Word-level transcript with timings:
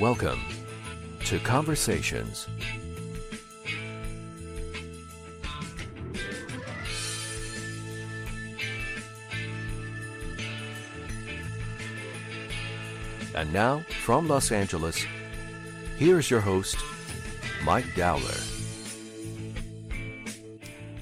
Welcome 0.00 0.40
to 1.26 1.38
Conversations. 1.40 2.48
And 13.34 13.52
now, 13.52 13.84
from 14.02 14.26
Los 14.26 14.50
Angeles, 14.50 15.04
here's 15.98 16.30
your 16.30 16.40
host, 16.40 16.78
Mike 17.62 17.84
Dowler. 17.94 18.22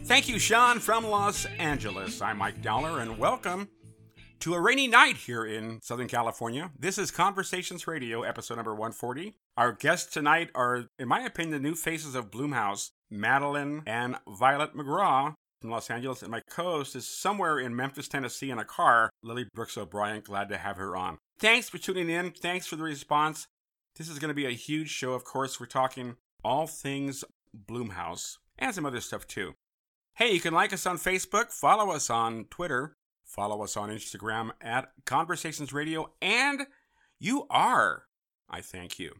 Thank 0.06 0.28
you, 0.28 0.40
Sean, 0.40 0.80
from 0.80 1.06
Los 1.06 1.46
Angeles. 1.60 2.20
I'm 2.20 2.38
Mike 2.38 2.60
Dowler, 2.62 2.98
and 2.98 3.16
welcome 3.16 3.68
to 4.48 4.54
a 4.54 4.60
rainy 4.62 4.88
night 4.88 5.18
here 5.18 5.44
in 5.44 5.78
Southern 5.82 6.08
California. 6.08 6.70
This 6.78 6.96
is 6.96 7.10
Conversations 7.10 7.86
Radio, 7.86 8.22
episode 8.22 8.54
number 8.54 8.72
140. 8.72 9.34
Our 9.58 9.72
guests 9.72 10.10
tonight 10.10 10.48
are, 10.54 10.86
in 10.98 11.06
my 11.06 11.20
opinion, 11.20 11.50
the 11.52 11.68
new 11.68 11.74
faces 11.74 12.14
of 12.14 12.30
Blumhouse, 12.30 12.88
Madeline 13.10 13.82
and 13.86 14.16
Violet 14.26 14.74
McGraw 14.74 15.34
from 15.60 15.70
Los 15.70 15.90
Angeles, 15.90 16.22
and 16.22 16.30
my 16.30 16.40
co-host 16.48 16.96
is 16.96 17.06
somewhere 17.06 17.58
in 17.58 17.76
Memphis, 17.76 18.08
Tennessee 18.08 18.50
in 18.50 18.58
a 18.58 18.64
car, 18.64 19.10
Lily 19.22 19.46
Brooks 19.52 19.76
O'Brien. 19.76 20.22
Glad 20.22 20.48
to 20.48 20.56
have 20.56 20.78
her 20.78 20.96
on. 20.96 21.18
Thanks 21.38 21.68
for 21.68 21.76
tuning 21.76 22.08
in. 22.08 22.30
Thanks 22.30 22.66
for 22.66 22.76
the 22.76 22.84
response. 22.84 23.48
This 23.96 24.08
is 24.08 24.18
going 24.18 24.30
to 24.30 24.34
be 24.34 24.46
a 24.46 24.50
huge 24.52 24.88
show. 24.88 25.12
Of 25.12 25.24
course, 25.24 25.60
we're 25.60 25.66
talking 25.66 26.16
all 26.42 26.66
things 26.66 27.22
Blumhouse 27.54 28.38
and 28.58 28.74
some 28.74 28.86
other 28.86 29.02
stuff 29.02 29.26
too. 29.26 29.52
Hey, 30.14 30.32
you 30.32 30.40
can 30.40 30.54
like 30.54 30.72
us 30.72 30.84
on 30.86 30.96
Facebook, 30.96 31.52
follow 31.52 31.90
us 31.92 32.10
on 32.10 32.46
Twitter, 32.46 32.94
follow 33.38 33.62
us 33.62 33.76
on 33.76 33.88
Instagram 33.88 34.50
at 34.60 34.90
Conversations 35.06 35.72
Radio, 35.72 36.10
and 36.20 36.66
you 37.20 37.46
are. 37.50 38.02
I 38.50 38.60
thank 38.60 38.98
you. 38.98 39.14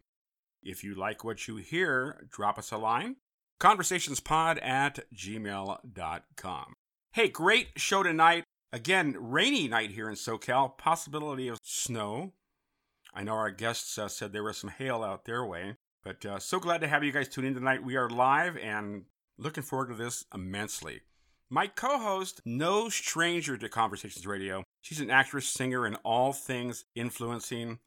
If 0.61 0.83
you 0.83 0.93
like 0.93 1.23
what 1.23 1.47
you 1.47 1.55
hear, 1.55 2.27
drop 2.29 2.57
us 2.57 2.73
a 2.73 2.77
line. 2.77 3.15
Conversationspod 3.61 4.61
at 4.61 4.99
gmail.com. 5.15 6.73
Hey, 7.13 7.29
great 7.29 7.67
show 7.77 8.03
tonight. 8.03 8.43
Again, 8.73 9.15
rainy 9.17 9.69
night 9.69 9.91
here 9.91 10.09
in 10.09 10.15
SoCal, 10.15 10.77
possibility 10.77 11.47
of 11.47 11.57
snow. 11.63 12.33
I 13.13 13.23
know 13.23 13.35
our 13.35 13.51
guests 13.51 13.97
uh, 13.97 14.09
said 14.09 14.33
there 14.33 14.43
was 14.43 14.57
some 14.57 14.69
hail 14.69 15.01
out 15.01 15.23
their 15.23 15.45
way, 15.45 15.77
but 16.03 16.25
uh, 16.25 16.39
so 16.39 16.59
glad 16.59 16.81
to 16.81 16.89
have 16.89 17.05
you 17.05 17.13
guys 17.13 17.29
tune 17.29 17.45
in 17.45 17.53
tonight. 17.53 17.85
We 17.85 17.95
are 17.95 18.09
live 18.09 18.57
and 18.57 19.05
looking 19.37 19.63
forward 19.63 19.87
to 19.91 19.95
this 19.95 20.25
immensely. 20.35 21.03
My 21.51 21.65
co 21.65 21.97
host, 21.97 22.41
no 22.45 22.89
stranger 22.89 23.57
to 23.57 23.69
Conversations 23.69 24.27
Radio. 24.27 24.63
She's 24.81 24.99
an 24.99 25.09
actress, 25.09 25.47
singer, 25.47 25.85
and 25.85 25.97
all 26.05 26.31
things 26.31 26.85
influencing, 26.93 27.79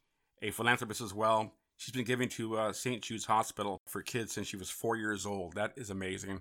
a 0.43 0.51
philanthropist 0.51 1.01
as 1.01 1.15
well. 1.15 1.53
She's 1.77 1.95
been 1.95 2.05
giving 2.05 2.29
to 2.31 2.59
uh, 2.59 2.73
St. 2.73 3.03
Jude's 3.03 3.27
Hospital 3.27 3.79
for 3.87 4.03
kids 4.03 4.33
since 4.33 4.49
she 4.49 4.57
was 4.57 4.69
four 4.69 4.97
years 4.97 5.25
old. 5.25 5.55
That 5.55 5.75
is 5.77 5.91
amazing. 5.91 6.41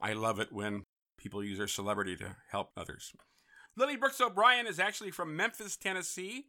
I 0.00 0.14
love 0.14 0.40
it 0.40 0.50
when 0.50 0.84
people 1.18 1.44
use 1.44 1.58
their 1.58 1.68
celebrity 1.68 2.16
to 2.16 2.36
help 2.50 2.70
others. 2.74 3.12
Lily 3.76 3.96
Brooks 3.96 4.20
O'Brien 4.22 4.66
is 4.66 4.80
actually 4.80 5.10
from 5.10 5.36
Memphis, 5.36 5.76
Tennessee. 5.76 6.46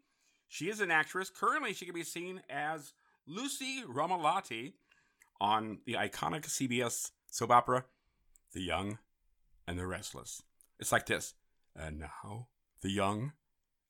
She 0.48 0.70
is 0.70 0.80
an 0.80 0.90
actress. 0.90 1.30
Currently, 1.30 1.74
she 1.74 1.86
can 1.86 1.94
be 1.94 2.04
seen 2.04 2.42
as 2.50 2.94
Lucy 3.26 3.84
Romalotti 3.84 4.74
on 5.42 5.80
the 5.86 5.96
iconic 5.96 6.46
CBS 6.46 7.12
soap 7.30 7.52
opera, 7.52 7.84
The 8.54 8.62
Young 8.62 9.00
and 9.68 9.78
the 9.78 9.86
Restless. 9.88 10.42
It's 10.80 10.92
like 10.92 11.06
this. 11.06 11.34
And 11.76 12.00
now, 12.00 12.48
The 12.82 12.90
Young 12.90 13.34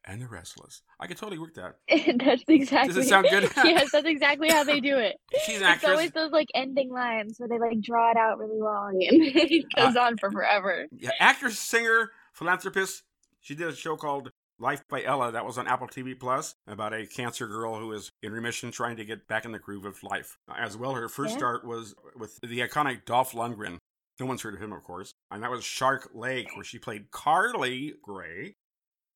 and 0.04 0.22
the 0.22 0.28
Restless. 0.28 0.82
I 1.00 1.08
could 1.08 1.18
totally 1.18 1.38
work 1.40 1.54
that. 1.56 1.76
that's 2.24 2.44
exactly. 2.48 2.94
Does 2.94 3.06
it 3.06 3.10
sound 3.10 3.28
good? 3.30 3.44
yes, 3.64 3.92
that's 3.92 4.06
exactly 4.08 4.50
how 4.50 4.64
they 4.64 4.80
do 4.80 4.98
it. 4.98 5.18
She's 5.46 5.58
an 5.58 5.64
actress. 5.64 5.84
It's 5.84 5.92
always 5.92 6.12
those 6.12 6.32
like 6.32 6.48
ending 6.56 6.92
lines 6.92 7.36
where 7.40 7.48
they 7.50 7.60
like 7.60 7.82
draw 7.82 8.12
it 8.12 8.18
out 8.18 8.40
really 8.40 8.60
long 8.60 8.94
and 9.08 9.22
it 9.22 9.66
goes 9.76 9.96
Uh, 9.96 10.02
on 10.02 10.18
for 10.18 10.32
forever. 10.32 10.88
Yeah, 10.98 11.12
actress, 11.20 11.60
singer, 11.60 12.12
philanthropist. 12.34 13.04
She 13.42 13.56
did 13.56 13.68
a 13.68 13.76
show 13.76 13.96
called 13.96 14.32
Life 14.60 14.84
by 14.90 15.04
Ella 15.04 15.32
that 15.32 15.46
was 15.46 15.58
on 15.58 15.68
Apple 15.68 15.88
TV 15.88 16.18
Plus 16.20 16.56
about 16.66 16.94
a 16.94 17.06
cancer 17.06 17.48
girl 17.48 17.80
who 17.80 17.92
is 17.94 18.10
in 18.24 18.32
remission 18.32 18.72
trying 18.72 18.98
to 18.98 19.06
get 19.06 19.28
back 19.28 19.46
in 19.46 19.52
the 19.52 19.60
groove 19.60 19.86
of 19.86 20.02
life. 20.04 20.38
As 20.58 20.76
well, 20.76 20.94
her 20.96 21.08
first 21.08 21.34
Yeah. 21.34 21.38
start 21.38 21.66
was 21.66 21.94
with 22.16 22.40
the 22.42 22.60
iconic 22.60 23.06
Dolph 23.06 23.34
Lundgren. 23.34 23.78
No 24.20 24.26
one's 24.26 24.42
heard 24.42 24.56
of 24.56 24.62
him, 24.62 24.74
of 24.74 24.84
course. 24.84 25.14
And 25.32 25.44
that 25.44 25.52
was 25.52 25.64
Shark 25.64 26.10
Lake, 26.14 26.56
where 26.56 26.64
she 26.64 26.80
played 26.80 27.12
Carly 27.12 27.94
Gray. 28.02 28.56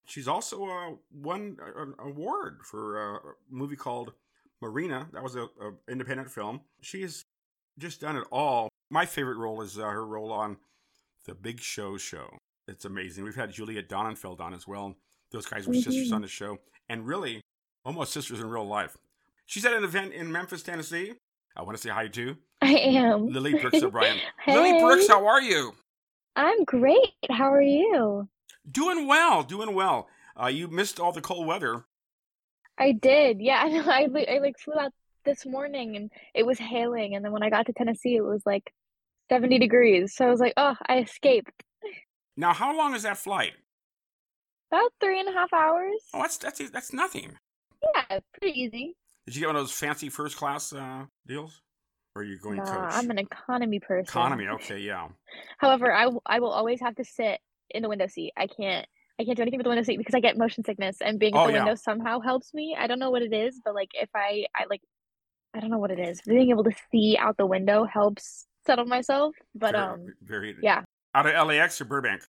She's 0.06 0.28
also 0.28 0.66
uh, 0.66 0.92
won 1.14 1.58
an 1.76 1.94
award 2.00 2.60
for 2.64 3.00
uh, 3.00 3.30
a 3.30 3.34
movie 3.50 3.76
called 3.76 4.14
Marina. 4.62 5.08
That 5.14 5.24
was 5.24 5.36
a, 5.36 5.44
a 5.44 5.74
independent 5.90 6.30
film. 6.30 6.62
She's 6.82 7.24
just 7.80 8.02
done 8.02 8.16
it 8.18 8.26
all. 8.32 8.70
My 8.90 9.06
favorite 9.06 9.38
role 9.38 9.62
is 9.62 9.80
uh, 9.80 9.84
her 9.84 10.06
role 10.06 10.32
on 10.32 10.58
The 11.26 11.34
Big 11.34 11.60
Show 11.62 11.98
Show. 11.98 12.38
It's 12.68 12.86
amazing. 12.86 13.24
We've 13.24 13.36
had 13.36 13.52
Juliet 13.52 13.90
Donenfeld 13.90 14.40
on 14.40 14.54
as 14.54 14.68
well. 14.68 14.96
Those 15.32 15.46
guys 15.46 15.68
were 15.68 15.74
sisters 15.74 16.12
Mhm. 16.12 16.16
on 16.16 16.22
the 16.22 16.28
show, 16.28 16.60
and 16.90 17.08
really 17.08 17.42
almost 17.86 18.12
sisters 18.14 18.40
in 18.40 18.50
real 18.50 18.68
life. 18.68 18.98
She's 19.46 19.66
at 19.66 19.74
an 19.74 19.84
event 19.84 20.14
in 20.14 20.32
Memphis, 20.32 20.62
Tennessee. 20.62 21.14
I 21.56 21.64
want 21.64 21.76
to 21.78 21.82
say 21.82 21.90
hi 21.90 22.08
to 22.10 22.38
I 22.64 22.74
am. 22.74 23.28
Lily 23.28 23.56
Brooks 23.56 23.82
O'Brien. 23.82 24.20
hey, 24.46 24.56
Lily 24.56 24.80
Brooks, 24.80 25.08
how 25.08 25.26
are 25.26 25.42
you? 25.42 25.74
I'm 26.36 26.64
great. 26.64 27.14
How 27.30 27.52
are 27.52 27.62
you? 27.62 28.30
Doing 28.70 29.08
well, 29.08 29.42
doing 29.42 29.74
well. 29.74 30.08
Uh, 30.40 30.48
you 30.48 30.68
missed 30.68 31.00
all 31.00 31.12
the 31.12 31.22
cold 31.22 31.48
weather. 31.48 31.86
I 32.78 32.92
did. 32.92 33.42
Yeah, 33.42 33.62
I 33.64 33.70
know. 33.70 33.84
I, 33.84 34.36
I 34.36 34.38
like 34.38 34.60
flew 34.60 34.76
out 34.80 34.92
this 35.26 35.44
morning 35.46 35.96
and 35.96 36.12
it 36.36 36.46
was 36.46 36.60
hailing, 36.60 37.16
and 37.16 37.26
then 37.26 37.32
when 37.32 37.42
I 37.42 37.50
got 37.50 37.66
to 37.66 37.74
Tennessee, 37.74 38.16
it 38.16 38.24
was 38.24 38.44
like 38.46 38.72
70 39.30 39.58
degrees. 39.58 40.16
So 40.16 40.28
I 40.28 40.30
was 40.30 40.40
like, 40.40 40.54
oh, 40.56 40.76
I 40.88 41.00
escaped. 41.00 41.64
Now, 42.38 42.54
how 42.54 42.78
long 42.78 42.94
is 42.94 43.04
that 43.04 43.18
flight? 43.18 43.54
About 44.72 44.94
three 45.02 45.20
and 45.20 45.28
a 45.28 45.34
half 45.34 45.52
hours. 45.52 45.96
Oh, 46.14 46.22
that's 46.22 46.38
that's 46.38 46.70
that's 46.70 46.94
nothing. 46.94 47.38
Yeah, 47.82 48.20
pretty 48.40 48.60
easy. 48.60 48.96
Did 49.26 49.36
you 49.36 49.42
get 49.42 49.48
one 49.48 49.56
of 49.56 49.64
those 49.64 49.72
fancy 49.72 50.10
first 50.10 50.38
class 50.38 50.72
uh, 50.72 51.06
deals? 51.28 51.62
Or 52.16 52.22
are 52.22 52.26
you 52.26 52.38
going 52.38 52.58
Nah, 52.58 52.64
coach? 52.64 52.96
I'm 52.96 53.10
an 53.10 53.20
economy 53.20 53.80
person. 53.80 54.10
Economy, 54.10 54.48
okay, 54.48 54.80
yeah. 54.80 55.08
However, 55.60 55.92
I, 55.94 56.04
w- 56.04 56.22
I 56.26 56.40
will 56.40 56.52
always 56.52 56.82
have 56.82 56.96
to 56.96 57.06
sit 57.06 57.40
in 57.70 57.84
the 57.84 57.90
window 57.90 58.08
seat. 58.08 58.34
I 58.36 58.48
can't 58.48 58.86
I 59.20 59.24
can't 59.24 59.38
do 59.38 59.44
anything 59.44 59.60
with 59.60 59.66
the 59.66 59.70
window 59.70 59.84
seat 59.84 59.98
because 59.98 60.16
I 60.16 60.20
get 60.20 60.38
motion 60.38 60.64
sickness 60.64 60.98
and 61.00 61.20
being 61.20 61.36
at 61.36 61.42
Oh, 61.42 61.48
the 61.48 61.54
yeah. 61.54 61.60
window 61.60 61.76
somehow 61.76 62.20
helps 62.20 62.54
me. 62.54 62.76
I 62.78 62.88
don't 62.88 63.00
know 63.00 63.12
what 63.12 63.22
it 63.22 63.34
is, 63.34 63.62
but 63.64 63.76
like 63.76 63.90
if 63.94 64.10
I 64.16 64.46
I 64.56 64.66
like 64.70 64.82
I 65.54 65.60
don't 65.60 65.70
know 65.70 65.78
what 65.78 65.92
it 65.92 66.00
is. 66.00 66.22
Being 66.22 66.50
able 66.50 66.64
to 66.64 66.72
see 66.92 67.18
out 67.20 67.38
the 67.38 67.46
window 67.46 67.86
helps 67.86 68.48
settle 68.66 68.86
myself. 68.86 69.36
But 69.56 69.76
very, 69.76 69.84
um 69.84 70.14
very 70.24 70.56
yeah, 70.62 70.82
out 71.14 71.28
of 71.28 71.48
LAX 71.48 71.80
or 71.82 71.86
Burbank. 71.86 72.24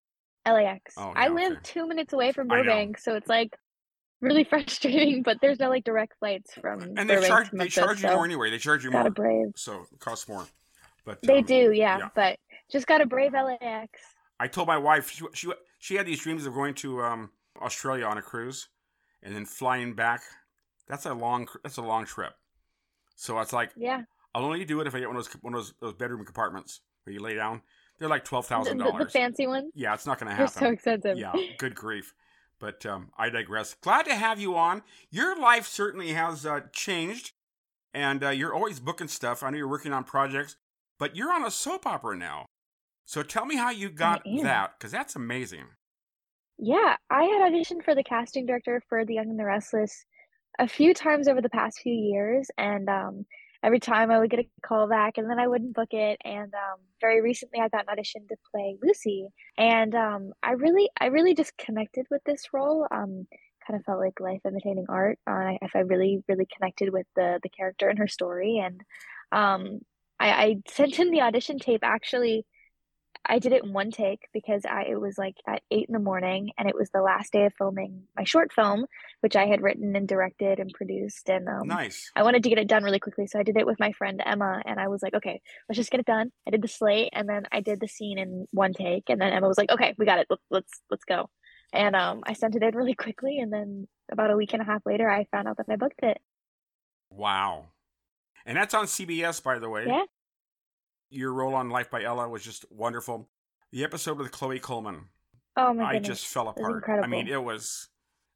LAX. 0.45 0.95
Oh, 0.97 1.13
I 1.15 1.29
live 1.29 1.53
okay. 1.53 1.61
2 1.63 1.87
minutes 1.87 2.13
away 2.13 2.31
from 2.33 2.47
Burbank, 2.47 2.97
so 2.97 3.15
it's 3.15 3.29
like 3.29 3.55
really 4.21 4.43
frustrating, 4.49 5.23
but 5.23 5.37
there's 5.41 5.59
no 5.59 5.69
like 5.69 5.83
direct 5.83 6.17
flights 6.19 6.53
from 6.59 6.81
And 6.97 7.09
they 7.09 7.27
charge 7.27 7.49
they 7.51 7.67
charge 7.67 8.01
you 8.01 8.09
so 8.09 8.15
more 8.15 8.25
anyway. 8.25 8.49
They 8.49 8.57
charge 8.57 8.83
you 8.83 8.91
more, 8.91 9.09
brave. 9.09 9.51
so 9.55 9.85
it 9.91 9.99
costs 9.99 10.27
more. 10.27 10.45
But 11.05 11.21
They 11.21 11.39
um, 11.39 11.43
do, 11.45 11.71
yeah, 11.71 11.97
yeah. 11.97 12.09
but 12.15 12.37
just 12.71 12.87
gotta 12.87 13.05
brave 13.05 13.33
LAX. 13.33 13.99
I 14.39 14.47
told 14.47 14.67
my 14.67 14.77
wife 14.77 15.09
she 15.09 15.25
she 15.33 15.51
she 15.79 15.95
had 15.95 16.05
these 16.05 16.19
dreams 16.21 16.45
of 16.45 16.53
going 16.53 16.73
to 16.75 17.01
um, 17.01 17.29
Australia 17.61 18.05
on 18.05 18.17
a 18.17 18.21
cruise, 18.21 18.69
and 19.23 19.35
then 19.35 19.45
flying 19.45 19.93
back. 19.93 20.21
That's 20.87 21.05
a 21.05 21.13
long 21.13 21.47
that's 21.63 21.77
a 21.77 21.81
long 21.81 22.05
trip. 22.05 22.33
So 23.15 23.39
it's 23.39 23.53
like 23.53 23.71
Yeah. 23.75 24.01
I'll 24.33 24.45
only 24.45 24.63
do 24.63 24.79
it 24.79 24.87
if 24.87 24.95
I 24.95 24.99
get 24.99 25.07
one 25.09 25.17
of 25.17 25.25
those 25.25 25.33
one 25.41 25.53
of 25.53 25.59
those, 25.59 25.73
those 25.81 25.93
bedroom 25.93 26.23
compartments 26.25 26.81
where 27.03 27.13
you 27.13 27.19
lay 27.19 27.35
down. 27.35 27.61
They're 27.99 28.09
like 28.09 28.25
twelve 28.25 28.45
The, 28.49 28.55
thousand 28.55 28.77
the, 28.79 28.91
the 28.91 29.09
fancy 29.09 29.47
ones. 29.47 29.71
Yeah, 29.75 29.93
it's 29.93 30.05
not 30.05 30.19
going 30.19 30.29
to 30.29 30.35
happen. 30.35 30.53
They're 30.59 30.69
so 30.69 30.73
expensive. 30.73 31.17
yeah, 31.17 31.33
good 31.57 31.75
grief. 31.75 32.13
But 32.61 32.85
um, 32.85 33.09
I 33.17 33.29
digress. 33.29 33.75
Glad 33.81 34.03
to 34.03 34.15
have 34.15 34.39
you 34.39 34.55
on. 34.55 34.83
Your 35.09 35.37
life 35.37 35.67
certainly 35.67 36.13
has 36.13 36.45
uh, 36.45 36.61
changed, 36.71 37.31
and 37.93 38.23
uh, 38.23 38.29
you're 38.29 38.53
always 38.53 38.79
booking 38.79 39.07
stuff. 39.07 39.41
I 39.41 39.49
know 39.49 39.57
you're 39.57 39.67
working 39.67 39.91
on 39.91 40.03
projects, 40.03 40.55
but 40.99 41.15
you're 41.15 41.33
on 41.33 41.43
a 41.43 41.49
soap 41.49 41.87
opera 41.87 42.15
now. 42.15 42.45
So 43.05 43.23
tell 43.23 43.45
me 43.45 43.55
how 43.57 43.71
you 43.71 43.89
got 43.89 44.21
that, 44.43 44.75
because 44.77 44.91
that's 44.91 45.15
amazing. 45.15 45.65
Yeah, 46.59 46.95
I 47.09 47.23
had 47.23 47.51
auditioned 47.51 47.83
for 47.83 47.95
the 47.95 48.03
casting 48.03 48.45
director 48.45 48.83
for 48.87 49.03
The 49.03 49.15
Young 49.15 49.31
and 49.31 49.39
the 49.39 49.45
Restless 49.45 50.05
a 50.59 50.67
few 50.67 50.93
times 50.93 51.27
over 51.27 51.41
the 51.41 51.49
past 51.49 51.79
few 51.81 51.93
years, 51.93 52.51
and 52.59 52.87
um, 52.87 53.25
every 53.63 53.79
time 53.79 54.11
I 54.11 54.19
would 54.19 54.29
get 54.29 54.39
a 54.39 54.47
call 54.65 54.87
back, 54.87 55.17
and 55.17 55.29
then 55.29 55.39
I 55.39 55.47
wouldn't 55.47 55.75
book 55.75 55.93
it. 55.93 56.19
And 56.23 56.53
um, 56.53 56.79
very 56.99 57.21
recently, 57.21 57.59
I 57.59 57.69
got 57.69 57.83
an 57.83 57.89
audition 57.89 58.25
to 58.29 58.35
play 58.51 58.77
Lucy, 58.81 59.27
and 59.57 59.93
um, 59.95 60.31
I 60.43 60.51
really, 60.51 60.89
I 60.99 61.07
really 61.07 61.33
just 61.33 61.57
connected 61.57 62.05
with 62.11 62.23
this 62.25 62.47
role. 62.53 62.87
Um, 62.91 63.27
kind 63.67 63.79
of 63.79 63.85
felt 63.85 63.99
like 63.99 64.19
life 64.19 64.41
imitating 64.45 64.85
art. 64.89 65.19
Uh, 65.27 65.33
I, 65.33 65.59
I 65.75 65.79
really, 65.79 66.23
really 66.27 66.47
connected 66.55 66.91
with 66.91 67.05
the 67.15 67.39
the 67.43 67.49
character 67.49 67.89
and 67.89 67.99
her 67.99 68.07
story, 68.07 68.57
and 68.57 68.81
um, 69.31 69.81
I, 70.19 70.29
I 70.29 70.55
sent 70.67 70.99
in 70.99 71.11
the 71.11 71.21
audition 71.21 71.59
tape 71.59 71.81
actually 71.83 72.45
I 73.25 73.39
did 73.39 73.53
it 73.53 73.63
in 73.63 73.71
one 73.71 73.91
take 73.91 74.27
because 74.33 74.65
I 74.65 74.83
it 74.83 74.99
was 74.99 75.17
like 75.17 75.35
at 75.47 75.61
eight 75.69 75.85
in 75.87 75.93
the 75.93 75.99
morning 75.99 76.51
and 76.57 76.67
it 76.67 76.75
was 76.75 76.89
the 76.89 77.01
last 77.01 77.31
day 77.31 77.45
of 77.45 77.53
filming 77.57 78.03
my 78.15 78.23
short 78.23 78.51
film, 78.51 78.85
which 79.21 79.35
I 79.35 79.45
had 79.45 79.61
written 79.61 79.95
and 79.95 80.07
directed 80.07 80.59
and 80.59 80.73
produced. 80.73 81.29
And 81.29 81.47
um, 81.47 81.67
nice. 81.67 82.11
I 82.15 82.23
wanted 82.23 82.43
to 82.43 82.49
get 82.49 82.57
it 82.57 82.67
done 82.67 82.83
really 82.83 82.99
quickly, 82.99 83.27
so 83.27 83.39
I 83.39 83.43
did 83.43 83.57
it 83.57 83.65
with 83.65 83.79
my 83.79 83.91
friend 83.91 84.21
Emma. 84.25 84.61
And 84.65 84.79
I 84.79 84.87
was 84.87 85.03
like, 85.03 85.13
okay, 85.13 85.39
let's 85.69 85.77
just 85.77 85.91
get 85.91 85.99
it 85.99 86.05
done. 86.05 86.31
I 86.47 86.51
did 86.51 86.61
the 86.61 86.67
slate 86.67 87.09
and 87.13 87.29
then 87.29 87.43
I 87.51 87.61
did 87.61 87.79
the 87.79 87.87
scene 87.87 88.17
in 88.17 88.47
one 88.51 88.73
take. 88.73 89.03
And 89.09 89.21
then 89.21 89.33
Emma 89.33 89.47
was 89.47 89.57
like, 89.57 89.71
okay, 89.71 89.93
we 89.97 90.05
got 90.05 90.19
it. 90.19 90.27
Let's 90.49 90.81
let's 90.89 91.05
go. 91.05 91.29
And 91.73 91.95
um, 91.95 92.21
I 92.25 92.33
sent 92.33 92.55
it 92.55 92.63
in 92.63 92.75
really 92.75 92.95
quickly. 92.95 93.39
And 93.39 93.53
then 93.53 93.87
about 94.11 94.31
a 94.31 94.35
week 94.35 94.53
and 94.53 94.61
a 94.61 94.65
half 94.65 94.81
later, 94.85 95.09
I 95.09 95.25
found 95.31 95.47
out 95.47 95.57
that 95.57 95.69
I 95.69 95.75
booked 95.75 96.03
it. 96.03 96.17
Wow. 97.11 97.65
And 98.45 98.57
that's 98.57 98.73
on 98.73 98.85
CBS, 98.85 99.43
by 99.43 99.59
the 99.59 99.69
way. 99.69 99.85
Yeah. 99.87 100.03
Your 101.11 101.33
role 101.33 101.53
on 101.53 101.69
Life 101.69 101.91
by 101.91 102.03
Ella 102.03 102.27
was 102.29 102.43
just 102.43 102.65
wonderful. 102.71 103.29
The 103.71 103.83
episode 103.83 104.17
with 104.17 104.31
Chloe 104.31 104.59
Coleman, 104.59 105.09
Oh 105.55 105.73
my 105.73 105.83
I 105.83 105.93
goodness. 105.93 106.21
just 106.21 106.27
fell 106.33 106.47
apart. 106.47 106.85
I 106.89 107.07
mean, 107.07 107.27
it 107.27 107.43
was, 107.43 107.89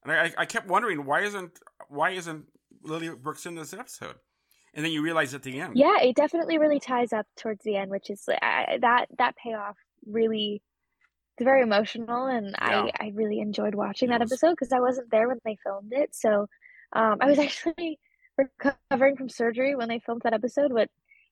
and 0.04 0.12
I, 0.12 0.34
I 0.38 0.46
kept 0.46 0.68
wondering 0.68 1.06
why 1.06 1.22
isn't 1.22 1.60
why 1.90 2.12
isn't 2.12 2.46
Lily 2.84 3.10
Brooks 3.10 3.46
in 3.46 3.56
this 3.56 3.74
episode? 3.74 4.16
And 4.74 4.84
then 4.84 4.92
you 4.92 5.02
realize 5.02 5.34
at 5.34 5.44
the 5.44 5.60
end, 5.60 5.78
Yeah, 5.78 6.00
it 6.02 6.16
definitely 6.18 6.58
really 6.58 6.80
ties 6.82 7.14
up 7.14 7.26
towards 7.38 7.64
the 7.64 7.78
end, 7.78 7.90
which 7.92 8.10
is 8.10 8.28
I, 8.30 8.78
that 8.82 9.08
that 9.18 9.36
payoff 9.38 9.78
really 10.06 10.62
it's 11.38 11.44
very 11.46 11.62
emotional, 11.64 12.28
and 12.28 12.56
Yeah. 12.62 12.90
I 13.00 13.06
I 13.08 13.12
really 13.16 13.40
enjoyed 13.40 13.76
watching 13.76 14.10
It 14.10 14.12
that 14.12 14.22
was. 14.22 14.32
episode 14.32 14.52
because 14.52 14.72
I 14.74 14.80
wasn't 14.82 15.12
there 15.12 15.28
when 15.28 15.40
they 15.46 15.58
filmed 15.64 15.94
it, 15.94 16.14
so 16.16 16.48
um, 16.94 17.18
I 17.22 17.26
was 17.28 17.40
actually 17.46 18.00
recovering 18.38 19.16
from 19.18 19.30
surgery 19.30 19.76
when 19.76 19.88
they 19.90 20.00
filmed 20.00 20.22
that 20.24 20.34
episode. 20.34 20.74
But 20.74 20.90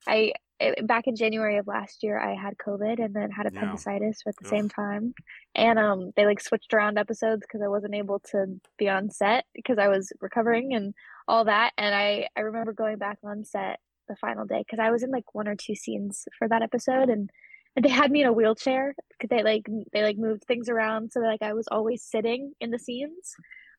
I 0.07 0.34
it, 0.63 0.88
back 0.88 1.07
in 1.07 1.15
January 1.15 1.57
of 1.57 1.68
last 1.68 2.04
year, 2.04 2.19
I 2.19 2.36
had 2.36 2.57
COVID 2.57 3.04
and 3.04 3.13
then 3.13 3.30
had 3.31 3.45
Yeah. 3.45 3.50
appendicitis 3.60 4.21
at 4.27 4.36
the 4.38 4.45
Ugh. 4.45 4.50
same 4.50 4.69
time, 4.69 5.13
and 5.56 5.77
um, 5.80 6.12
they 6.15 6.25
like 6.25 6.39
switched 6.42 6.74
around 6.74 6.98
episodes 6.98 7.42
because 7.42 7.62
I 7.62 7.68
wasn't 7.68 7.95
able 7.95 8.19
to 8.31 8.60
be 8.77 8.89
on 8.89 9.10
set 9.10 9.45
because 9.54 9.77
I 9.77 9.88
was 9.88 10.12
recovering 10.21 10.74
and 10.74 10.94
all 11.27 11.45
that. 11.45 11.71
And 11.77 11.94
I 11.95 12.27
I 12.36 12.42
remember 12.42 12.74
going 12.74 12.98
back 12.98 13.18
on 13.24 13.44
set 13.45 13.80
the 14.07 14.15
final 14.15 14.45
day 14.45 14.60
because 14.65 14.80
I 14.80 14.92
was 14.92 15.04
in 15.04 15.12
like 15.12 15.33
one 15.33 15.48
or 15.48 15.56
two 15.56 15.75
scenes 15.75 16.27
for 16.38 16.48
that 16.48 16.62
episode 16.62 17.10
and. 17.10 17.30
And 17.75 17.83
they 17.83 17.89
had 17.89 18.12
me 18.12 18.21
in 18.21 18.27
a 18.27 18.31
wheelchair 18.33 18.94
because 19.10 19.30
they 19.36 19.42
like 19.42 19.65
they 19.94 20.04
like 20.04 20.15
moved 20.15 20.44
things 20.44 20.69
around 20.69 21.12
so 21.12 21.21
that, 21.21 21.25
like 21.25 21.42
I 21.42 21.54
was 21.54 21.68
always 21.71 22.04
sitting 22.04 22.51
in 22.62 22.69
the 22.69 22.77
scenes 22.77 23.33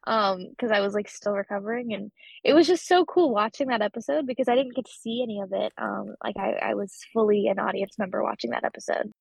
um 0.07 0.47
because 0.51 0.71
I 0.71 0.81
was 0.81 0.95
like 0.95 1.09
still 1.09 1.33
recovering 1.33 1.93
and 1.95 2.13
it 2.43 2.53
was 2.53 2.67
just 2.67 2.87
so 2.87 3.05
cool 3.05 3.33
watching 3.33 3.69
that 3.69 3.83
episode 3.83 4.27
because 4.27 4.49
I 4.49 4.55
didn't 4.55 4.75
get 4.75 4.87
to 4.87 4.93
see 4.93 5.23
any 5.23 5.41
of 5.41 5.53
it 5.53 5.73
um 5.79 6.15
like 6.23 6.37
I, 6.37 6.53
I 6.53 6.75
was 6.75 6.99
fully 7.13 7.49
an 7.49 7.59
audience 7.59 7.99
member 7.99 8.23
watching 8.23 8.51
that 8.51 8.65
episode 8.65 9.13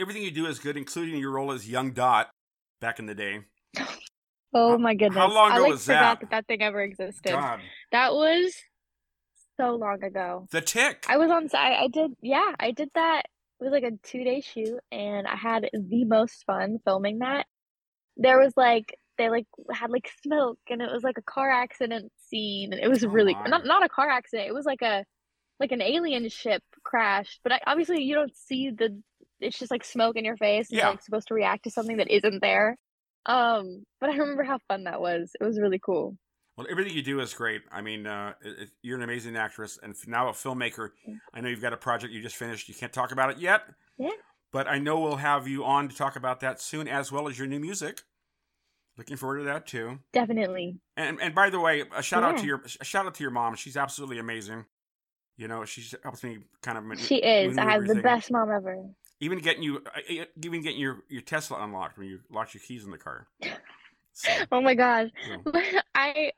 everything 0.00 0.22
you 0.22 0.30
do 0.30 0.46
is 0.46 0.58
good, 0.58 0.76
including 0.76 1.18
your 1.18 1.30
role 1.30 1.52
as 1.52 1.68
young 1.68 1.92
Dot 1.92 2.30
back 2.80 2.98
in 2.98 3.06
the 3.06 3.14
day. 3.14 3.40
oh 4.54 4.76
my 4.76 4.94
goodness 4.94 5.16
how 5.16 5.32
long 5.32 5.50
I 5.50 5.54
ago 5.54 5.62
like 5.62 5.72
was 5.72 5.86
forgot 5.86 6.20
that? 6.20 6.30
that 6.30 6.30
that 6.30 6.46
thing 6.46 6.60
ever 6.60 6.82
existed 6.82 7.32
God, 7.32 7.60
that 7.90 8.12
was 8.12 8.54
so 9.58 9.76
long 9.76 10.02
ago 10.04 10.46
the 10.50 10.60
tick. 10.60 11.06
I 11.08 11.16
was 11.16 11.30
on 11.30 11.48
I, 11.54 11.84
I 11.84 11.88
did 11.88 12.12
yeah, 12.20 12.52
I 12.60 12.72
did 12.72 12.90
that. 12.94 13.22
It 13.60 13.64
was 13.64 13.72
like 13.72 13.84
a 13.84 13.92
two 14.02 14.24
day 14.24 14.42
shoot 14.42 14.78
and 14.90 15.26
I 15.26 15.36
had 15.36 15.70
the 15.72 16.04
most 16.04 16.44
fun 16.44 16.80
filming 16.84 17.20
that. 17.20 17.46
There 18.18 18.38
was 18.38 18.52
like 18.54 18.94
they 19.22 19.30
like 19.30 19.46
had 19.72 19.90
like 19.90 20.10
smoke 20.22 20.58
and 20.68 20.82
it 20.82 20.90
was 20.92 21.02
like 21.04 21.18
a 21.18 21.22
car 21.22 21.50
accident 21.50 22.10
scene 22.28 22.72
and 22.72 22.82
it 22.82 22.88
was 22.88 23.04
Oh 23.04 23.08
really 23.08 23.34
my. 23.34 23.46
not 23.46 23.64
not 23.64 23.84
a 23.84 23.88
car 23.88 24.10
accident. 24.10 24.48
It 24.48 24.54
was 24.54 24.66
like 24.66 24.82
a 24.82 25.04
like 25.60 25.72
an 25.72 25.80
alien 25.82 26.28
ship 26.28 26.62
crashed, 26.84 27.40
but 27.44 27.52
I, 27.52 27.60
obviously 27.66 28.02
you 28.02 28.14
don't 28.14 28.34
see 28.36 28.70
the 28.70 29.00
it's 29.40 29.58
just 29.58 29.70
like 29.70 29.84
smoke 29.84 30.16
in 30.16 30.24
your 30.24 30.36
face 30.36 30.70
and 30.70 30.78
Yeah. 30.78 30.84
you're 30.84 30.92
like 30.92 31.02
supposed 31.02 31.28
to 31.28 31.34
react 31.34 31.64
to 31.64 31.70
something 31.70 31.96
that 31.98 32.10
isn't 32.10 32.40
there. 32.40 32.76
Um, 33.26 33.84
but 34.00 34.10
I 34.10 34.16
remember 34.16 34.42
how 34.42 34.58
fun 34.68 34.84
that 34.84 35.00
was. 35.00 35.30
It 35.40 35.44
was 35.44 35.60
really 35.60 35.78
cool. 35.78 36.16
Well, 36.56 36.66
everything 36.70 36.94
you 36.94 37.02
do 37.02 37.20
is 37.20 37.32
great. 37.32 37.62
I 37.72 37.80
mean, 37.80 38.06
uh, 38.06 38.34
it, 38.42 38.70
you're 38.82 38.96
an 38.98 39.02
amazing 39.02 39.36
actress 39.36 39.78
and 39.82 39.96
now 40.06 40.28
a 40.28 40.32
filmmaker. 40.32 40.90
I 41.32 41.40
know 41.40 41.48
you've 41.48 41.62
got 41.62 41.72
a 41.72 41.78
project 41.78 42.12
you 42.12 42.20
just 42.20 42.36
finished. 42.36 42.68
You 42.68 42.74
can't 42.74 42.92
talk 42.92 43.10
about 43.10 43.30
it 43.30 43.38
yet. 43.38 43.62
Yeah. 43.98 44.10
But 44.52 44.68
I 44.68 44.78
know 44.78 45.00
we'll 45.00 45.16
have 45.16 45.48
you 45.48 45.64
on 45.64 45.88
to 45.88 45.96
talk 45.96 46.14
about 46.16 46.40
that 46.40 46.60
soon, 46.60 46.88
as 46.88 47.10
well 47.10 47.26
as 47.26 47.38
your 47.38 47.46
new 47.48 47.58
music. 47.58 48.02
Looking 48.98 49.16
forward 49.16 49.38
to 49.38 49.44
that 49.44 49.66
too. 49.66 49.98
Definitely. 50.12 50.78
And 50.96 51.20
and 51.20 51.34
by 51.34 51.48
the 51.50 51.60
way, 51.60 51.84
a 51.96 52.02
shout 52.02 52.22
out 52.22 52.38
to 52.38 52.46
your 52.46 52.62
a 52.80 52.84
shout 52.84 53.06
out 53.06 53.14
to 53.14 53.24
your 53.24 53.30
mom. 53.30 53.54
She's 53.54 53.76
absolutely 53.76 54.18
amazing. 54.18 54.66
You 55.36 55.48
know, 55.48 55.64
she 55.64 55.82
helps 56.02 56.22
me 56.22 56.38
kind 56.62 56.76
of. 56.78 57.00
She 57.00 57.16
is. 57.16 57.56
I 57.56 57.64
have 57.70 57.86
the 57.86 57.96
best 57.96 58.30
mom 58.30 58.50
ever. 58.50 58.84
Even 59.20 59.38
getting 59.38 59.62
you, 59.62 59.82
uh, 59.86 60.24
even 60.42 60.62
getting 60.62 60.78
your 60.78 61.04
your 61.08 61.22
Tesla 61.22 61.62
unlocked 61.62 61.96
when 61.96 62.06
you 62.06 62.20
locked 62.30 62.54
your 62.54 62.60
keys 62.60 62.84
in 62.84 62.90
the 62.90 62.98
car. 62.98 63.28
So, 64.12 64.30
Oh 64.52 64.60
my 64.60 64.74
gosh. 64.74 65.08
so, 65.26 65.52
I 65.94 66.32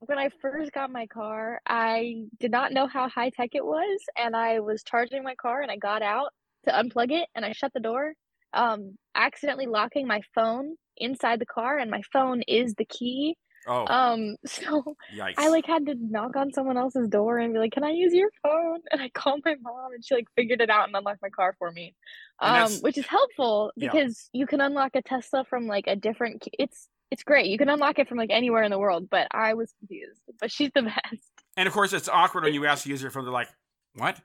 when 0.00 0.18
I 0.18 0.28
first 0.40 0.72
got 0.72 0.90
my 0.90 1.06
car, 1.06 1.60
I 1.66 2.24
did 2.38 2.50
not 2.50 2.72
know 2.72 2.86
how 2.86 3.08
high 3.08 3.30
tech 3.30 3.50
it 3.54 3.64
was, 3.64 4.00
and 4.18 4.36
I 4.36 4.60
was 4.60 4.82
charging 4.82 5.22
my 5.22 5.34
car 5.34 5.62
and 5.62 5.70
I 5.70 5.76
got 5.76 6.02
out 6.02 6.32
to 6.66 6.72
unplug 6.72 7.10
it 7.10 7.28
and 7.34 7.44
I 7.44 7.52
shut 7.52 7.72
the 7.72 7.80
door, 7.80 8.12
um, 8.52 8.96
accidentally 9.14 9.66
locking 9.66 10.06
my 10.06 10.20
phone 10.34 10.76
inside 11.00 11.38
the 11.40 11.46
car, 11.46 11.78
and 11.78 11.90
my 11.90 12.02
phone 12.12 12.42
is 12.42 12.74
the 12.74 12.84
key. 12.84 13.36
oh, 13.66 13.86
Um, 13.88 14.36
so 14.46 14.96
yikes! 15.14 15.34
I 15.38 15.48
like 15.48 15.66
had 15.66 15.86
to 15.86 15.94
knock 15.98 16.36
on 16.36 16.52
someone 16.52 16.76
else's 16.76 17.08
door 17.08 17.38
and 17.38 17.52
be 17.52 17.58
like, 17.58 17.72
"Can 17.72 17.84
I 17.84 17.90
use 17.90 18.12
your 18.14 18.30
phone?" 18.42 18.80
And 18.90 19.00
I 19.02 19.08
called 19.10 19.42
my 19.44 19.56
mom, 19.60 19.92
and 19.94 20.04
she 20.04 20.14
like 20.14 20.28
figured 20.36 20.60
it 20.60 20.70
out 20.70 20.86
and 20.86 20.96
unlocked 20.96 21.22
my 21.22 21.28
car 21.30 21.54
for 21.58 21.70
me, 21.72 21.94
um, 22.38 22.70
which 22.82 22.96
is 22.98 23.06
helpful 23.06 23.72
Yeah. 23.76 23.90
because 23.92 24.30
you 24.32 24.46
can 24.46 24.60
unlock 24.60 24.92
a 24.94 25.02
Tesla 25.02 25.44
from 25.44 25.66
like 25.66 25.86
a 25.86 25.96
different. 25.96 26.46
It's 26.58 26.88
it's 27.10 27.24
great. 27.24 27.46
You 27.46 27.58
can 27.58 27.68
unlock 27.68 27.98
it 27.98 28.08
from 28.08 28.18
like 28.18 28.30
anywhere 28.30 28.62
in 28.62 28.70
the 28.70 28.78
world, 28.78 29.08
but 29.10 29.26
I 29.32 29.54
was 29.54 29.72
confused. 29.80 30.20
But 30.40 30.52
she's 30.52 30.70
the 30.74 30.82
best. 31.12 31.22
and 31.56 31.66
of 31.66 31.72
course, 31.74 31.92
it's 31.92 32.08
awkward 32.08 32.44
when 32.44 32.54
you 32.54 32.64
ask 32.66 32.84
the 32.84 32.90
user 32.90 33.10
phone. 33.10 33.24
They're 33.24 33.32
like, 33.32 33.48
"What? 33.94 34.20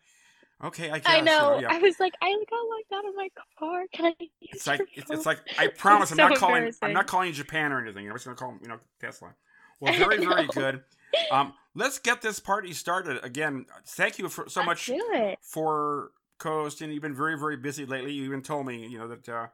Okay, 0.64 0.90
I 0.90 1.00
guess." 1.00 1.04
I 1.08 1.22
know. 1.22 1.60
yeah. 1.60 1.68
I 1.70 1.80
was 1.80 2.00
like, 2.00 2.14
I 2.22 2.32
got 2.50 2.56
locked 2.70 2.94
out 2.94 3.10
of 3.10 3.16
my 3.16 3.28
car. 3.60 3.84
Can 3.94 4.06
I 4.06 4.14
It's 4.42 4.66
like 4.68 4.82
it's, 4.94 5.08
phone?" 5.08 5.18
it's 5.18 5.26
like 5.26 5.40
I 5.60 5.68
promise 5.78 6.12
I'm 6.12 6.18
so 6.18 6.28
not 6.30 6.38
calling 6.38 6.74
I'm 6.82 6.94
not 6.94 7.08
calling 7.08 7.34
Japan 7.34 7.72
or 7.72 7.82
anything. 7.82 8.08
I'm 8.08 8.14
just 8.16 8.26
gonna 8.26 8.38
call 8.38 8.56
you 8.62 8.68
know 8.70 8.80
Tesla. 9.00 9.34
Well, 9.80 9.94
very 9.98 10.18
very 10.24 10.48
good. 10.48 10.84
Um, 11.32 11.54
let's 11.76 12.00
get 12.00 12.22
this 12.22 12.40
party 12.40 12.74
started 12.74 13.24
again. 13.24 13.66
Thank 13.88 14.18
you 14.18 14.30
for 14.30 14.48
so 14.50 14.62
Let's 14.62 14.68
much 14.68 14.86
do 14.88 15.06
it. 15.14 15.40
for 15.42 16.12
co-hosting. 16.40 16.92
You've 16.92 17.02
been 17.04 17.16
very 17.16 17.38
very 17.38 17.58
busy 17.58 17.86
lately. 17.86 18.14
You 18.14 18.24
even 18.26 18.42
told 18.42 18.66
me 18.66 18.88
you 18.88 18.98
know 18.98 19.08
that 19.10 19.28
uh, 19.30 19.48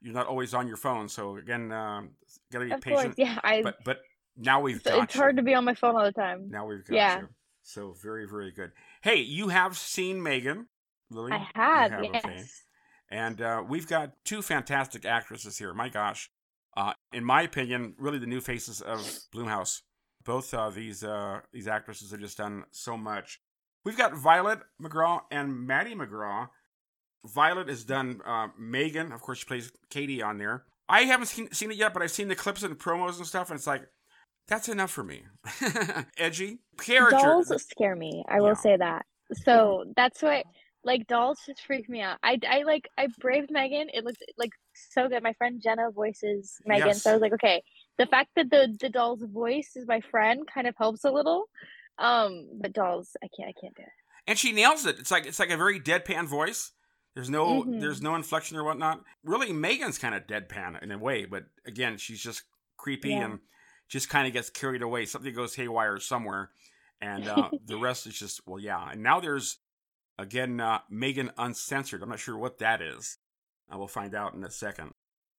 you're 0.00 0.14
not 0.14 0.26
always 0.26 0.52
on 0.54 0.66
your 0.66 0.76
phone. 0.76 1.08
So 1.08 1.36
again, 1.36 1.70
um, 1.72 2.10
gotta 2.52 2.64
be 2.66 2.72
Of 2.72 2.80
patient. 2.80 3.02
course, 3.02 3.14
yeah. 3.18 3.38
I. 3.44 3.62
But 3.62 3.76
but 3.84 4.00
now 4.36 4.60
we've 4.60 4.76
it's, 4.76 4.84
got 4.84 5.04
it's 5.04 5.14
hard 5.14 5.36
to 5.36 5.42
be 5.42 5.54
on 5.54 5.64
my 5.64 5.74
phone 5.74 5.96
all 5.96 6.04
the 6.04 6.12
time. 6.12 6.48
Now 6.50 6.66
we've 6.66 6.84
got 6.84 6.94
Yeah. 6.94 7.20
you. 7.20 7.28
So 7.62 7.94
very 8.02 8.26
very 8.26 8.50
good. 8.52 8.72
Hey, 9.02 9.16
you 9.16 9.48
have 9.48 9.78
seen 9.78 10.22
Megan, 10.22 10.66
Lily? 11.10 11.32
I 11.32 11.46
have, 11.54 11.92
okay. 11.94 12.10
yes. 12.12 12.64
And 13.10 13.40
uh, 13.40 13.62
we've 13.66 13.86
got 13.86 14.12
two 14.26 14.42
fantastic 14.42 15.06
actresses 15.06 15.56
here. 15.56 15.72
My 15.72 15.88
gosh, 15.88 16.30
uh, 16.76 16.92
in 17.10 17.24
my 17.24 17.40
opinion, 17.42 17.94
really 17.98 18.18
the 18.18 18.26
new 18.26 18.42
faces 18.42 18.82
of 18.82 19.00
Blumhouse. 19.34 19.80
Both 20.22 20.52
uh, 20.52 20.68
these 20.68 21.02
uh, 21.02 21.40
these 21.50 21.66
actresses 21.66 22.10
have 22.10 22.20
just 22.20 22.36
done 22.36 22.64
so 22.72 22.98
much. 22.98 23.40
We've 23.86 23.96
got 23.96 24.14
Violet 24.14 24.58
McGraw 24.80 25.20
and 25.30 25.66
Maddie 25.66 25.94
McGraw. 25.94 26.48
Violet 27.24 27.68
has 27.68 27.84
done 27.84 28.20
uh, 28.26 28.48
Megan, 28.58 29.12
of 29.12 29.22
course, 29.22 29.38
she 29.38 29.44
plays 29.46 29.72
Katie 29.88 30.22
on 30.22 30.36
there. 30.36 30.64
I 30.90 31.02
haven't 31.02 31.26
seen, 31.26 31.50
seen 31.52 31.70
it 31.70 31.78
yet, 31.78 31.94
but 31.94 32.02
I've 32.02 32.10
seen 32.10 32.28
the 32.28 32.34
clips 32.34 32.62
and 32.62 32.78
promos 32.78 33.16
and 33.16 33.26
stuff, 33.26 33.50
and 33.50 33.56
it's 33.56 33.66
like 33.66 33.82
that's 34.50 34.68
enough 34.68 34.90
for 34.90 35.02
me. 35.04 35.22
Edgy 36.18 36.58
character. 36.78 37.16
Dolls 37.16 37.52
scare 37.70 37.96
me. 37.96 38.24
I 38.28 38.34
Yeah. 38.36 38.40
will 38.40 38.56
say 38.56 38.76
that. 38.76 39.06
So 39.44 39.84
that's 39.96 40.20
why, 40.22 40.44
like, 40.84 41.06
dolls 41.06 41.38
just 41.46 41.62
freak 41.64 41.88
me 41.88 42.00
out. 42.02 42.18
I, 42.22 42.38
I 42.48 42.62
like, 42.64 42.88
I 42.98 43.06
braved 43.20 43.50
Megan. 43.50 43.88
It 43.94 44.04
looked 44.04 44.22
like 44.36 44.50
so 44.74 45.08
good. 45.08 45.22
My 45.22 45.32
friend 45.34 45.60
Jenna 45.62 45.90
voices 45.92 46.56
Megan, 46.66 46.88
Yes. 46.88 47.02
so 47.02 47.10
I 47.10 47.12
was 47.14 47.22
like, 47.22 47.32
okay. 47.34 47.62
The 47.98 48.06
fact 48.06 48.30
that 48.36 48.50
the 48.50 48.76
the 48.80 48.88
doll's 48.88 49.22
voice 49.22 49.72
is 49.76 49.86
my 49.86 50.00
friend 50.10 50.42
kind 50.52 50.66
of 50.66 50.74
helps 50.76 51.04
a 51.04 51.10
little. 51.10 51.44
Um, 51.98 52.48
but 52.60 52.72
dolls, 52.72 53.16
I 53.22 53.28
can't, 53.36 53.50
I 53.50 53.60
can't 53.60 53.76
do 53.76 53.82
it. 53.82 53.88
and 54.26 54.38
she 54.38 54.52
nails 54.52 54.86
it. 54.86 54.98
It's 54.98 55.10
like 55.10 55.26
it's 55.26 55.38
like 55.38 55.50
a 55.50 55.56
very 55.56 55.78
deadpan 55.78 56.26
voice. 56.26 56.72
There's 57.14 57.28
no 57.30 57.62
Mhm. 57.64 57.80
there's 57.80 58.00
no 58.00 58.14
inflection 58.14 58.56
or 58.56 58.64
whatnot. 58.64 59.02
Really, 59.22 59.52
Megan's 59.52 59.98
kind 59.98 60.14
of 60.14 60.26
deadpan 60.26 60.82
in 60.82 60.90
a 60.92 60.98
way, 60.98 61.24
but 61.26 61.44
again, 61.66 61.98
she's 61.98 62.22
just 62.22 62.42
creepy 62.78 63.10
Yeah. 63.10 63.24
and 63.26 63.38
just 63.90 64.08
kind 64.08 64.26
of 64.26 64.32
gets 64.32 64.48
carried 64.48 64.82
away. 64.82 65.04
Something 65.04 65.34
goes 65.34 65.54
haywire 65.54 65.98
somewhere, 65.98 66.50
and 67.00 67.28
uh, 67.28 67.50
the 67.66 67.76
rest 67.76 68.06
is 68.06 68.18
just 68.18 68.40
well, 68.46 68.58
yeah. 68.58 68.88
And 68.90 69.02
now 69.02 69.20
there's 69.20 69.58
again 70.18 70.60
uh, 70.60 70.78
Megan 70.88 71.30
Uncensored. 71.36 72.02
I'm 72.02 72.08
not 72.08 72.20
sure 72.20 72.38
what 72.38 72.58
that 72.58 72.80
is. 72.80 73.18
I 73.68 73.76
will 73.76 73.88
find 73.88 74.14
out 74.14 74.34
in 74.34 74.42
a 74.44 74.50
second. 74.50 74.90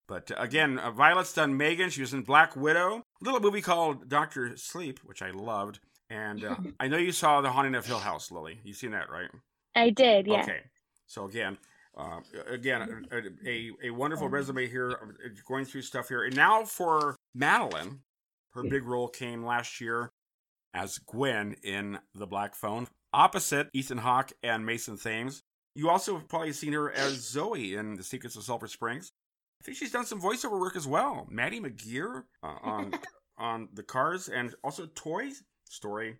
But 0.07 0.31
uh, 0.31 0.35
again, 0.37 0.77
uh, 0.77 0.91
Violet's 0.91 1.33
done 1.33 1.55
Megan. 1.57 1.89
She 1.89 2.01
was 2.01 2.13
in 2.13 2.21
Black 2.21 2.55
Widow, 2.55 2.97
a 2.97 3.25
little 3.25 3.39
movie 3.39 3.61
called 3.61 4.09
Doctor 4.09 4.55
Sleep, 4.57 4.99
which 5.05 5.21
I 5.21 5.31
loved. 5.31 5.79
And 6.09 6.43
uh, 6.43 6.55
I 6.79 6.87
know 6.89 6.97
you 6.97 7.13
saw 7.13 7.41
The 7.41 7.49
Haunting 7.51 7.75
of 7.75 7.85
Hill 7.85 7.99
House, 7.99 8.29
Lily. 8.31 8.59
You've 8.63 8.77
seen 8.77 8.91
that, 8.91 9.09
right? 9.09 9.29
I 9.75 9.89
did, 9.89 10.27
yeah. 10.27 10.41
Okay. 10.41 10.59
So 11.07 11.25
again, 11.25 11.57
Uh, 11.97 12.21
again, 12.49 13.05
a, 13.11 13.49
a, 13.49 13.71
a 13.83 13.89
wonderful 13.91 14.29
resume 14.29 14.67
here, 14.67 14.91
uh, 14.91 15.29
going 15.47 15.65
through 15.65 15.81
stuff 15.81 16.07
here. 16.07 16.23
And 16.23 16.35
now 16.35 16.63
for 16.63 17.15
Madeline, 17.33 17.99
her 18.53 18.63
big 18.63 18.85
role 18.85 19.07
came 19.07 19.45
last 19.45 19.79
year 19.81 20.11
as 20.73 20.97
Gwen 20.97 21.55
in 21.63 21.99
The 22.15 22.27
Black 22.27 22.55
Phone, 22.55 22.87
opposite 23.13 23.69
Ethan 23.73 23.99
Hawke 23.99 24.33
and 24.43 24.65
Mason 24.65 24.97
Thames. 24.97 25.43
You 25.75 25.89
also 25.89 26.17
have 26.17 26.27
probably 26.27 26.53
seen 26.53 26.73
her 26.73 26.91
as 26.91 27.29
Zoe 27.29 27.75
in 27.75 27.95
The 27.95 28.03
Secrets 28.03 28.35
of 28.35 28.43
Sulphur 28.43 28.67
Springs. 28.67 29.11
I 29.61 29.63
think 29.63 29.77
she's 29.77 29.91
done 29.91 30.05
some 30.05 30.21
voiceover 30.21 30.59
work 30.59 30.75
as 30.75 30.87
well. 30.87 31.27
Maddie 31.29 31.61
McGraw 31.61 32.23
uh, 32.43 32.47
on 32.63 32.93
on 33.37 33.69
the 33.73 33.83
Cars 33.83 34.27
and 34.27 34.53
also 34.63 34.87
Toy 34.95 35.29
Story. 35.69 36.17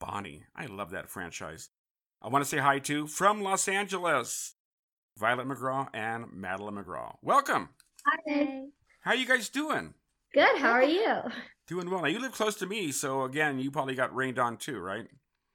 Bonnie, 0.00 0.44
I 0.54 0.66
love 0.66 0.90
that 0.90 1.10
franchise. 1.10 1.70
I 2.22 2.28
want 2.28 2.44
to 2.44 2.48
say 2.48 2.58
hi 2.58 2.78
to 2.80 3.06
from 3.06 3.42
Los 3.42 3.68
Angeles, 3.68 4.54
Violet 5.18 5.46
McGraw 5.48 5.88
and 5.94 6.26
Madeline 6.32 6.76
McGraw. 6.76 7.14
Welcome. 7.22 7.70
Hi. 8.06 8.64
How 9.00 9.12
are 9.12 9.16
you 9.16 9.26
guys 9.26 9.48
doing? 9.48 9.94
Good. 10.34 10.58
How 10.58 10.72
are 10.72 10.84
you? 10.84 11.20
Doing 11.66 11.88
well. 11.90 12.02
Now 12.02 12.08
you 12.08 12.20
live 12.20 12.32
close 12.32 12.56
to 12.56 12.66
me, 12.66 12.92
so 12.92 13.22
again, 13.24 13.58
you 13.58 13.70
probably 13.70 13.94
got 13.94 14.14
rained 14.14 14.38
on 14.38 14.56
too, 14.58 14.78
right? 14.78 15.06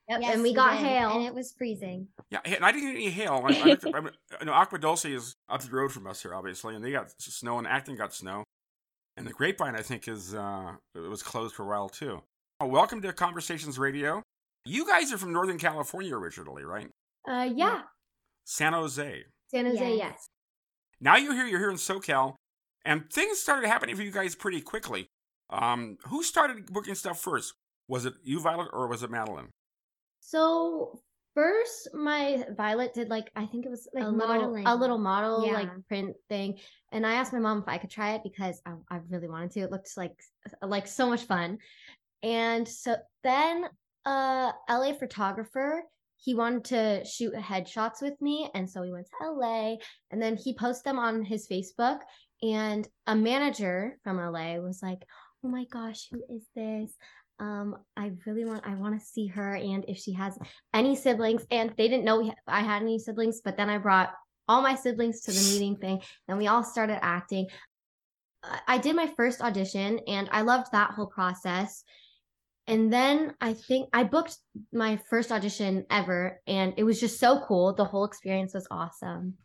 Yep. 0.09 0.19
Yes, 0.21 0.33
and 0.33 0.41
we 0.41 0.53
got 0.55 0.71
did, 0.71 0.87
hail. 0.87 1.11
and 1.11 1.23
it 1.23 1.35
was 1.35 1.53
freezing. 1.55 2.07
Yeah, 2.31 2.39
and 2.43 2.65
I 2.65 2.71
didn't 2.71 2.87
get 2.89 2.95
any 2.95 3.09
hail. 3.11 3.43
I, 3.47 3.77
I, 3.85 3.97
I, 3.99 4.01
I 4.41 4.43
know 4.43 4.53
Agua 4.53 4.79
Dulce 4.79 5.05
is 5.05 5.35
up 5.49 5.61
the 5.61 5.69
road 5.69 5.91
from 5.91 6.07
us 6.07 6.23
here, 6.23 6.33
obviously, 6.33 6.75
and 6.75 6.83
they 6.83 6.91
got 6.91 7.11
snow, 7.21 7.59
and 7.59 7.67
Acton 7.67 7.95
got 7.95 8.11
snow, 8.11 8.43
and 9.17 9.27
the 9.27 9.31
Grapevine, 9.33 9.75
I 9.75 9.83
think, 9.83 10.07
is 10.07 10.33
uh, 10.33 10.71
it 10.95 10.99
was 10.99 11.21
closed 11.21 11.53
for 11.53 11.63
a 11.63 11.67
while 11.67 11.89
too. 11.89 12.23
Well, 12.59 12.71
welcome 12.71 13.03
to 13.03 13.13
Conversations 13.13 13.77
Radio. 13.77 14.23
You 14.65 14.87
guys 14.87 15.13
are 15.13 15.17
from 15.19 15.31
Northern 15.31 15.59
California 15.59 16.15
originally, 16.15 16.63
right? 16.63 16.89
Uh, 17.29 17.47
yeah. 17.55 17.81
San 18.45 18.73
Jose. 18.73 19.25
San 19.51 19.65
Jose, 19.67 19.79
Yes. 19.79 19.97
yes. 19.97 20.27
Now 20.99 21.17
you're 21.17 21.33
here. 21.35 21.45
You're 21.45 21.59
here 21.59 21.69
in 21.69 21.77
SoCal, 21.77 22.33
and 22.83 23.07
things 23.11 23.39
started 23.39 23.67
happening 23.67 23.95
for 23.95 24.01
you 24.01 24.11
guys 24.11 24.33
pretty 24.33 24.59
quickly. 24.61 25.07
Um, 25.49 25.97
who 26.05 26.23
started 26.23 26.65
booking 26.71 26.95
stuff 26.95 27.19
first? 27.21 27.53
Was 27.87 28.05
it 28.05 28.13
you, 28.23 28.39
Violet, 28.39 28.69
or 28.71 28.87
was 28.87 29.01
it 29.03 29.09
Madeline? 29.09 29.49
So 30.19 31.01
first, 31.33 31.89
my 31.93 32.43
Violet 32.55 32.93
did 32.93 33.09
like 33.09 33.31
I 33.35 33.45
think 33.45 33.65
it 33.65 33.69
was 33.69 33.87
Like 33.93 34.03
a 34.03 34.07
little 34.09 34.27
modeling. 34.35 34.67
a 34.67 34.75
little 34.75 34.97
model 34.99 35.45
Yeah. 35.45 35.53
like 35.53 35.69
print 35.87 36.15
thing, 36.29 36.59
and 36.91 37.05
I 37.05 37.13
asked 37.13 37.33
my 37.33 37.39
mom 37.39 37.59
if 37.59 37.67
I 37.67 37.77
could 37.77 37.89
try 37.89 38.13
it 38.13 38.21
because 38.23 38.61
I, 38.65 38.73
I 38.91 38.99
really 39.09 39.27
wanted 39.27 39.51
to. 39.51 39.61
It 39.61 39.71
looked 39.71 39.95
like 39.97 40.13
like 40.61 40.87
so 40.87 41.07
much 41.09 41.23
fun, 41.23 41.57
and 42.23 42.67
so 42.67 42.95
then 43.23 43.65
uh 44.05 44.51
LA 44.69 44.93
photographer 44.93 45.83
he 46.21 46.35
wanted 46.35 46.65
to 46.65 47.05
shoot 47.05 47.33
headshots 47.33 48.01
with 48.01 48.21
me, 48.21 48.49
and 48.53 48.69
so 48.69 48.81
we 48.81 48.91
went 48.91 49.07
to 49.21 49.31
LA, 49.31 49.77
and 50.11 50.21
then 50.21 50.35
he 50.35 50.53
posted 50.53 50.83
them 50.83 50.99
on 50.99 51.23
his 51.23 51.47
Facebook, 51.47 51.99
and 52.43 52.85
a 53.07 53.15
manager 53.15 53.97
from 54.03 54.17
LA 54.17 54.55
was 54.57 54.81
like, 54.83 55.01
"Oh 55.43 55.47
my 55.47 55.65
gosh, 55.65 56.07
who 56.11 56.23
is 56.29 56.45
this?" 56.55 56.95
um 57.39 57.75
i 57.95 58.11
really 58.25 58.45
want 58.45 58.65
i 58.65 58.75
want 58.75 58.99
to 58.99 59.05
see 59.05 59.27
her 59.27 59.55
and 59.55 59.85
if 59.87 59.97
she 59.97 60.13
has 60.13 60.37
any 60.73 60.95
siblings 60.95 61.45
and 61.51 61.73
they 61.77 61.87
didn't 61.87 62.05
know 62.05 62.19
we, 62.19 62.33
i 62.47 62.61
had 62.61 62.81
any 62.81 62.99
siblings 62.99 63.41
but 63.43 63.57
then 63.57 63.69
i 63.69 63.77
brought 63.77 64.11
all 64.47 64.61
my 64.61 64.75
siblings 64.75 65.21
to 65.21 65.31
the 65.31 65.53
meeting 65.53 65.77
thing 65.77 66.01
and 66.27 66.37
we 66.37 66.47
all 66.47 66.63
started 66.63 67.03
acting 67.03 67.47
I- 68.67 68.77
did 68.77 68.95
my 68.95 69.07
first 69.15 69.41
audition 69.41 69.99
and 70.07 70.29
i 70.31 70.41
loved 70.41 70.71
that 70.71 70.91
whole 70.91 71.07
process 71.07 71.83
and 72.67 72.91
then 72.91 73.33
i 73.41 73.53
think 73.53 73.89
i 73.93 74.03
booked 74.03 74.37
my 74.73 74.99
first 75.09 75.31
audition 75.31 75.85
ever 75.89 76.41
and 76.47 76.73
it 76.77 76.83
was 76.83 76.99
just 76.99 77.19
so 77.19 77.41
cool 77.47 77.73
the 77.73 77.85
whole 77.85 78.05
experience 78.05 78.53
was 78.53 78.67
awesome 78.69 79.35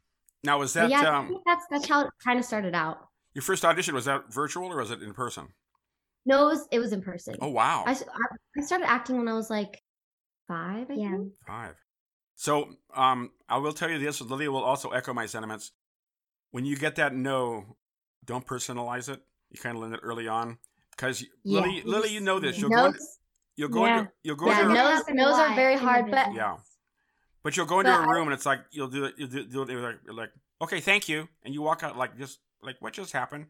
Now 0.42 0.58
was 0.58 0.74
But 0.74 0.88
that 0.88 0.90
yeah 0.90 1.10
I 1.10 1.18
um, 1.18 1.28
think 1.28 1.42
that's 1.46 1.64
that's 1.70 1.88
how 1.88 2.02
it 2.02 2.10
kind 2.24 2.38
of 2.38 2.44
started 2.44 2.74
out 2.74 2.98
your 3.34 3.42
first 3.42 3.64
audition? 3.64 3.96
Was 3.96 4.04
that 4.04 4.32
virtual 4.32 4.72
or 4.72 4.76
was 4.76 4.92
it 4.92 5.02
in 5.02 5.12
person? 5.12 5.48
No 6.26 6.46
it 6.48 6.50
was, 6.52 6.68
it 6.72 6.78
was 6.78 6.92
in 6.92 7.02
person 7.02 7.34
Oh 7.40 7.48
wow, 7.48 7.84
I, 7.86 7.96
I 8.58 8.60
started 8.62 8.88
acting 8.88 9.16
when 9.18 9.28
i 9.28 9.32
was 9.34 9.50
like 9.50 9.82
five 10.48 10.90
I 10.90 10.94
Yeah. 10.94 11.10
think. 11.10 11.32
five. 11.46 11.74
So 12.36 12.68
um, 12.94 13.30
I 13.48 13.58
will 13.58 13.72
tell 13.72 13.88
you 13.90 13.98
this. 13.98 14.20
and 14.20 14.28
Lilia 14.30 14.50
will 14.50 14.64
also 14.64 14.90
echo 14.90 15.14
my 15.14 15.26
sentiments. 15.26 15.70
When 16.50 16.64
you 16.64 16.76
get 16.76 16.96
that 16.96 17.14
no, 17.14 17.76
don't 18.24 18.44
personalize 18.46 19.08
it. 19.08 19.20
You 19.50 19.60
kind 19.60 19.76
of 19.76 19.82
learn 19.82 19.94
it 19.94 20.00
early 20.02 20.26
on 20.28 20.58
because 20.90 21.22
Yeah. 21.44 21.60
Lily, 21.60 21.82
Lily, 21.84 22.08
you 22.12 22.20
know 22.20 22.40
this. 22.40 22.58
You'll 22.58 22.70
go, 22.70 22.86
into, 22.86 22.98
you'll 23.56 23.68
go, 23.68 23.86
Yeah. 23.86 23.98
into, 24.00 24.12
you'll 24.24 24.36
go 24.36 24.46
yeah, 24.46 24.60
into, 24.62 24.72
a- 24.72 24.74
nose, 24.74 24.98
Happen 24.98 25.16
nose 25.16 25.34
are 25.38 25.54
very 25.54 25.76
hard, 25.76 26.10
but. 26.10 26.34
Yeah. 26.34 26.56
but 27.44 27.56
you'll 27.56 27.66
go 27.66 27.80
into 27.80 27.92
But 27.92 28.00
a 28.00 28.02
I- 28.08 28.12
room 28.12 28.26
and 28.28 28.34
it's 28.34 28.46
like 28.46 28.60
you'll 28.72 28.88
do 28.88 29.04
it. 29.04 29.14
You'll 29.16 29.28
do, 29.28 29.44
do 29.46 29.62
it 29.62 29.68
you're 29.70 29.80
like, 29.82 30.00
you're 30.04 30.14
like, 30.14 30.30
okay, 30.62 30.80
thank 30.80 31.08
you, 31.08 31.28
and 31.44 31.54
you 31.54 31.62
walk 31.62 31.82
out 31.84 31.96
like 31.96 32.18
just 32.18 32.40
like 32.62 32.76
what 32.80 32.92
just 32.94 33.12
happened. 33.12 33.46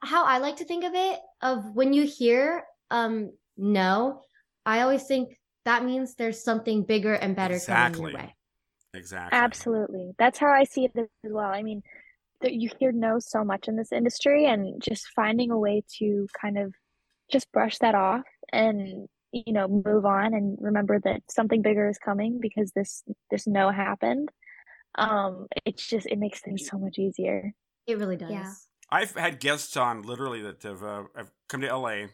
How 0.00 0.24
I 0.24 0.38
like 0.38 0.56
to 0.56 0.64
think 0.64 0.84
of 0.84 0.92
it 0.94 1.20
of 1.42 1.74
when 1.74 1.92
you 1.92 2.04
hear 2.04 2.64
um 2.90 3.32
no, 3.56 4.20
I 4.64 4.80
always 4.82 5.04
think 5.04 5.38
that 5.64 5.84
means 5.84 6.14
there's 6.14 6.42
something 6.44 6.84
bigger 6.84 7.14
and 7.14 7.34
better 7.34 7.54
Exactly. 7.54 7.96
coming 7.96 8.12
your 8.12 8.22
way. 8.22 8.36
Exactly. 8.94 9.38
Absolutely. 9.38 10.12
That's 10.18 10.38
how 10.38 10.48
I 10.52 10.64
see 10.64 10.84
it 10.84 10.92
as 10.96 11.08
well. 11.24 11.50
I 11.50 11.62
mean, 11.62 11.82
that 12.40 12.52
you 12.54 12.70
hear 12.78 12.92
no 12.92 13.18
so 13.18 13.44
much 13.44 13.68
in 13.68 13.76
this 13.76 13.92
industry 13.92 14.46
and 14.46 14.80
just 14.82 15.08
finding 15.14 15.50
a 15.50 15.58
way 15.58 15.82
to 15.98 16.26
kind 16.40 16.58
of 16.58 16.74
just 17.30 17.50
brush 17.52 17.78
that 17.78 17.94
off 17.94 18.24
and 18.52 19.08
you 19.32 19.52
know 19.52 19.66
move 19.66 20.04
on 20.06 20.32
and 20.32 20.56
remember 20.60 21.00
that 21.00 21.20
something 21.28 21.60
bigger 21.60 21.88
is 21.88 21.98
coming 21.98 22.38
because 22.40 22.70
this 22.72 23.02
this 23.30 23.46
no 23.46 23.70
happened. 23.70 24.28
Um 24.96 25.46
it's 25.64 25.86
just 25.86 26.06
it 26.06 26.18
makes 26.18 26.40
things 26.40 26.66
so 26.68 26.78
much 26.78 26.98
easier. 26.98 27.52
It 27.86 27.98
really 27.98 28.16
does. 28.16 28.30
Yeah. 28.30 28.52
I've 28.90 29.14
had 29.16 29.40
guests 29.40 29.76
on 29.76 30.02
literally 30.02 30.42
that 30.42 30.62
have, 30.62 30.82
uh, 30.82 31.04
have 31.16 31.30
come 31.48 31.60
to 31.62 31.76
LA 31.76 32.06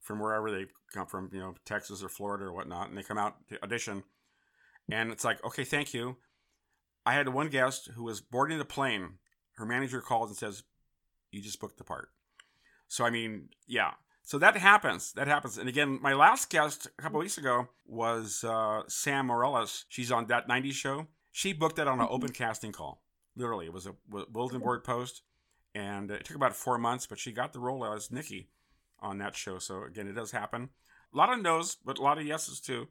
from 0.00 0.20
wherever 0.20 0.50
they 0.50 0.66
come 0.92 1.06
from, 1.06 1.30
you 1.32 1.40
know, 1.40 1.54
Texas 1.64 2.02
or 2.02 2.08
Florida 2.08 2.44
or 2.44 2.52
whatnot, 2.52 2.88
and 2.88 2.96
they 2.96 3.02
come 3.02 3.18
out 3.18 3.36
to 3.48 3.62
audition, 3.62 4.04
and 4.90 5.10
it's 5.10 5.24
like, 5.24 5.42
okay, 5.44 5.64
thank 5.64 5.92
you. 5.94 6.16
I 7.04 7.14
had 7.14 7.28
one 7.28 7.48
guest 7.48 7.90
who 7.94 8.04
was 8.04 8.20
boarding 8.20 8.58
the 8.58 8.64
plane. 8.64 9.18
Her 9.56 9.64
manager 9.64 10.00
calls 10.00 10.28
and 10.28 10.36
says, 10.36 10.64
"You 11.30 11.40
just 11.40 11.60
booked 11.60 11.78
the 11.78 11.84
part." 11.84 12.10
So 12.88 13.04
I 13.04 13.10
mean, 13.10 13.48
yeah. 13.66 13.92
So 14.22 14.38
that 14.38 14.56
happens. 14.56 15.12
That 15.12 15.28
happens. 15.28 15.56
And 15.56 15.68
again, 15.68 16.00
my 16.02 16.14
last 16.14 16.50
guest 16.50 16.88
a 16.98 17.02
couple 17.02 17.20
weeks 17.20 17.38
ago 17.38 17.68
was 17.86 18.42
uh, 18.42 18.82
Sam 18.88 19.26
Morales. 19.26 19.84
She's 19.88 20.10
on 20.10 20.26
that 20.26 20.48
'90s 20.48 20.72
show. 20.72 21.06
She 21.30 21.52
booked 21.52 21.76
that 21.76 21.86
on 21.86 22.00
an 22.00 22.08
open 22.10 22.32
casting 22.32 22.72
call. 22.72 23.02
Literally, 23.36 23.66
it 23.66 23.72
was 23.72 23.86
a 23.86 23.94
bulletin 24.08 24.60
board 24.60 24.82
post 24.82 25.22
and 25.76 26.10
it 26.10 26.24
took 26.24 26.36
about 26.36 26.56
four 26.56 26.78
months, 26.78 27.06
but 27.06 27.18
she 27.18 27.32
got 27.32 27.52
the 27.52 27.60
role 27.60 27.84
as 27.84 28.10
Nikki 28.10 28.48
on 29.00 29.18
that 29.18 29.36
show. 29.36 29.58
So 29.58 29.82
again, 29.84 30.08
it 30.08 30.14
does 30.14 30.30
happen. 30.30 30.70
A 31.14 31.16
lot 31.16 31.32
of 31.32 31.40
no's, 31.42 31.76
but 31.84 31.98
a 31.98 32.02
lot 32.02 32.18
of 32.18 32.24
yeses 32.26 32.60
too. 32.60 32.88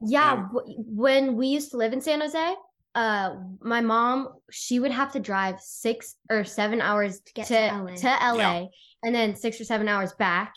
Yeah, 0.00 0.34
And- 0.34 0.46
w- 0.52 0.76
when 0.86 1.36
we 1.36 1.48
used 1.48 1.70
to 1.72 1.76
live 1.76 1.92
in 1.92 2.00
San 2.00 2.20
Jose, 2.20 2.54
uh 2.94 3.36
my 3.60 3.80
mom, 3.80 4.28
she 4.50 4.78
would 4.78 4.90
have 4.92 5.12
to 5.12 5.20
drive 5.20 5.58
6 5.60 6.16
or 6.30 6.44
7 6.44 6.80
hours 6.80 7.20
to 7.20 7.32
get 7.32 7.46
to, 7.48 7.54
to 7.54 7.76
LA. 7.82 7.94
to 7.96 8.08
LA 8.34 8.36
Yeah. 8.60 8.66
and 9.02 9.14
then 9.14 9.34
6 9.34 9.60
or 9.60 9.64
7 9.64 9.88
hours 9.88 10.12
back. 10.14 10.54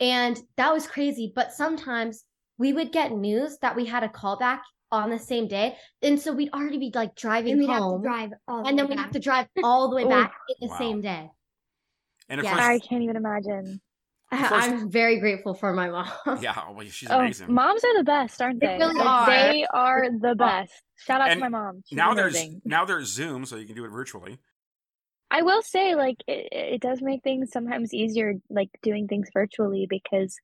And 0.00 0.38
that 0.56 0.72
was 0.72 0.86
crazy, 0.86 1.32
but 1.34 1.52
sometimes 1.52 2.24
we 2.58 2.72
would 2.72 2.90
get 2.92 3.12
news 3.12 3.58
that 3.62 3.74
we 3.76 3.84
had 3.86 4.02
a 4.04 4.08
callback 4.08 4.60
on 4.92 5.10
the 5.10 5.18
same 5.18 5.48
day. 5.48 5.76
And 6.02 6.18
so 6.20 6.32
we'd 6.32 6.52
already 6.52 6.78
be 6.78 6.90
like 6.94 7.14
driving 7.16 7.52
And 7.52 7.60
we'd 7.60 7.68
have 7.68 7.78
to 7.78 7.82
home. 7.82 8.02
drive 8.02 8.30
all 8.46 8.62
the 8.62 8.68
and 8.68 8.78
then 8.78 8.88
we'd 8.88 8.96
back. 8.96 9.04
have 9.06 9.12
to 9.14 9.18
drive 9.20 9.46
all 9.62 9.90
the 9.90 9.96
way 9.96 10.04
oh, 10.06 10.08
back 10.08 10.34
in 10.48 10.68
the 10.68 10.72
Wow. 10.72 10.78
same 10.78 11.00
day. 11.00 11.30
And 12.28 12.40
of 12.40 12.44
Yeah. 12.44 12.50
course, 12.52 12.62
I 12.64 12.78
can't 12.80 13.02
even 13.02 13.16
imagine. 13.16 13.80
Course- 14.32 14.50
I'm 14.52 14.90
very 14.90 15.20
grateful 15.20 15.54
for 15.54 15.72
my 15.72 15.88
mom. 15.88 16.08
yeah, 16.40 16.70
well, 16.70 16.84
she's 16.88 17.08
Oh, 17.10 17.20
amazing. 17.20 17.52
moms 17.52 17.84
are 17.84 17.96
the 17.96 18.04
best, 18.04 18.42
aren't 18.42 18.60
They 18.60 18.66
they? 18.66 18.78
really 18.78 19.00
are. 19.00 19.26
They 19.26 19.66
are 19.72 20.06
the 20.18 20.30
uh, 20.30 20.34
best. 20.34 20.72
Shout 20.96 21.20
out 21.20 21.28
And 21.30 21.38
to 21.38 21.40
my 21.40 21.48
mom. 21.48 21.82
She's 21.86 21.96
now 21.96 22.12
there's 22.14 22.34
amazing. 22.34 22.62
now 22.64 22.84
there's 22.84 23.06
Zoom, 23.08 23.46
so 23.46 23.54
you 23.56 23.66
can 23.66 23.76
do 23.76 23.84
it 23.84 23.90
virtually. 23.90 24.38
I 25.30 25.42
will 25.42 25.62
say, 25.62 25.94
like, 25.96 26.16
it, 26.28 26.48
it 26.52 26.80
does 26.80 27.02
make 27.02 27.22
things 27.22 27.50
sometimes 27.52 27.92
easier, 27.92 28.34
like 28.48 28.70
doing 28.82 29.06
things 29.08 29.28
virtually 29.32 29.86
because, 29.88 30.36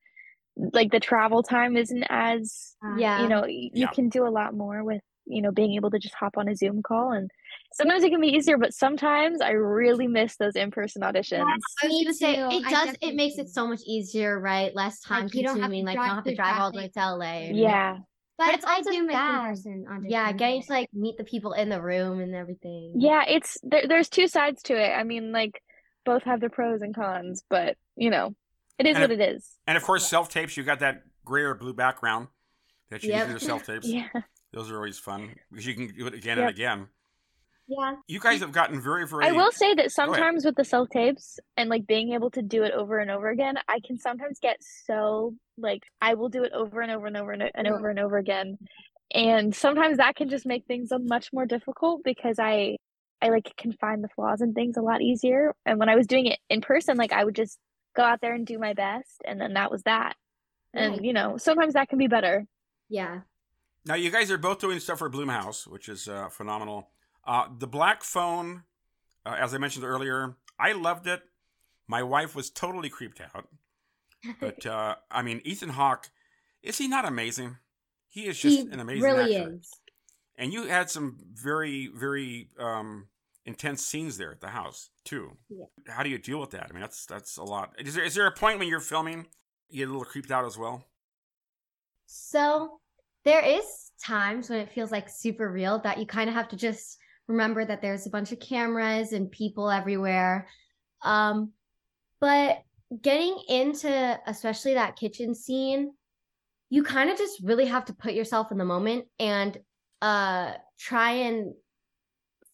like, 0.56 0.90
the 0.90 1.00
travel 1.00 1.42
time 1.42 1.76
isn't 1.76 2.04
as, 2.09 2.76
yeah. 2.99 3.23
you 3.23 3.28
know, 3.28 3.44
you 3.47 3.71
Yeah. 3.73 3.87
can 3.88 4.09
do 4.09 4.26
a 4.26 4.30
lot 4.30 4.54
more 4.54 4.85
with, 4.85 5.00
you 5.25 5.40
know, 5.40 5.50
being 5.52 5.75
able 5.75 5.90
to 5.90 5.99
just 5.99 6.14
hop 6.14 6.37
on 6.37 6.49
a 6.49 6.54
Zoom 6.56 6.82
call. 6.82 7.12
And 7.12 7.30
sometimes 7.73 8.02
it 8.04 8.11
can 8.11 8.21
be 8.21 8.28
easier, 8.28 8.59
but 8.59 8.75
sometimes 8.75 9.40
I 9.40 9.50
really 9.50 10.06
miss 10.06 10.37
those 10.37 10.56
in-person 10.56 11.02
auditions. 11.02 11.42
I 11.42 11.56
was 11.87 11.88
Me 11.88 12.04
gonna 12.04 12.14
say 12.14 12.35
it 12.38 12.66
I 12.66 12.71
does. 12.71 12.97
It 13.00 13.14
makes 13.14 13.37
do. 13.37 13.42
it 13.42 13.49
so 13.49 13.66
much 13.66 13.80
easier, 13.87 14.38
right? 14.38 14.75
Less 14.75 15.00
time 15.00 15.25
Like, 15.25 15.35
you 15.35 15.42
don't 15.42 15.61
have 15.61 15.71
to 15.71 15.76
consuming. 15.76 15.85
Like 15.87 15.94
you 15.94 15.99
drive 16.00 16.09
don't 16.09 16.16
have 16.16 16.25
to 16.25 16.35
drive 16.37 16.61
all 16.61 16.73
the 16.73 16.78
way 16.78 16.88
to 16.88 17.00
LA. 17.00 17.25
and- 17.49 17.56
Yeah. 17.56 17.97
but, 18.37 18.47
But 18.47 18.54
it's 18.56 18.64
I 18.66 18.75
also 18.76 18.90
do 18.90 19.02
miss 19.06 19.14
bad. 19.14 19.40
in-person 19.40 19.87
auditions. 19.88 20.11
Yeah, 20.11 20.32
getting 20.32 20.62
to 20.62 20.73
like 20.73 20.88
meet 20.92 21.16
the 21.16 21.25
people 21.25 21.52
in 21.54 21.68
the 21.71 21.80
room 21.80 22.21
and 22.21 22.35
everything. 22.35 22.94
Yeah, 22.97 23.25
it's 23.26 23.56
there, 23.62 23.87
there's 23.88 24.09
two 24.09 24.26
sides 24.26 24.62
to 24.64 24.75
it. 24.75 24.90
I 24.90 25.04
mean, 25.04 25.32
like, 25.32 25.62
both 26.04 26.25
have 26.25 26.40
their 26.40 26.50
pros 26.50 26.82
and 26.82 26.94
cons, 26.94 27.44
but, 27.49 27.76
you 27.97 28.11
know, 28.11 28.35
it 28.79 28.87
is 28.87 28.97
And 28.97 29.02
what 29.02 29.11
if- 29.12 29.21
it 29.21 29.35
is. 29.37 29.50
And 29.67 29.76
of 29.76 29.83
course, 29.85 30.07
self 30.09 30.29
tapes. 30.29 30.57
You 30.57 30.62
got 30.64 30.81
that 30.81 31.02
gray 31.25 31.43
or 31.43 31.55
blue 31.55 31.73
background 31.75 32.29
that 32.91 33.02
you 33.02 33.11
Yep. 33.11 33.19
use 33.19 33.25
in 33.26 33.31
your 33.33 33.41
self 33.41 33.64
tapes. 33.67 33.87
Yeah. 33.93 34.09
Those 34.52 34.71
are 34.71 34.76
always 34.76 34.99
fun 34.99 35.35
because 35.50 35.67
you 35.67 35.75
can 35.75 35.88
do 35.97 36.07
it 36.07 36.14
again 36.14 36.37
Yep. 36.38 36.47
and 36.49 36.57
again. 36.57 36.87
Yeah. 37.69 37.95
You 38.07 38.21
guys 38.21 38.41
have 38.41 38.52
gotten 38.52 38.81
very, 38.83 39.07
very. 39.07 39.25
I 39.25 39.33
will 39.33 39.52
say 39.52 39.73
that 39.76 39.91
sometimes 39.93 40.45
with 40.45 40.57
the 40.57 40.64
self 40.64 40.91
tapes 40.91 41.38
and 41.57 41.71
like 41.71 41.87
being 41.87 42.12
able 42.12 42.31
to 42.33 42.43
do 42.43 42.62
it 42.64 42.73
over 42.73 42.99
and 42.99 43.11
over 43.11 43.31
again, 43.31 43.57
I 43.69 43.81
can 43.87 43.99
sometimes 43.99 44.38
get 44.41 44.59
so 44.61 45.35
like 45.57 45.83
I 46.02 46.14
will 46.14 46.29
do 46.29 46.43
it 46.45 46.52
over 46.52 46.81
and 46.83 46.91
over 46.91 47.07
and 47.07 47.17
over 47.17 47.33
and, 47.33 47.50
and 47.55 47.67
over 47.69 47.88
and 47.88 47.99
over 47.99 48.19
again. 48.19 48.59
And 49.14 49.55
sometimes 49.55 49.99
that 49.99 50.17
can 50.17 50.29
just 50.29 50.45
make 50.45 50.67
things 50.67 50.91
a 50.93 50.99
much 50.99 51.33
more 51.33 51.47
difficult 51.47 52.02
because 52.05 52.38
I 52.38 52.76
I 53.23 53.29
like 53.29 53.55
can 53.57 53.73
find 53.73 54.02
the 54.02 54.09
flaws 54.09 54.41
and 54.41 54.55
things 54.55 54.76
a 54.76 54.83
lot 54.83 55.00
easier. 55.00 55.55
And 55.64 55.79
when 55.79 55.88
I 55.88 55.95
was 55.97 56.07
doing 56.07 56.26
it 56.26 56.41
in 56.50 56.61
person, 56.61 56.97
like 56.99 57.12
I 57.12 57.25
would 57.25 57.37
just 57.37 57.59
go 57.94 58.02
out 58.02 58.20
there 58.20 58.34
and 58.34 58.46
do 58.46 58.58
my 58.58 58.72
best 58.75 59.22
and 59.25 59.40
then 59.40 59.54
that 59.54 59.70
was 59.70 59.82
that. 59.84 60.16
And 60.75 60.94
Right. 60.94 61.04
you 61.04 61.12
know, 61.12 61.37
sometimes 61.37 61.75
that 61.75 61.88
can 61.88 61.99
be 61.99 62.06
better. 62.08 62.46
Yeah. 62.88 63.20
Now 63.84 63.94
you 63.94 64.11
guys 64.11 64.30
are 64.30 64.38
both 64.38 64.58
doing 64.61 64.80
stuff 64.80 64.99
for 65.00 65.11
Blumhouse, 65.11 65.66
which 65.66 65.88
is 65.88 66.08
uh, 66.08 66.28
phenomenal. 66.28 66.90
Uh, 67.26 67.49
the 67.58 67.66
Black 67.66 68.02
Phone, 68.02 68.62
uh, 69.26 69.37
as 69.38 69.54
I 69.54 69.58
mentioned 69.58 69.84
earlier, 69.84 70.37
I 70.58 70.72
loved 70.72 71.06
it. 71.06 71.22
My 71.88 72.02
wife 72.02 72.34
was 72.34 72.49
totally 72.50 72.88
creeped 72.88 73.20
out, 73.20 73.49
but 74.40 74.64
uh, 74.64 74.96
I 75.11 75.22
mean, 75.22 75.40
Ethan 75.44 75.70
Hawke, 75.70 76.11
is 76.62 76.78
he 76.78 76.88
not 76.88 77.04
amazing? 77.04 77.58
He 78.08 78.26
is 78.26 78.38
just 78.38 78.56
he 78.56 78.62
an 78.70 78.78
amazing 78.80 79.02
really 79.02 79.37
actor. 79.37 79.54
is. 79.56 79.70
And 80.37 80.52
you 80.52 80.66
had 80.66 80.90
some 80.90 81.18
very, 81.34 81.88
very 81.94 82.49
um, 82.58 83.08
intense 83.44 83.84
scenes 83.84 84.16
there 84.16 84.30
at 84.30 84.40
the 84.40 84.49
house 84.49 84.90
too. 85.04 85.37
Yeah. 85.49 85.66
How 85.88 86.02
do 86.02 86.11
you 86.11 86.18
deal 86.18 86.40
with 86.40 86.50
that? 86.50 86.68
I 86.68 86.72
mean, 86.72 86.80
that's 86.80 87.06
that's 87.06 87.37
a 87.37 87.42
lot. 87.42 87.75
Is 87.78 87.94
there 87.94 88.04
is 88.04 88.14
there 88.14 88.26
a 88.26 88.32
point 88.32 88.58
when 88.58 88.68
you're 88.68 88.80
filming 88.80 89.26
you 89.68 89.78
get 89.78 89.88
a 89.88 89.92
little 89.92 90.04
creeped 90.04 90.30
out 90.30 90.44
as 90.44 90.58
well? 90.58 90.84
So 92.06 92.78
there 93.25 93.44
is 93.44 93.90
times 94.04 94.50
when 94.50 94.61
it 94.61 94.70
feels 94.70 94.92
like 94.92 95.08
super 95.08 95.50
real 95.50 95.78
that 95.80 95.99
you 95.99 96.06
kind 96.06 96.28
of 96.28 96.34
have 96.34 96.49
to 96.49 96.56
just 96.56 96.99
remember 97.28 97.64
that 97.64 97.80
there's 97.80 98.06
a 98.06 98.11
bunch 98.11 98.32
of 98.32 98.40
cameras 98.40 99.12
and 99.12 99.30
people 99.30 99.70
everywhere. 99.70 100.49
Um, 101.02 101.52
but 102.20 102.62
getting 103.00 103.37
into 103.49 104.20
especially 104.26 104.75
that 104.75 104.96
kitchen 104.96 105.34
scene, 105.34 105.92
you 106.68 106.82
kind 106.82 107.11
of 107.11 107.16
just 107.16 107.40
really 107.42 107.66
have 107.66 107.87
to 107.87 107.94
put 107.94 108.12
yourself 108.12 108.52
in 108.52 108.58
the 108.58 108.64
moment 108.64 109.06
and 109.18 109.58
uh 110.02 110.52
try 110.78 111.12
and 111.12 111.54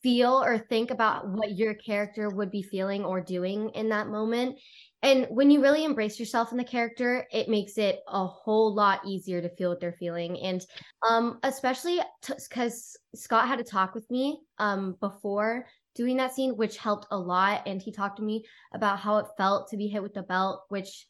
feel 0.02 0.42
or 0.42 0.58
think 0.58 0.90
about 0.90 1.28
what 1.28 1.56
your 1.56 1.74
character 1.74 2.28
would 2.30 2.50
be 2.50 2.62
feeling 2.62 3.04
or 3.04 3.20
doing 3.20 3.70
in 3.70 3.88
that 3.88 4.08
moment. 4.08 4.58
And 5.02 5.26
when 5.30 5.50
you 5.50 5.62
really 5.62 5.84
embrace 5.84 6.18
yourself 6.18 6.50
in 6.50 6.58
the 6.58 6.64
character, 6.64 7.26
it 7.32 7.48
makes 7.48 7.78
it 7.78 8.00
a 8.08 8.26
whole 8.26 8.74
lot 8.74 9.00
easier 9.06 9.40
to 9.40 9.54
feel 9.56 9.70
what 9.70 9.80
they're 9.80 9.92
feeling. 9.92 10.38
And 10.40 10.64
um, 11.08 11.38
especially 11.44 12.00
because 12.26 12.96
Scott 13.14 13.46
had 13.46 13.60
a 13.60 13.64
talk 13.64 13.94
with 13.94 14.10
me 14.10 14.40
um, 14.58 14.96
before 15.00 15.66
doing 15.94 16.16
that 16.16 16.34
scene, 16.34 16.56
which 16.56 16.78
helped 16.78 17.06
a 17.12 17.18
lot. 17.18 17.62
And 17.66 17.80
he 17.80 17.92
talked 17.92 18.16
to 18.16 18.24
me 18.24 18.44
about 18.74 18.98
how 18.98 19.18
it 19.18 19.26
felt 19.36 19.70
to 19.70 19.76
be 19.76 19.86
hit 19.86 20.02
with 20.02 20.14
the 20.14 20.22
belt, 20.22 20.62
which, 20.68 21.06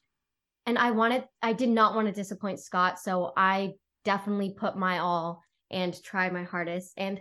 and 0.67 0.77
I 0.77 0.91
wanted, 0.91 1.25
I 1.43 1.55
did 1.55 1.71
not 1.71 1.95
want 1.95 2.09
to 2.09 2.13
disappoint 2.13 2.61
Scott. 2.61 2.99
So 2.99 3.33
I 3.37 3.73
definitely 4.05 4.55
put 4.59 4.77
my 4.77 4.99
all 4.99 5.43
and 5.71 6.01
tried 6.03 6.33
my 6.33 6.45
hardest. 6.45 6.93
And 6.99 7.21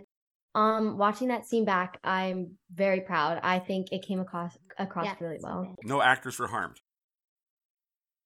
um, 0.54 0.98
watching 0.98 1.28
that 1.28 1.46
scene 1.46 1.64
back, 1.64 1.98
I'm 2.02 2.58
very 2.72 3.00
proud. 3.02 3.40
I 3.42 3.58
think 3.58 3.92
it 3.92 4.02
came 4.06 4.20
across 4.20 4.56
across 4.78 5.06
Yeah, 5.06 5.14
really 5.20 5.38
well. 5.42 5.74
No 5.84 6.02
actors 6.02 6.38
were 6.38 6.48
harmed. 6.48 6.80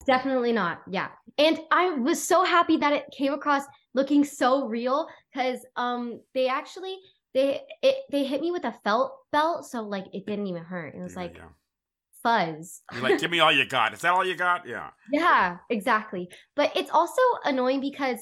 Definitely 0.06 0.52
not. 0.52 0.82
Yeah. 0.88 1.08
And 1.38 1.60
I 1.70 1.90
was 1.90 2.26
so 2.26 2.44
happy 2.44 2.76
that 2.78 2.92
it 2.92 3.04
came 3.16 3.32
across 3.32 3.62
looking 3.94 4.24
so 4.24 4.66
real 4.66 5.06
because 5.32 5.64
um 5.76 6.20
they 6.34 6.48
actually 6.48 6.98
they 7.34 7.60
it 7.82 7.96
they 8.10 8.24
hit 8.24 8.40
me 8.40 8.50
with 8.50 8.64
a 8.64 8.74
felt 8.85 9.16
belt 9.30 9.64
so 9.66 9.82
like 9.82 10.06
it 10.12 10.26
didn't 10.26 10.48
even 10.48 10.64
hurt. 10.64 10.94
It 10.94 11.00
was 11.00 11.14
Yeah, 11.14 11.20
like 11.22 11.37
yeah. 11.37 11.48
fuzz. 12.22 12.82
You're 12.92 13.02
like, 13.02 13.20
give 13.20 13.30
me 13.30 13.38
all 13.40 13.52
you 13.52 13.64
got. 13.64 13.94
Is 13.94 14.00
that 14.00 14.12
all 14.12 14.24
you 14.26 14.35
got? 14.35 14.66
Yeah. 14.66 14.90
yeah, 15.11 15.58
exactly. 15.70 16.28
But 16.56 16.76
it's 16.76 16.90
also 16.90 17.22
annoying 17.44 17.80
because 17.80 18.18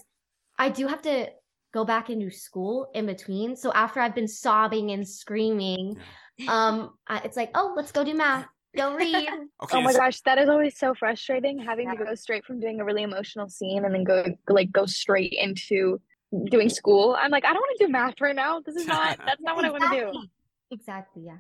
I 0.58 0.68
do 0.68 0.86
have 0.86 1.00
to 1.02 1.28
go 1.72 1.84
back 1.84 2.10
into 2.10 2.30
school 2.30 2.90
in 2.94 3.06
between. 3.06 3.56
So 3.56 3.72
after 3.72 4.00
I've 4.00 4.14
been 4.14 4.28
sobbing 4.28 4.90
and 4.90 5.06
screaming, 5.06 5.96
um 6.48 6.90
I, 7.06 7.20
it's 7.24 7.36
like, 7.36 7.50
"Oh, 7.54 7.74
let's 7.76 7.92
go 7.92 8.04
do 8.04 8.14
math. 8.14 8.46
Go 8.76 8.94
read." 8.94 9.28
Okay. 9.62 9.76
Oh 9.76 9.82
my 9.82 9.92
gosh, 9.92 10.22
that 10.22 10.38
is 10.38 10.48
always 10.48 10.78
so 10.78 10.94
frustrating 10.94 11.58
having 11.58 11.90
to 11.90 11.96
go 12.02 12.14
straight 12.14 12.46
from 12.46 12.60
doing 12.60 12.80
a 12.80 12.84
really 12.84 13.02
emotional 13.02 13.46
scene 13.46 13.84
and 13.84 13.94
then 13.94 14.04
go 14.04 14.24
like 14.48 14.72
go 14.72 14.86
straight 14.86 15.34
into 15.34 16.00
doing 16.46 16.70
school. 16.70 17.14
I'm 17.18 17.30
like, 17.30 17.44
I 17.44 17.52
don't 17.52 17.60
want 17.60 17.78
to 17.78 17.86
do 17.86 17.92
math 17.92 18.18
right 18.22 18.34
now. 18.34 18.60
This 18.60 18.76
is 18.76 18.86
not 18.86 19.18
that's 19.26 19.42
not 19.42 19.54
what 19.56 19.66
I 19.66 19.70
want 19.70 19.84
to 19.84 19.90
do. 19.90 19.96
Exactly. 19.96 20.30
Exactly, 20.70 21.22
yeah. 21.26 21.36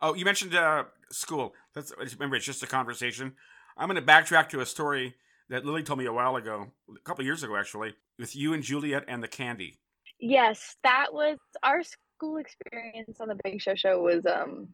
Oh, 0.00 0.14
you 0.14 0.24
mentioned 0.24 0.54
uh, 0.54 0.84
school. 1.10 1.54
Let's 1.74 1.92
remember 2.14 2.36
it's 2.36 2.44
just 2.44 2.62
a 2.62 2.66
conversation. 2.66 3.34
I'm 3.76 3.88
going 3.88 4.00
to 4.00 4.06
backtrack 4.06 4.48
to 4.50 4.60
a 4.60 4.66
story 4.66 5.14
that 5.50 5.64
Lily 5.64 5.82
told 5.82 5.98
me 5.98 6.06
a 6.06 6.12
while 6.12 6.36
ago, 6.36 6.68
a 6.90 7.00
couple 7.00 7.24
years 7.24 7.42
ago 7.42 7.56
actually, 7.56 7.94
with 8.18 8.36
you 8.36 8.54
and 8.54 8.62
Juliet 8.62 9.04
and 9.08 9.22
the 9.22 9.28
candy. 9.28 9.78
Yes, 10.20 10.76
that 10.82 11.12
was 11.12 11.38
our 11.62 11.82
school 11.82 12.38
experience 12.38 13.20
on 13.20 13.28
the 13.28 13.38
Big 13.44 13.60
Show 13.60 13.74
show 13.74 14.02
was 14.02 14.26
um 14.26 14.68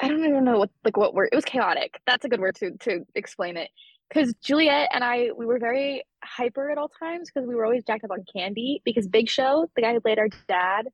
I 0.00 0.08
don't 0.08 0.24
even 0.24 0.44
know 0.44 0.58
what 0.58 0.70
like 0.84 0.96
what 0.96 1.14
word 1.14 1.30
it 1.32 1.36
was 1.36 1.44
chaotic. 1.44 2.00
That's 2.06 2.24
a 2.24 2.28
good 2.28 2.40
word 2.40 2.54
to 2.56 2.76
to 2.80 3.04
explain 3.14 3.56
it. 3.56 3.70
Because 4.08 4.32
Juliet 4.42 4.90
and 4.92 5.02
I 5.02 5.30
we 5.36 5.46
were 5.46 5.58
very 5.58 6.04
hyper 6.22 6.70
at 6.70 6.78
all 6.78 6.88
times 6.88 7.30
because 7.30 7.48
we 7.48 7.54
were 7.54 7.64
always 7.64 7.84
jacked 7.84 8.04
up 8.04 8.10
on 8.10 8.24
candy 8.32 8.80
because 8.84 9.08
Big 9.08 9.28
Show, 9.28 9.68
the 9.74 9.82
guy 9.82 9.92
who 9.92 10.00
played 10.00 10.18
our 10.18 10.28
dad, 10.48 10.88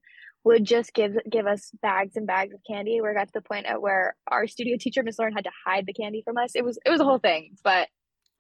would 0.45 0.65
just 0.65 0.95
give 0.95 1.17
give 1.31 1.47
us 1.47 1.71
bags 1.83 2.17
and 2.17 2.27
bags 2.27 2.55
of 2.55 2.61
candy. 2.67 3.01
Where 3.01 3.13
it 3.13 3.17
got 3.17 3.27
to 3.27 3.33
the 3.35 3.41
point 3.43 3.67
at 3.67 3.83
where 3.83 4.17
our 4.29 4.47
studio 4.47 4.77
teacher, 4.79 5.03
Miss 5.03 5.19
Lauren, 5.19 5.35
had 5.35 5.45
to 5.45 5.51
hide 5.67 5.87
the 5.87 5.93
candy 5.93 6.23
from 6.25 6.39
us. 6.39 6.53
It 6.55 6.65
was 6.65 6.79
it 6.85 6.91
was 6.91 7.01
a 7.01 7.05
whole 7.05 7.19
thing. 7.19 7.57
But 7.63 7.89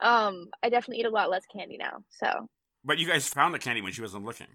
um 0.01 0.49
I 0.63 0.69
definitely 0.69 1.01
eat 1.01 1.07
a 1.07 1.11
lot 1.11 1.31
less 1.31 1.45
candy 1.55 1.77
now. 1.79 2.05
So 2.11 2.49
But 2.85 2.99
you 2.99 3.07
guys 3.07 3.29
found 3.29 3.55
the 3.55 3.59
candy 3.59 3.81
when 3.83 3.93
she 3.93 4.03
wasn't 4.03 4.25
looking. 4.25 4.49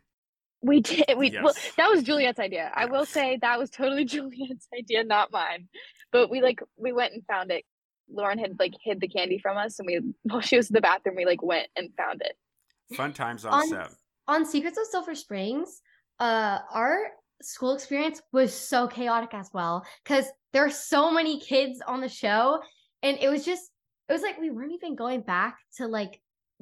we 0.62 0.82
did. 0.82 1.06
We 1.18 1.38
well, 1.42 1.54
that 1.78 1.90
was 1.90 2.04
Juliet's 2.04 2.40
idea. 2.40 2.72
I 2.76 2.86
will 2.86 3.06
say 3.06 3.38
that 3.42 3.58
was 3.60 3.70
totally 3.70 4.06
Juliet's 4.14 4.68
idea, 4.78 5.04
not 5.04 5.32
mine. 5.32 5.68
But 6.12 6.30
we 6.30 6.42
like 6.42 6.60
we 6.78 6.92
went 6.92 7.14
and 7.14 7.26
found 7.26 7.52
it. 7.52 7.64
Lauren 8.12 8.40
had 8.40 8.60
like 8.60 8.74
hid 8.84 9.00
the 9.00 9.08
candy 9.08 9.38
from 9.40 9.56
us, 9.58 9.80
and 9.80 9.86
we 9.88 10.00
while 10.24 10.42
she 10.42 10.58
was 10.58 10.70
in 10.70 10.74
the 10.74 10.82
bathroom, 10.82 11.16
we 11.16 11.26
like 11.26 11.42
went 11.42 11.68
and 11.76 11.90
found 11.96 12.22
it. 12.22 12.36
Fun 12.96 13.14
times 13.14 13.46
on, 13.46 13.54
on 13.54 13.68
set. 13.70 13.90
on 14.28 14.46
Secrets 14.46 14.78
of 14.78 14.86
Sulphur 14.88 15.14
Springs, 15.16 15.82
uh, 16.20 16.60
our 16.74 16.98
school 17.42 17.74
experience 17.74 18.22
was 18.34 18.54
so 18.54 18.88
chaotic 18.88 19.34
as 19.34 19.50
well 19.54 19.86
because 20.04 20.26
there 20.52 20.66
are 20.66 20.72
so 20.72 21.12
many 21.12 21.40
kids 21.40 21.82
on 21.88 22.02
the 22.02 22.10
show, 22.10 22.60
and 23.04 23.18
it 23.22 23.30
was 23.30 23.46
just 23.46 23.70
it 24.10 24.14
was 24.14 24.22
like 24.22 24.40
we 24.40 24.50
weren't 24.50 24.74
even 24.74 24.96
going 24.96 25.22
back 25.22 25.60
to 25.78 25.88
like 25.88 26.20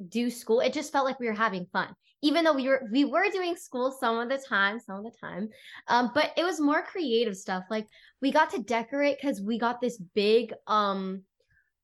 do 0.08 0.30
school. 0.30 0.60
It 0.60 0.72
just 0.72 0.92
felt 0.92 1.06
like 1.06 1.18
we 1.18 1.26
were 1.26 1.32
having 1.32 1.66
fun, 1.72 1.88
even 2.22 2.44
though 2.44 2.52
we 2.52 2.68
were 2.68 2.86
we 2.92 3.04
were 3.04 3.30
doing 3.32 3.56
school 3.56 3.96
some 3.98 4.18
of 4.18 4.28
the 4.28 4.38
time, 4.38 4.78
some 4.78 4.98
of 4.98 5.04
the 5.04 5.18
time. 5.18 5.48
Um, 5.88 6.10
but 6.14 6.32
it 6.36 6.44
was 6.44 6.60
more 6.60 6.82
creative 6.82 7.36
stuff. 7.36 7.64
Like 7.70 7.86
we 8.20 8.30
got 8.30 8.50
to 8.50 8.62
decorate 8.62 9.16
because 9.20 9.40
we 9.40 9.58
got 9.58 9.80
this 9.80 9.98
big 10.14 10.52
um 10.66 11.22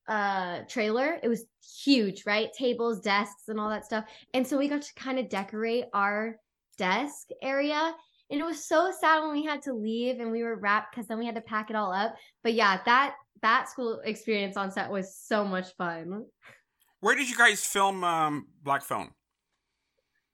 uh 0.07 0.61
trailer 0.69 1.19
it 1.23 1.29
was 1.29 1.47
huge 1.83 2.25
right 2.27 2.51
tables 2.59 3.01
desks 3.01 3.49
and 3.49 3.59
all 3.59 3.71
that 3.71 3.87
stuff 3.87 4.05
and 4.35 4.47
so 4.47 4.59
we 4.59 4.69
got 4.69 4.83
to 4.83 4.95
kind 4.97 5.19
of 5.19 5.31
decorate 5.31 5.87
our 5.95 6.37
desk 6.77 7.29
area 7.41 7.95
and 8.31 8.39
it 8.39 8.45
was 8.45 8.67
so 8.67 8.93
sad 9.01 9.23
when 9.23 9.33
we 9.33 9.45
had 9.45 9.63
to 9.63 9.73
leave 9.73 10.21
and 10.21 10.31
we 10.31 10.43
were 10.43 10.57
wrapped 10.57 10.95
because 10.95 11.07
then 11.07 11.19
we 11.19 11.25
had 11.25 11.37
to 11.37 11.41
pack 11.41 11.71
it 11.71 11.77
all 11.77 11.91
up 11.91 12.15
but 12.43 12.53
yeah 12.53 12.79
that 12.85 13.15
that 13.45 13.69
school 13.69 14.01
experience 14.05 14.57
on 14.57 14.71
set 14.73 14.91
was 14.91 15.15
so 15.15 15.45
much 15.45 15.69
fun 15.77 16.25
Where 17.01 17.15
did 17.15 17.29
you 17.29 17.37
guys 17.37 17.65
film 17.65 18.03
um, 18.05 18.49
Black 18.63 18.83
Phone? 18.83 19.11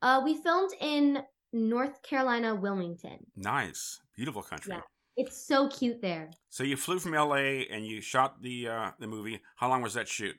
uh 0.03 0.21
we 0.25 0.33
filmed 0.47 0.73
in 0.81 1.23
north 1.53 1.97
carolina 2.03 2.55
wilmington 2.55 3.19
Nice, 3.37 4.01
beautiful 4.17 4.43
country. 4.43 4.73
Yeah. 4.75 4.81
it's 5.23 5.37
so 5.51 5.69
cute 5.69 6.01
there 6.01 6.31
So 6.49 6.63
you 6.65 6.77
flew 6.77 6.99
from 6.99 7.15
L.A. 7.15 7.67
and 7.73 7.85
you 7.91 8.01
shot 8.01 8.31
the 8.43 8.57
uh, 8.77 8.91
the 9.03 9.07
movie. 9.15 9.37
How 9.61 9.69
long 9.69 9.83
was 9.83 9.95
that 9.95 10.09
shoot? 10.09 10.37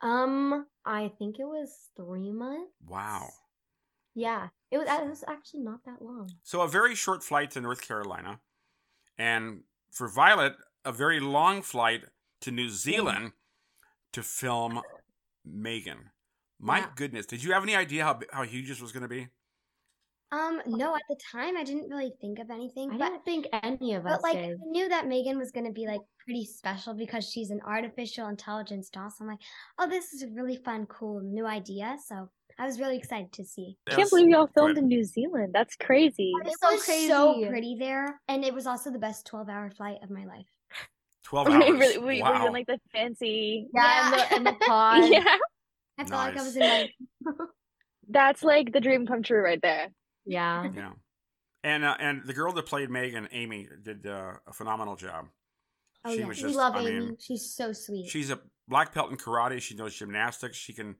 um 0.00 0.66
i 0.84 1.02
think 1.18 1.38
it 1.38 1.48
was 1.56 1.70
three 1.96 2.32
months 2.32 2.72
Wow. 2.94 3.28
yeah 4.14 4.48
it 4.72 4.78
was, 4.78 4.88
it 4.88 5.06
was 5.14 5.22
actually 5.28 5.60
not 5.70 5.80
that 5.84 6.00
long 6.02 6.26
So 6.42 6.62
a 6.62 6.68
very 6.78 6.94
short 7.04 7.22
flight 7.22 7.50
to 7.52 7.60
North 7.60 7.82
Carolina, 7.88 8.40
and 9.18 9.44
for 9.96 10.08
Violet, 10.08 10.54
a 10.84 10.92
very 10.92 11.20
long 11.20 11.62
flight 11.62 12.04
to 12.42 12.50
New 12.50 12.68
Zealand 12.68 13.32
to 14.12 14.22
film 14.22 14.82
Megan. 15.44 16.10
My 16.58 16.78
Yeah. 16.78 16.90
goodness, 16.94 17.26
did 17.26 17.42
you 17.42 17.52
have 17.52 17.62
any 17.62 17.74
idea 17.74 18.04
how 18.04 18.20
how 18.32 18.42
huge 18.44 18.68
this 18.68 18.80
was 18.80 18.92
going 18.92 19.02
to 19.02 19.08
be? 19.08 19.28
Um, 20.32 20.62
no, 20.64 20.94
at 20.94 21.02
the 21.10 21.16
time 21.30 21.58
I 21.58 21.62
didn't 21.64 21.90
really 21.90 22.12
think 22.20 22.38
of 22.38 22.50
anything, 22.50 22.90
i 22.92 22.96
but 22.96 23.10
didn't 23.10 23.24
think 23.24 23.46
any 23.52 23.92
of 23.94 24.06
us 24.06 24.14
but 24.16 24.22
like 24.22 24.38
did. 24.38 24.56
I 24.56 24.64
knew 24.64 24.88
that 24.88 25.06
Megan 25.06 25.38
was 25.38 25.50
gonna 25.50 25.70
be 25.72 25.86
like 25.86 26.00
pretty 26.24 26.46
special 26.46 26.94
because 26.94 27.28
she's 27.28 27.50
an 27.50 27.60
artificial 27.66 28.28
intelligence 28.28 28.88
doll. 28.88 29.10
So 29.10 29.24
I'm 29.24 29.28
like, 29.28 29.40
oh, 29.78 29.86
this 29.88 30.14
is 30.14 30.22
a 30.22 30.28
really 30.28 30.56
fun, 30.56 30.86
cool 30.86 31.20
new 31.20 31.44
idea. 31.46 31.98
So 32.06 32.30
I 32.58 32.64
was 32.64 32.80
really 32.80 32.96
excited 32.96 33.30
to 33.32 33.44
see. 33.44 33.76
I 33.86 33.96
can't 33.96 34.08
believe 34.08 34.28
y'all 34.30 34.46
filmed 34.46 34.72
ahead. 34.78 34.84
in 34.84 34.88
New 34.88 35.04
Zealand. 35.04 35.52
That's 35.52 35.76
crazy. 35.76 36.32
It 36.46 36.54
so 36.58 36.72
was 36.72 36.84
so 36.84 37.32
crazy. 37.34 37.48
pretty 37.50 37.76
there, 37.78 38.18
and 38.28 38.42
it 38.42 38.54
was 38.54 38.66
also 38.66 38.90
the 38.90 38.98
best 38.98 39.26
12-hour 39.30 39.70
flight 39.70 39.98
of 40.02 40.08
my 40.10 40.24
life. 40.24 40.46
12 41.24 41.46
hours. 41.50 41.62
really, 41.70 41.98
we 41.98 42.22
wow. 42.22 42.40
were 42.40 42.46
in 42.48 42.52
like 42.52 42.66
the 42.66 42.78
fancy. 42.92 43.68
Yeah, 43.74 44.04
and 44.06 44.14
the, 44.14 44.34
and 44.34 44.46
the 44.60 44.64
pod. 44.66 45.08
Yeah, 45.10 45.24
I 45.98 46.04
felt 46.04 46.10
like 46.12 46.36
I 46.36 46.42
was 46.42 46.56
in 46.56 46.62
like 46.62 46.90
that's 48.08 48.42
like 48.42 48.72
the 48.72 48.80
dream 48.80 49.06
come 49.06 49.22
true 49.22 49.42
right 49.42 49.60
there. 49.62 49.88
yeah. 50.26 50.68
yeah. 50.74 50.90
And 51.64 51.84
uh, 51.84 51.94
and 52.00 52.22
the 52.26 52.32
girl 52.34 52.52
that 52.54 52.66
played 52.66 52.90
Megan, 52.90 53.28
Amie, 53.32 53.68
did 53.82 54.04
uh, 54.06 54.32
a 54.48 54.52
phenomenal 54.52 54.96
job. 54.96 55.26
Oh, 56.04 56.12
she 56.12 56.18
yeah. 56.18 56.26
was 56.26 56.42
We 56.42 56.54
love 56.54 56.74
I 56.74 56.80
Amie. 56.80 56.90
mean, 56.90 57.16
she's 57.20 57.54
so 57.54 57.72
sweet. 57.72 58.08
she's 58.10 58.30
a 58.30 58.40
black 58.66 58.92
belt 58.92 59.12
in 59.12 59.16
karate. 59.16 59.60
She 59.60 59.76
knows 59.76 59.94
gymnastics. 59.94 60.56
She 60.56 60.72
can. 60.72 60.96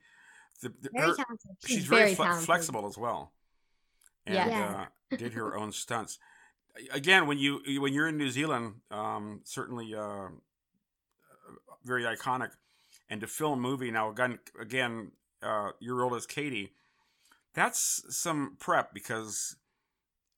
The, 0.62 0.68
the, 0.80 0.90
very 0.94 1.08
her- 1.08 1.14
talented. 1.16 1.50
she's, 1.66 1.76
She's 1.78 1.86
very, 1.86 2.02
very 2.02 2.14
fle- 2.14 2.22
talented. 2.24 2.46
flexible 2.46 2.86
as 2.86 2.96
well, 2.96 3.32
and 4.24 4.36
Yeah. 4.36 4.86
uh, 5.10 5.16
did 5.16 5.32
her 5.32 5.56
own 5.56 5.72
stunts. 5.72 6.20
Again, 6.92 7.26
when 7.26 7.38
you 7.38 7.60
when 7.80 7.92
you're 7.92 8.08
in 8.08 8.16
New 8.16 8.30
Zealand, 8.30 8.74
um, 8.90 9.40
certainly 9.44 9.94
uh, 9.94 10.28
very 11.84 12.04
iconic, 12.04 12.50
and 13.10 13.20
to 13.20 13.26
film 13.26 13.58
a 13.58 13.62
movie 13.62 13.90
now 13.90 14.10
again 14.10 14.38
again 14.60 15.12
uh, 15.42 15.70
your 15.80 15.96
role 15.96 16.14
as 16.14 16.26
Katie, 16.26 16.72
that's 17.54 18.02
some 18.08 18.56
prep 18.58 18.94
because 18.94 19.56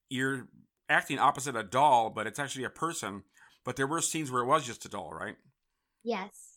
you're 0.08 0.48
acting 0.88 1.18
opposite 1.18 1.56
a 1.56 1.62
doll, 1.62 2.10
but 2.10 2.26
it's 2.26 2.38
actually 2.38 2.64
a 2.64 2.70
person. 2.70 3.22
But 3.64 3.76
there 3.76 3.86
were 3.86 4.00
scenes 4.00 4.30
where 4.30 4.42
it 4.42 4.46
was 4.46 4.66
just 4.66 4.84
a 4.84 4.88
doll, 4.88 5.12
right? 5.12 5.36
Yes. 6.02 6.54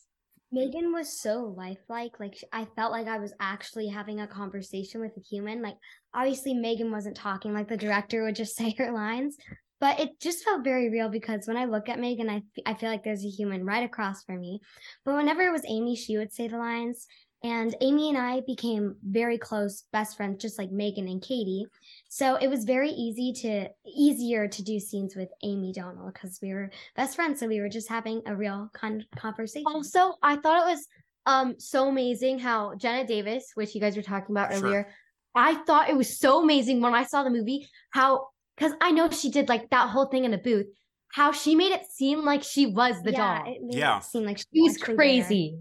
Megan 0.51 0.93
was 0.93 1.21
so 1.21 1.53
lifelike. 1.57 2.19
Like 2.19 2.35
I 2.53 2.65
felt 2.75 2.91
like 2.91 3.07
I 3.07 3.19
was 3.19 3.33
actually 3.39 3.87
having 3.87 4.21
a 4.21 4.27
conversation 4.27 5.01
with 5.01 5.11
a 5.17 5.21
human. 5.21 5.61
Like 5.61 5.75
obviously 6.13 6.53
Megan 6.53 6.91
wasn't 6.91 7.17
talking 7.17 7.53
like 7.53 7.67
the 7.67 7.77
director 7.77 8.23
would 8.23 8.35
just 8.35 8.55
say 8.57 8.73
her 8.77 8.91
lines, 8.91 9.37
but 9.79 9.99
it 9.99 10.19
just 10.19 10.43
felt 10.43 10.63
very 10.63 10.89
real 10.89 11.09
because 11.09 11.47
when 11.47 11.57
I 11.57 11.65
look 11.65 11.89
at 11.89 11.99
Megan, 11.99 12.29
I, 12.29 12.43
I 12.65 12.73
feel 12.73 12.89
like 12.89 13.03
there's 13.03 13.25
a 13.25 13.29
human 13.29 13.65
right 13.65 13.83
across 13.83 14.23
from 14.23 14.39
me. 14.39 14.59
But 15.05 15.15
whenever 15.15 15.41
it 15.41 15.51
was 15.51 15.65
Amie, 15.65 15.95
she 15.95 16.17
would 16.17 16.33
say 16.33 16.47
the 16.47 16.57
lines. 16.57 17.05
And 17.43 17.75
Amie 17.81 18.09
and 18.09 18.17
I 18.17 18.41
became 18.47 18.95
very 19.03 19.37
close 19.37 19.83
best 19.93 20.17
friends, 20.17 20.41
just 20.41 20.57
like 20.57 20.71
Megan 20.71 21.07
and 21.07 21.21
Katie. 21.21 21.67
So 22.09 22.35
it 22.35 22.47
was 22.47 22.63
very 22.63 22.89
easy 22.89 23.31
to 23.43 23.69
easier 23.85 24.47
to 24.47 24.63
do 24.63 24.79
scenes 24.79 25.15
with 25.15 25.29
Amie 25.43 25.73
Donald 25.73 26.13
because 26.13 26.39
we 26.41 26.51
were 26.53 26.71
best 26.95 27.15
friends. 27.15 27.39
So 27.39 27.47
we 27.47 27.61
were 27.61 27.69
just 27.69 27.89
having 27.89 28.23
a 28.25 28.35
real 28.35 28.69
con- 28.73 29.05
conversation. 29.15 29.67
Also, 29.67 30.15
I 30.23 30.37
thought 30.37 30.67
it 30.67 30.71
was 30.71 30.87
um 31.27 31.55
so 31.59 31.89
amazing 31.89 32.39
how 32.39 32.73
Jenna 32.75 33.05
Davis, 33.05 33.51
which 33.53 33.75
you 33.75 33.81
guys 33.81 33.95
were 33.95 34.01
talking 34.01 34.33
about 34.35 34.51
Sure. 34.51 34.63
earlier, 34.63 34.89
I 35.35 35.53
thought 35.65 35.89
it 35.89 35.95
was 35.95 36.17
so 36.17 36.41
amazing 36.41 36.81
when 36.81 36.95
I 36.95 37.03
saw 37.03 37.23
the 37.23 37.29
movie 37.29 37.67
how 37.91 38.29
because 38.58 38.74
I 38.82 38.91
know 38.91 39.10
she 39.10 39.30
did 39.30 39.48
like 39.50 39.70
that 39.70 39.89
whole 39.89 40.06
thing 40.08 40.26
in 40.26 40.34
a 40.34 40.38
booth, 40.38 40.67
how 41.13 41.32
she 41.32 41.56
made 41.56 41.72
it 41.72 41.84
seem 41.91 42.26
like 42.26 42.43
she 42.43 42.65
was 42.65 43.02
the 43.04 43.12
yeah, 43.12 43.43
doll. 43.43 43.54
it 43.54 43.62
made 43.62 43.78
Yeah. 43.78 43.98
it 44.00 44.04
seem 44.04 44.24
like 44.26 44.38
She 44.39 44.46
was 44.62 44.74
actually 44.76 44.88
there. 44.88 44.96
crazy. 44.96 45.60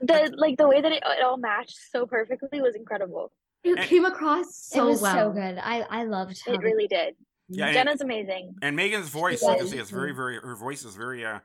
The 0.00 0.32
like 0.36 0.56
the 0.56 0.66
way 0.68 0.80
that 0.80 0.90
it, 0.92 1.02
it 1.04 1.22
all 1.22 1.36
matched 1.36 1.78
so 1.92 2.06
perfectly 2.06 2.60
was 2.60 2.74
incredible. 2.74 3.32
It 3.62 3.78
And- 3.78 3.86
came 3.86 4.04
across 4.06 4.56
so 4.56 4.86
it 4.86 4.90
was 4.90 5.02
well. 5.02 5.14
so 5.14 5.30
good. 5.32 5.58
I 5.58 5.80
I 5.82 6.04
loved 6.04 6.40
how 6.46 6.54
It 6.54 6.60
really 6.62 6.86
did. 6.88 7.16
Yeah, 7.48 7.66
and- 7.66 7.74
Jenna's 7.74 8.00
amazing. 8.00 8.54
And 8.62 8.74
Megan's 8.76 9.08
voice, 9.08 9.42
like 9.42 9.56
I 9.56 9.60
does. 9.60 9.70
say, 9.70 9.78
is 9.78 9.90
very, 9.90 10.12
very. 10.12 10.36
Her 10.36 10.54
voice 10.54 10.84
is 10.84 10.94
very, 10.94 11.24
uh, 11.26 11.40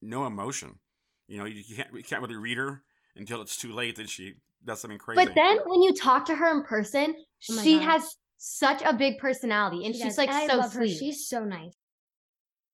no 0.00 0.24
emotion. 0.24 0.78
You 1.26 1.38
know, 1.38 1.44
you, 1.44 1.62
you 1.66 1.76
can't, 1.76 1.92
you 1.92 2.02
can't 2.04 2.22
really 2.22 2.36
read 2.36 2.56
her 2.56 2.82
until 3.16 3.42
it's 3.42 3.56
too 3.56 3.72
late. 3.72 3.96
Then 3.96 4.06
she 4.06 4.34
does 4.64 4.80
something 4.80 4.98
crazy. 4.98 5.24
But 5.24 5.34
then 5.34 5.58
when 5.66 5.82
you 5.82 5.92
talk 5.92 6.24
to 6.26 6.34
her 6.36 6.50
in 6.52 6.62
person, 6.62 7.14
Oh 7.50 7.62
she 7.62 7.78
God. 7.78 7.84
has 7.84 8.16
such 8.42 8.80
a 8.82 8.92
big 8.94 9.18
personality 9.18 9.84
and 9.84 9.94
She 9.94 10.00
she's 10.02 10.16
does. 10.16 10.18
like 10.18 10.30
I 10.30 10.46
so 10.46 10.56
love 10.56 10.72
sweet. 10.72 10.92
Her. 10.92 10.98
She's 10.98 11.28
so 11.28 11.44
nice. 11.44 11.74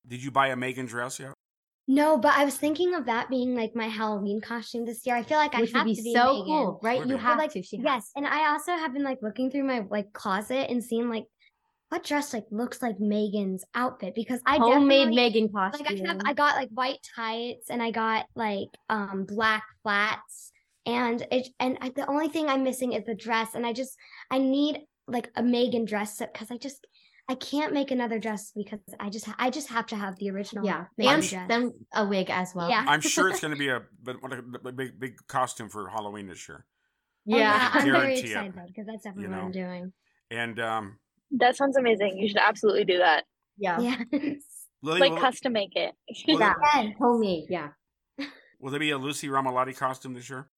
Did 0.07 0.23
you 0.23 0.31
buy 0.31 0.49
a 0.49 0.57
Megan 0.57 0.87
dress 0.87 1.19
yet? 1.19 1.33
No, 1.89 2.19
but 2.19 2.35
I 2.37 2.45
was 2.45 2.57
thinking 2.57 2.95
of 2.95 3.07
that 3.07 3.29
being 3.31 3.55
like 3.57 3.75
my 3.75 3.87
Halloween 3.89 4.41
costume 4.41 4.85
this 4.87 5.05
year. 5.05 5.17
I 5.17 5.23
feel 5.25 5.39
like 5.39 5.55
I 5.57 5.63
which 5.63 5.73
have 5.73 5.85
would 5.87 5.91
be 5.91 5.97
to 5.97 6.03
be 6.03 6.15
so 6.15 6.25
Megan. 6.33 6.45
cool, 6.47 6.81
right? 6.83 6.99
Would 7.01 7.09
You 7.09 7.17
be. 7.17 7.23
have 7.23 7.39
like, 7.39 7.53
to. 7.53 7.63
She 7.63 7.77
has. 7.79 7.85
Yes, 7.85 8.11
and 8.17 8.27
I 8.27 8.51
also 8.53 8.73
have 8.73 8.93
been 8.93 9.03
like 9.05 9.19
looking 9.23 9.51
through 9.51 9.65
my 9.65 9.85
like 9.91 10.13
closet 10.13 10.71
and 10.71 10.83
seeing 10.83 11.09
like 11.11 11.25
what 11.89 12.03
dress 12.05 12.33
like 12.35 12.45
looks 12.51 12.83
like 12.83 12.99
Megan's 13.01 13.65
outfit 13.75 14.15
because 14.15 14.41
I 14.47 14.57
homemade 14.59 15.11
definitely- 15.15 15.17
Megan 15.17 15.51
like. 15.53 15.91
I 15.91 16.07
have 16.09 16.21
I 16.25 16.33
got 16.33 16.57
like 16.57 16.69
white 16.71 16.99
tights 17.15 17.71
and 17.71 17.81
I 17.83 17.91
got 17.93 18.27
like 18.37 18.69
um 18.89 19.25
black 19.25 19.65
flats 19.83 20.51
and 20.87 21.25
it 21.31 21.49
and 21.61 21.79
I, 21.81 21.91
the 21.91 22.09
only 22.09 22.29
thing 22.29 22.49
I'm 22.49 22.65
missing 22.65 22.93
is 22.93 23.05
the 23.05 23.15
dress 23.15 23.55
and 23.55 23.65
I 23.67 23.73
just 23.73 23.97
I 24.31 24.39
need 24.39 24.81
like 25.09 25.31
a 25.37 25.43
Megan 25.43 25.85
dress 25.85 26.19
because 26.19 26.51
I 26.51 26.57
just 26.57 26.87
I 27.29 27.35
can't 27.35 27.73
make 27.73 27.91
another 27.91 28.19
dress 28.19 28.53
because 28.55 28.79
I 29.01 29.11
just 29.11 29.29
I 29.39 29.51
just 29.51 29.69
have 29.69 29.87
to 29.87 29.97
have 29.97 30.17
the 30.17 30.31
original 30.31 30.65
yeah, 30.65 30.87
Megan 30.97 31.15
and 31.15 31.29
dress. 31.29 31.49
then 31.49 31.73
a 31.93 32.07
wig 32.07 32.31
as 32.31 32.55
well. 32.55 32.71
Yeah. 32.71 32.85
I'm 32.87 33.01
sure 33.01 33.29
it's 33.29 33.41
going 33.43 33.53
to 33.53 33.59
be 33.59 33.69
a, 33.69 33.83
but 34.03 34.23
what 34.23 34.33
a, 34.33 34.43
a 34.65 34.73
big, 34.73 34.99
big 35.01 35.17
costume 35.27 35.69
for 35.69 35.89
Halloween 35.89 36.29
this 36.29 36.49
year. 36.49 36.65
Oh, 37.29 37.37
yeah. 37.37 37.71
I'm 37.73 37.91
very 37.91 38.21
excited 38.21 38.55
because 38.69 38.87
that's 38.87 39.03
definitely 39.03 39.31
know. 39.31 39.39
what 39.39 39.45
I'm 39.47 39.53
doing. 39.53 39.93
And 40.31 40.61
um, 40.61 40.99
That 41.33 41.57
sounds 41.57 41.77
amazing. 41.77 42.17
You 42.19 42.29
should 42.29 42.39
absolutely 42.39 42.85
do 42.85 42.99
that. 42.99 43.25
yeah, 43.59 43.81
Yeah. 43.81 43.97
Lily, 44.83 45.01
Like 45.01 45.21
custom 45.21 45.53
make 45.53 45.75
it. 45.75 45.95
yeah, 46.09 46.55
there, 46.75 46.95
homemade. 46.99 47.47
Yeah, 47.49 47.71
will 48.61 48.71
there 48.71 48.79
be 48.79 48.91
a 48.91 48.99
Lucy 48.99 49.27
Romalotti 49.27 49.77
costume 49.77 50.15
this 50.15 50.31
year? 50.31 50.49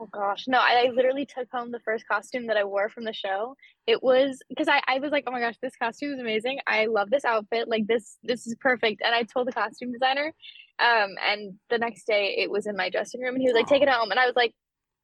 Oh 0.00 0.06
gosh, 0.12 0.44
no! 0.46 0.58
I, 0.58 0.86
I 0.86 0.90
literally 0.90 1.26
took 1.26 1.48
home 1.50 1.72
the 1.72 1.80
first 1.80 2.06
costume 2.06 2.46
that 2.46 2.56
I 2.56 2.62
wore 2.62 2.88
from 2.88 3.04
the 3.04 3.12
show. 3.12 3.56
It 3.86 4.00
was 4.00 4.40
because 4.48 4.68
I, 4.68 4.80
I 4.86 5.00
was 5.00 5.10
like, 5.10 5.24
oh 5.26 5.32
my 5.32 5.40
gosh, 5.40 5.56
this 5.60 5.74
costume 5.74 6.14
is 6.14 6.20
amazing. 6.20 6.60
I 6.68 6.86
love 6.86 7.10
this 7.10 7.24
outfit. 7.24 7.68
Like 7.68 7.88
this 7.88 8.16
this 8.22 8.46
is 8.46 8.54
perfect. 8.60 9.02
And 9.04 9.12
I 9.12 9.24
told 9.24 9.48
the 9.48 9.52
costume 9.52 9.92
designer, 9.92 10.32
um, 10.78 11.16
and 11.28 11.54
the 11.68 11.78
next 11.78 12.06
day 12.06 12.36
it 12.38 12.48
was 12.48 12.66
in 12.66 12.76
my 12.76 12.90
dressing 12.90 13.20
room, 13.20 13.34
and 13.34 13.42
he 13.42 13.48
was 13.48 13.54
like, 13.54 13.66
take 13.68 13.82
it 13.82 13.88
home, 13.88 14.12
and 14.12 14.20
I 14.20 14.26
was 14.26 14.36
like, 14.36 14.54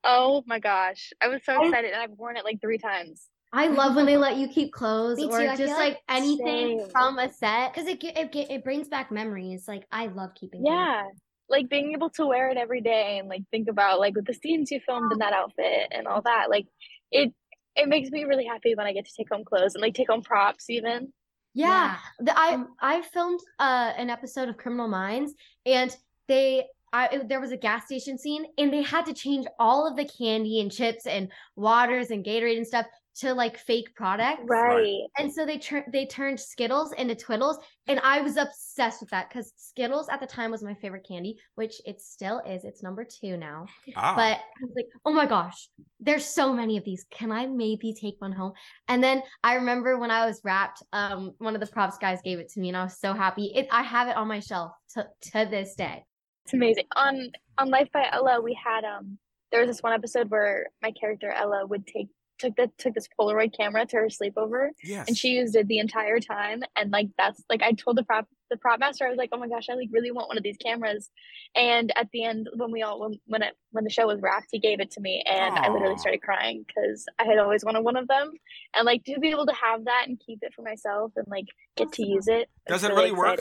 oh 0.04 0.44
my 0.46 0.60
gosh, 0.60 1.12
I 1.20 1.26
was 1.26 1.44
so 1.44 1.60
excited, 1.64 1.92
and 1.92 2.00
I've 2.00 2.16
worn 2.16 2.36
it 2.36 2.44
like 2.44 2.60
three 2.60 2.78
times. 2.78 3.26
I 3.52 3.68
love 3.68 3.94
when 3.94 4.06
they 4.06 4.16
let 4.16 4.36
you 4.36 4.48
keep 4.48 4.72
clothes 4.72 5.16
Me 5.16 5.26
or 5.26 5.38
too, 5.38 5.56
just 5.56 5.60
like 5.60 5.94
like 5.94 5.98
anything 6.08 6.80
same. 6.80 6.90
from 6.90 7.18
a 7.20 7.32
set. 7.32 7.72
Because 7.72 7.88
it, 7.88 8.02
it 8.02 8.34
it 8.34 8.64
brings 8.64 8.88
back 8.88 9.12
memories. 9.12 9.68
Like 9.68 9.86
I 9.92 10.06
love 10.06 10.30
keeping. 10.34 10.62
things. 10.62 10.72
Yeah, 10.72 11.04
like 11.48 11.68
being 11.68 11.92
able 11.92 12.10
to 12.10 12.26
wear 12.26 12.50
it 12.50 12.56
every 12.56 12.80
day 12.80 13.18
and 13.18 13.28
like 13.28 13.42
think 13.50 13.68
about 13.68 14.00
like 14.00 14.14
with 14.14 14.26
the 14.26 14.34
scenes 14.34 14.70
you 14.70 14.80
filmed 14.86 15.12
in 15.12 15.18
that 15.18 15.32
outfit 15.32 15.88
and 15.90 16.06
all 16.06 16.22
that. 16.22 16.50
Like 16.50 16.66
it 17.10 17.32
it 17.76 17.88
makes 17.88 18.10
me 18.10 18.24
really 18.24 18.46
happy 18.46 18.74
when 18.74 18.86
I 18.86 18.92
get 18.92 19.04
to 19.06 19.12
take 19.16 19.28
home 19.32 19.44
clothes 19.44 19.74
and 19.74 19.82
like 19.82 19.94
take 19.94 20.10
home 20.10 20.22
props 20.22 20.70
even. 20.70 21.12
Yeah, 21.54 21.96
the, 22.18 22.36
I 22.36 22.54
Um, 22.54 22.74
I 22.80 23.02
filmed 23.02 23.40
uh, 23.58 23.92
an 23.96 24.10
episode 24.10 24.48
of 24.48 24.56
Criminal 24.56 24.88
Minds, 24.88 25.34
and 25.64 25.96
they 26.26 26.66
I 26.92 27.06
it- 27.08 27.28
there 27.28 27.40
was 27.40 27.52
a 27.52 27.56
gas 27.56 27.86
station 27.86 28.18
scene, 28.18 28.46
and 28.58 28.72
they 28.72 28.82
had 28.82 29.06
to 29.06 29.12
change 29.12 29.46
all 29.58 29.86
of 29.86 29.96
the 29.96 30.04
candy 30.04 30.60
and 30.60 30.70
chips 30.72 31.06
and 31.06 31.30
waters 31.56 32.10
and 32.10 32.24
Gatorade 32.24 32.56
and 32.56 32.66
stuff 32.66 32.86
to 33.16 33.32
like 33.32 33.58
fake 33.58 33.94
products. 33.94 34.42
Right. 34.46 35.02
And 35.18 35.32
so 35.32 35.46
they 35.46 35.58
turned 35.58 35.86
they 35.92 36.06
turned 36.06 36.38
Skittles 36.38 36.92
into 36.94 37.14
Twiddles, 37.14 37.56
and 37.86 38.00
I 38.00 38.20
was 38.20 38.36
obsessed 38.36 39.00
with 39.00 39.10
that 39.10 39.28
because 39.28 39.52
Skittles 39.56 40.08
at 40.08 40.20
the 40.20 40.26
time 40.26 40.50
was 40.50 40.62
my 40.62 40.74
favorite 40.74 41.06
candy, 41.06 41.36
which 41.54 41.80
it 41.84 42.00
still 42.00 42.40
is. 42.40 42.64
It's 42.64 42.82
number 42.82 43.04
two 43.04 43.36
now. 43.36 43.66
Ah, 43.96 44.14
But 44.16 44.38
I 44.38 44.62
was 44.62 44.72
like, 44.74 44.86
oh 45.04 45.12
my 45.12 45.26
gosh, 45.26 45.68
there's 46.00 46.24
so 46.24 46.52
many 46.52 46.76
of 46.76 46.84
these. 46.84 47.06
Can 47.10 47.30
I 47.30 47.46
maybe 47.46 47.94
take 47.94 48.16
one 48.18 48.32
home? 48.32 48.52
And 48.88 49.02
then 49.02 49.22
I 49.42 49.54
remember 49.54 49.98
when 49.98 50.10
I 50.10 50.26
was 50.26 50.40
wrapped, 50.44 50.82
um, 50.92 51.32
one 51.38 51.54
of 51.54 51.60
the 51.60 51.66
props 51.66 51.98
guys 51.98 52.20
gave 52.22 52.38
it 52.38 52.48
to 52.50 52.60
me, 52.60 52.68
and 52.68 52.76
I 52.76 52.84
was 52.84 52.98
so 52.98 53.12
happy. 53.12 53.52
It 53.54 53.68
I 53.70 53.82
have 53.82 54.08
it 54.08 54.16
on 54.16 54.28
my 54.28 54.40
shelf 54.40 54.72
to 54.94 55.06
to 55.32 55.46
this 55.48 55.74
day. 55.76 56.04
It's 56.44 56.54
amazing. 56.54 56.84
On 56.96 57.30
on 57.58 57.70
Life 57.70 57.88
by 57.92 58.08
Ella, 58.10 58.40
we 58.42 58.54
had 58.54 58.84
um 58.84 59.18
there 59.50 59.60
was 59.60 59.68
this 59.68 59.82
one 59.82 59.92
episode 59.92 60.30
where 60.30 60.66
my 60.82 60.90
character 60.90 61.30
Ella 61.30 61.64
would 61.64 61.86
take 61.86 62.08
took 62.38 62.56
the 62.56 62.70
took 62.78 62.94
this 62.94 63.08
Polaroid 63.18 63.56
camera 63.56 63.86
to 63.86 63.96
her 63.96 64.08
sleepover 64.08 64.68
yes. 64.82 65.06
and 65.06 65.16
she 65.16 65.30
used 65.30 65.54
it 65.56 65.68
the 65.68 65.78
entire 65.78 66.18
time 66.20 66.62
and 66.76 66.90
like 66.90 67.08
that's 67.16 67.42
like 67.48 67.62
I 67.62 67.72
told 67.72 67.96
the 67.96 68.02
prop 68.02 68.26
the 68.50 68.56
prop 68.56 68.80
master 68.80 69.06
I 69.06 69.10
was 69.10 69.18
like 69.18 69.30
oh 69.32 69.38
my 69.38 69.48
gosh 69.48 69.68
I 69.70 69.74
like 69.74 69.88
really 69.92 70.10
want 70.10 70.28
one 70.28 70.36
of 70.36 70.42
these 70.42 70.56
cameras 70.56 71.10
and 71.54 71.92
at 71.96 72.08
the 72.12 72.24
end 72.24 72.48
when 72.56 72.70
we 72.70 72.82
all 72.82 73.00
when 73.00 73.18
when 73.26 73.42
it 73.42 73.54
when 73.70 73.84
the 73.84 73.90
show 73.90 74.06
was 74.06 74.20
wrapped 74.20 74.48
he 74.50 74.58
gave 74.58 74.80
it 74.80 74.90
to 74.92 75.00
me 75.00 75.22
and 75.26 75.54
I 75.54 75.68
literally 75.68 75.98
started 75.98 76.22
crying 76.22 76.64
because 76.66 77.06
I 77.18 77.24
had 77.24 77.38
always 77.38 77.64
wanted 77.64 77.82
one 77.82 77.96
of 77.96 78.08
them 78.08 78.32
and 78.76 78.84
like 78.84 79.04
to 79.04 79.18
be 79.20 79.30
able 79.30 79.46
to 79.46 79.54
have 79.54 79.84
that 79.84 80.04
and 80.06 80.20
keep 80.24 80.40
it 80.42 80.52
for 80.54 80.62
myself 80.62 81.12
and 81.16 81.26
like 81.28 81.46
get 81.76 81.92
to 81.92 82.06
use 82.06 82.28
it 82.28 82.48
Does 82.66 82.84
it 82.84 82.92
really 82.92 83.12
work? 83.12 83.40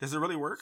Does 0.00 0.12
it 0.12 0.18
really 0.18 0.36
work? 0.36 0.60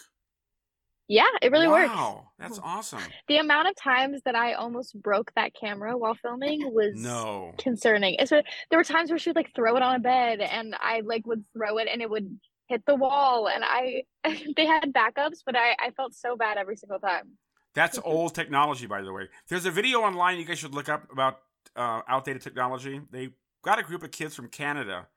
Yeah 1.09 1.25
it 1.43 1.53
really 1.53 1.69
works 1.69 1.93
Wow, 1.95 2.31
that's 2.39 2.59
awesome. 2.63 3.01
the 3.29 3.39
amount 3.39 3.69
of 3.69 3.77
times 3.77 4.23
that 4.25 4.35
I 4.35 4.55
almost 4.55 5.01
broke 5.03 5.33
that 5.37 5.53
camera 5.59 5.97
while 5.97 6.15
filming 6.15 6.61
was 6.73 6.95
No. 6.95 7.55
concerning. 7.59 8.17
So 8.27 8.43
there 8.71 8.79
were 8.79 8.85
times 8.85 9.11
where 9.11 9.19
she 9.19 9.31
would 9.31 9.37
like 9.37 9.55
throw 9.55 9.77
it 9.77 9.83
on 9.83 9.97
a 9.97 9.99
bed 9.99 10.41
and 10.41 10.75
I 10.81 11.01
like 11.05 11.27
would 11.27 11.45
throw 11.53 11.79
it 11.79 11.89
and 11.91 12.01
it 12.01 12.09
would 12.09 12.39
hit 12.69 12.85
the 12.87 12.95
wall 12.95 13.49
and 13.49 13.63
I 13.65 14.05
they 14.57 14.67
had 14.67 14.93
backups, 14.93 15.41
but 15.45 15.55
I, 15.57 15.77
I 15.79 15.91
felt 15.97 16.15
so 16.15 16.37
bad 16.37 16.57
every 16.57 16.77
single 16.77 16.99
time. 16.99 17.33
That's 17.75 17.99
old 18.05 18.35
technology, 18.35 18.87
by 18.87 19.03
the 19.03 19.13
way. 19.13 19.29
There's 19.49 19.67
a 19.67 19.71
video 19.71 20.01
online 20.01 20.39
you 20.39 20.45
guys 20.45 20.59
should 20.61 20.75
look 20.75 20.89
up 20.89 21.11
about 21.11 21.41
uh, 21.77 22.03
outdated 22.09 22.41
technology. 22.41 23.01
They 23.11 23.31
got 23.63 23.79
a 23.79 23.83
group 23.83 24.03
of 24.05 24.13
kids 24.13 24.35
from 24.35 24.49
Canada, 24.49 25.09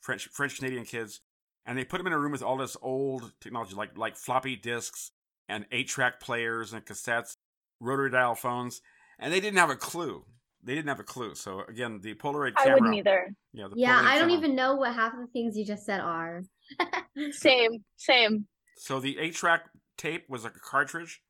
French 0.00 0.28
French 0.28 0.56
Canadian 0.58 0.84
kids, 0.84 1.20
and 1.64 1.76
they 1.76 1.84
put 1.84 1.98
them 1.98 2.06
in 2.06 2.12
a 2.12 2.18
room 2.18 2.32
with 2.32 2.42
all 2.42 2.58
this 2.58 2.76
old 2.82 3.32
technology, 3.40 3.74
like 3.74 3.96
like 3.96 4.16
floppy 4.16 4.56
disks 4.56 5.10
and 5.48 5.66
eight 5.72 5.88
track 5.88 6.20
players 6.20 6.72
and 6.72 6.84
cassettes, 6.84 7.36
rotary 7.80 8.10
dial 8.10 8.34
phones, 8.34 8.80
and 9.18 9.32
they 9.32 9.40
didn't 9.40 9.58
have 9.58 9.70
a 9.70 9.76
clue. 9.76 10.24
They 10.64 10.74
didn't 10.74 10.88
have 10.88 11.00
a 11.00 11.04
clue. 11.04 11.34
So 11.34 11.62
again, 11.68 12.00
the 12.00 12.14
Polaroid 12.14 12.54
camera. 12.56 12.70
I 12.70 12.74
wouldn't 12.74 12.94
either. 12.94 13.34
Yeah, 13.52 13.66
the 13.68 13.74
Yeah, 13.76 13.94
Polaroid 14.00 14.04
I 14.06 14.18
don't 14.18 14.28
camera. 14.28 14.36
even 14.38 14.54
know 14.56 14.74
what 14.76 14.94
half 14.94 15.12
of 15.14 15.20
the 15.20 15.26
things 15.26 15.56
you 15.58 15.64
just 15.64 15.84
said 15.84 16.00
are. 16.00 16.42
Same, 17.32 17.84
same. 17.96 18.46
So 18.76 18.98
the 19.00 19.18
eight 19.18 19.34
track 19.34 19.64
tape 19.98 20.24
was 20.30 20.44
like 20.44 20.56
a 20.56 20.60
cartridge, 20.60 21.20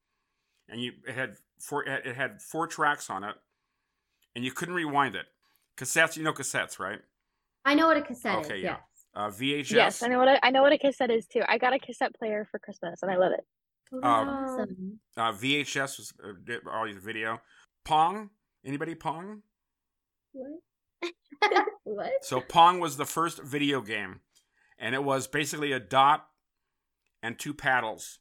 and 0.69 0.81
you 0.81 0.93
it 1.09 1.15
had 1.15 1.35
four 1.61 1.83
it 1.85 2.07
it 2.07 2.15
had 2.15 2.41
four 2.41 2.67
tracks 2.69 3.11
on 3.11 3.25
it, 3.25 3.35
and 4.37 4.45
you 4.45 4.53
couldn't 4.53 4.75
rewind 4.75 5.17
it. 5.17 5.27
Cassettes, 5.77 6.17
you 6.17 6.23
know 6.23 6.33
cassettes, 6.33 6.79
right? 6.79 7.01
I 7.65 7.75
know 7.75 7.87
what 7.87 7.97
a 7.97 8.03
cassette 8.03 8.45
Okay, 8.45 8.59
is. 8.59 8.63
yeah. 8.65 8.77
Yeah. 9.17 9.27
Uh, 9.27 9.31
VHS. 9.31 9.71
Yes, 9.73 10.03
I 10.03 10.09
know 10.09 10.19
what 10.19 10.29
a, 10.29 10.45
I 10.47 10.51
know 10.51 10.63
what 10.63 10.73
a 10.73 10.79
cassette 10.79 11.11
is 11.11 11.27
too. 11.27 11.43
I 11.49 11.59
got 11.59 11.73
a 11.75 11.79
cassette 11.79 12.15
player 12.15 12.47
for 12.51 12.59
Christmas 12.59 13.03
and 13.03 13.11
I 13.11 13.17
love 13.17 13.33
it. 13.33 13.45
Um, 13.93 14.03
Awesome. 14.03 15.01
Uh, 15.17 15.33
VHS 15.33 15.99
was 15.99 16.13
uh, 16.25 16.33
did 16.45 16.61
all 16.71 16.89
your 16.89 17.01
video. 17.01 17.41
Pong. 17.85 18.31
Anybody 18.65 18.95
Pong? 18.95 19.43
what? 20.33 20.61
what? 21.85 22.11
So 22.23 22.41
Pong 22.41 22.81
was 22.81 22.97
the 22.97 23.05
first 23.05 23.43
video 23.43 23.81
game, 23.81 24.21
and 24.79 24.95
it 24.95 25.03
was 25.05 25.27
basically 25.27 25.73
a 25.73 25.81
dot 25.81 26.27
and 27.23 27.39
two 27.39 27.53
paddles. 27.55 28.19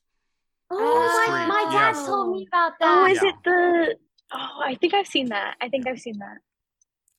Oh, 0.69 1.21
screen, 1.25 1.47
my, 1.47 1.65
my 1.65 1.71
dad 1.71 1.95
yes. 1.95 2.05
told 2.05 2.31
me 2.31 2.47
about 2.47 2.73
that. 2.79 2.97
Oh, 2.97 3.05
is 3.05 3.21
Yeah. 3.21 3.29
it 3.29 3.35
the? 3.43 3.95
Oh, 4.33 4.61
I 4.63 4.75
think 4.75 4.93
I've 4.93 5.07
seen 5.07 5.27
that. 5.29 5.55
I 5.61 5.69
think 5.69 5.87
I've 5.87 5.99
seen 5.99 6.17
that. 6.19 6.37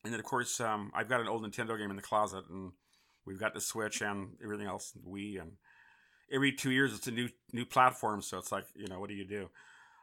And 0.05 0.12
then 0.12 0.19
of 0.19 0.27
course, 0.27 0.59
um, 0.61 0.91
I've 0.95 1.09
got 1.09 1.21
an 1.21 1.29
old 1.29 1.45
Nintendo 1.45 1.79
game 1.79 1.91
in 1.91 1.97
the 1.97 2.03
closet, 2.03 2.45
and 2.51 2.73
we've 3.27 3.38
got 3.38 3.55
the 3.55 3.61
Switch 3.61 4.01
and 4.01 4.31
everything 4.43 4.67
else, 4.67 4.93
Wii, 5.07 5.41
and 5.41 5.53
every 6.33 6.53
two 6.53 6.71
years 6.71 6.95
it's 6.95 7.07
a 7.07 7.11
new 7.12 7.29
new 7.53 7.64
platform. 7.64 8.23
So 8.23 8.38
it's 8.38 8.51
like, 8.51 8.64
you 8.75 8.88
know, 8.88 8.99
what 8.99 9.09
do 9.09 9.14
you 9.14 9.25
do? 9.27 9.51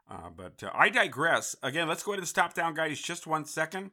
Uh, 0.10 0.30
but 0.36 0.64
uh, 0.64 0.72
I 0.74 0.90
digress. 0.90 1.56
Again, 1.62 1.88
let's 1.88 2.04
go 2.04 2.12
ahead 2.12 2.20
and 2.20 2.28
stop 2.28 2.54
down, 2.54 2.74
guys, 2.74 3.00
just 3.00 3.28
one 3.28 3.46
second. 3.46 3.92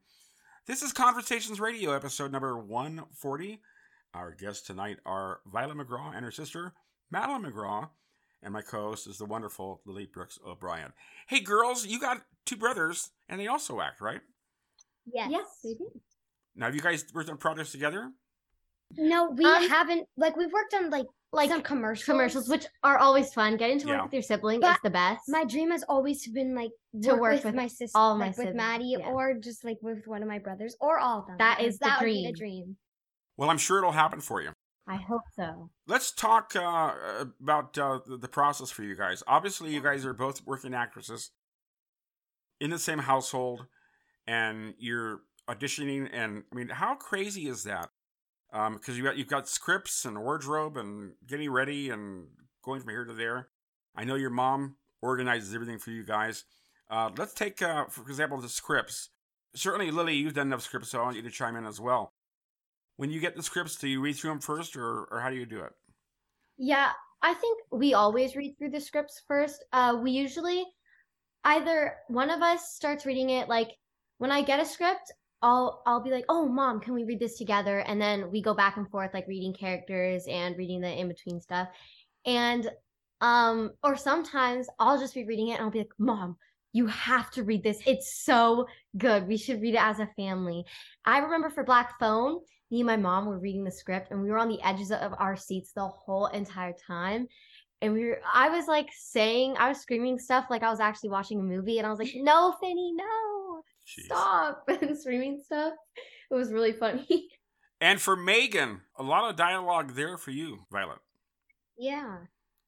This 0.67 0.83
is 0.83 0.93
Conversations 0.93 1.61
Radio, 1.61 1.93
episode 1.93 2.33
number 2.33 2.57
140. 2.59 3.61
Our 4.15 4.33
guests 4.33 4.67
tonight 4.67 4.97
are 5.05 5.41
Violet 5.47 5.77
McGraw 5.77 6.15
and 6.15 6.25
her 6.25 6.31
sister, 6.31 6.73
Madeline 7.11 7.43
McGraw, 7.45 7.91
and 8.43 8.53
my 8.53 8.63
co 8.63 8.89
host 8.91 9.07
is 9.07 9.19
the 9.19 9.27
wonderful 9.27 9.83
Lily 9.85 10.09
Brooks 10.13 10.39
O'Brien. 10.47 10.93
Hey, 11.29 11.41
girls, 11.41 11.87
you 11.87 12.01
got 12.01 12.23
two 12.47 12.57
brothers, 12.57 13.11
and 13.29 13.39
they 13.41 13.47
also 13.47 13.81
act, 13.81 14.01
right? 14.01 14.21
Yes. 15.13 15.29
Yes, 15.31 15.45
they 15.63 15.75
do. 15.75 15.91
Now, 16.57 16.67
have 16.67 16.75
you 16.75 16.81
guys 16.81 17.05
worked 17.13 17.29
on 17.29 17.37
projects 17.37 17.73
together? 17.73 18.11
No, 18.97 19.31
we 19.31 19.45
Um, 19.45 19.69
haven't. 19.69 20.09
Like 20.17 20.37
we've 20.37 20.53
worked 20.53 20.75
on 20.75 20.91
like 20.91 21.07
Like 21.33 21.51
some 21.51 21.61
commercials. 21.63 22.05
commercials, 22.05 22.49
which 22.49 22.67
are 22.83 22.99
always 22.99 23.35
fun. 23.35 23.57
Getting 23.57 23.79
to 23.81 23.87
work 23.89 23.97
Yeah. 23.97 24.03
with 24.05 24.13
your 24.13 24.23
sibling 24.23 24.61
But 24.61 24.77
is 24.77 24.83
the 24.83 24.91
best. 24.91 25.23
My 25.29 25.45
dream 25.45 25.71
has 25.71 25.85
always 25.89 26.27
been 26.29 26.55
like 26.55 26.71
To 27.03 27.11
work, 27.13 27.21
work 27.21 27.33
with, 27.35 27.45
with 27.47 27.55
my 27.55 27.67
sister, 27.67 27.99
all 27.99 28.15
my 28.17 28.27
like 28.29 28.37
with 28.39 28.47
siblings, 28.47 28.57
Maddie, 28.57 28.97
yeah. 28.99 29.09
or 29.09 29.35
just 29.35 29.65
like 29.65 29.79
with 29.83 30.07
one 30.07 30.23
of 30.23 30.29
my 30.29 30.39
brothers, 30.39 30.77
or 30.81 30.99
all 30.99 31.21
of 31.21 31.27
them. 31.27 31.37
That 31.39 31.61
is 31.61 31.79
the 31.79 31.87
that 31.87 32.01
would 32.01 32.07
be 32.07 32.13
dream. 32.23 32.27
the 32.33 32.39
dream. 32.39 32.77
Well, 33.37 33.51
I'm 33.51 33.59
sure 33.59 33.79
it'll 33.79 33.93
happen 33.93 34.21
for 34.21 34.41
you. 34.41 34.53
I 34.89 34.97
hope 34.97 35.23
so. 35.35 35.69
Let's 35.89 36.13
talk 36.13 36.55
uh, 36.55 36.95
about 37.43 37.77
uh, 37.77 37.99
the, 38.07 38.17
the 38.19 38.29
process 38.29 38.71
for 38.71 38.85
you 38.85 38.95
guys. 38.95 39.23
Obviously, 39.27 39.75
you 39.75 39.83
guys 39.83 40.07
are 40.07 40.15
both 40.15 40.47
working 40.47 40.75
actresses 40.75 41.33
in 42.61 42.71
the 42.71 42.79
same 42.79 43.01
household, 43.01 43.67
and 44.29 44.75
you're 44.79 45.21
auditioning. 45.51 46.09
And 46.13 46.45
I 46.53 46.55
mean, 46.55 46.69
how 46.69 46.95
crazy 46.95 47.49
is 47.49 47.65
that? 47.65 47.91
Because 48.51 48.97
you 48.97 49.05
got 49.05 49.17
you've 49.17 49.29
got 49.29 49.49
scripts 49.49 50.05
and 50.05 50.19
wardrobe 50.19 50.77
and 50.77 51.13
getting 51.27 51.51
ready 51.51 51.91
and 51.91 52.27
going 52.63 52.81
from 52.81 52.91
here 52.91 53.05
to 53.05 53.13
there. 53.13 53.49
I 53.95 54.05
know 54.05 54.15
your 54.15 54.31
mom 54.31 54.77
organizes 55.03 55.55
everything 55.55 55.79
for 55.79 55.91
you 55.91 56.05
guys. 56.05 56.45
Uh, 56.91 57.11
let's 57.17 57.35
take, 57.35 57.61
uh, 57.63 57.87
for 57.87 58.03
example, 58.03 58.41
the 58.41 58.49
scripts. 58.49 59.11
Certainly, 59.55 59.91
Lily, 59.91 60.15
you've 60.15 60.35
done 60.35 60.49
enough 60.49 60.63
scripts, 60.63 60.91
so 60.91 61.01
I 61.01 61.05
want 61.05 61.17
you 61.17 61.23
to 61.23 61.31
chime 61.31 61.57
in 61.57 61.67
as 61.67 61.81
well. 61.81 62.13
When 62.97 63.11
you 63.11 63.21
get 63.21 63.37
the 63.37 63.43
scripts, 63.43 63.77
do 63.77 63.89
you 63.89 64.01
read 64.01 64.17
through 64.17 64.31
them 64.31 64.41
first, 64.41 64.77
or, 64.77 65.05
or 65.11 65.21
how 65.21 65.31
do 65.31 65.37
you 65.37 65.47
do 65.47 65.61
it? 65.61 65.73
Yeah, 66.59 66.91
I 67.23 67.35
think 67.35 67.61
we 67.71 67.95
always 67.95 68.37
read 68.37 68.57
through 68.59 68.71
the 68.71 68.81
scripts 68.81 69.23
first. 69.27 69.65
Uh, 69.73 69.99
we 70.01 70.11
usually 70.11 70.65
either 71.45 71.97
one 72.09 72.31
of 72.31 72.43
us 72.43 72.75
starts 72.75 73.07
reading 73.07 73.31
it. 73.31 73.49
Like 73.49 73.71
when 74.19 74.31
I 74.31 74.43
get 74.43 74.61
a 74.61 74.65
script, 74.65 75.13
I'll 75.47 75.81
I'll 75.87 76.01
be 76.01 76.11
like, 76.11 76.25
"Oh, 76.29 76.49
mom, 76.49 76.81
can 76.81 76.93
we 76.93 77.05
read 77.05 77.21
this 77.21 77.39
together?" 77.39 77.79
And 77.79 78.01
then 78.01 78.33
we 78.33 78.43
go 78.43 78.53
back 78.53 78.77
and 78.77 78.91
forth, 78.91 79.15
like 79.15 79.29
reading 79.29 79.55
characters 79.55 80.27
and 80.29 80.59
reading 80.59 80.81
the 80.81 80.89
in 80.93 81.07
between 81.07 81.41
stuff. 81.41 81.69
And 82.27 82.69
um, 83.21 83.71
or 83.85 83.97
sometimes 83.97 84.69
I'll 84.81 84.99
just 84.99 85.15
be 85.15 85.25
reading 85.25 85.49
it 85.49 85.55
and 85.55 85.63
I'll 85.63 85.71
be 85.71 85.79
like, 85.79 85.93
"Mom, 85.99 86.37
you 86.73 86.89
have 86.89 87.31
to 87.33 87.45
read 87.45 87.63
this. 87.63 87.81
It's 87.87 88.25
so 88.25 88.67
good. 88.99 89.29
We 89.29 89.37
should 89.37 89.63
read 89.63 89.75
it 89.75 89.83
as 89.83 90.01
a 90.01 90.11
family." 90.17 90.65
I 91.05 91.19
remember 91.19 91.49
for 91.49 91.63
Black 91.63 91.97
Phone, 92.01 92.41
me 92.73 92.81
and 92.81 92.87
my 92.87 92.97
mom 92.97 93.27
were 93.27 93.39
reading 93.39 93.63
the 93.63 93.71
script 93.71 94.11
and 94.11 94.21
we 94.21 94.31
were 94.31 94.39
on 94.39 94.49
the 94.49 94.61
edges 94.63 94.91
of 94.91 95.15
our 95.21 95.37
seats 95.37 95.71
the 95.71 95.87
whole 95.87 96.27
entire 96.27 96.73
time 96.73 97.29
and 97.83 97.93
we 97.93 98.05
were 98.07 98.19
i 98.35 98.49
was 98.49 98.67
like 98.67 98.89
saying 98.93 99.55
i 99.59 99.69
was 99.69 99.79
screaming 99.79 100.19
stuff 100.19 100.47
like 100.51 100.63
i 100.63 100.71
was 100.71 100.81
actually 100.81 101.11
watching 101.11 101.39
a 101.39 101.43
movie 101.43 101.79
and 101.79 101.87
i 101.87 101.91
was 101.91 101.99
like 101.99 102.13
no 102.17 102.55
Finney 102.61 102.93
no 102.97 103.36
Jeez. 103.87 104.05
stop 104.07 104.65
and 104.69 104.99
screaming 104.99 105.41
stuff 105.45 105.75
it 106.31 106.35
was 106.35 106.53
really 106.53 106.73
funny 106.73 107.29
And 107.81 108.01
for 108.01 108.17
Megan, 108.17 108.81
a 108.97 109.03
lot 109.03 109.29
of 109.29 109.37
dialogue 109.37 109.95
there 109.95 110.17
for 110.17 110.31
you, 110.31 110.61
Violet. 110.73 110.99
Yeah. 111.79 112.19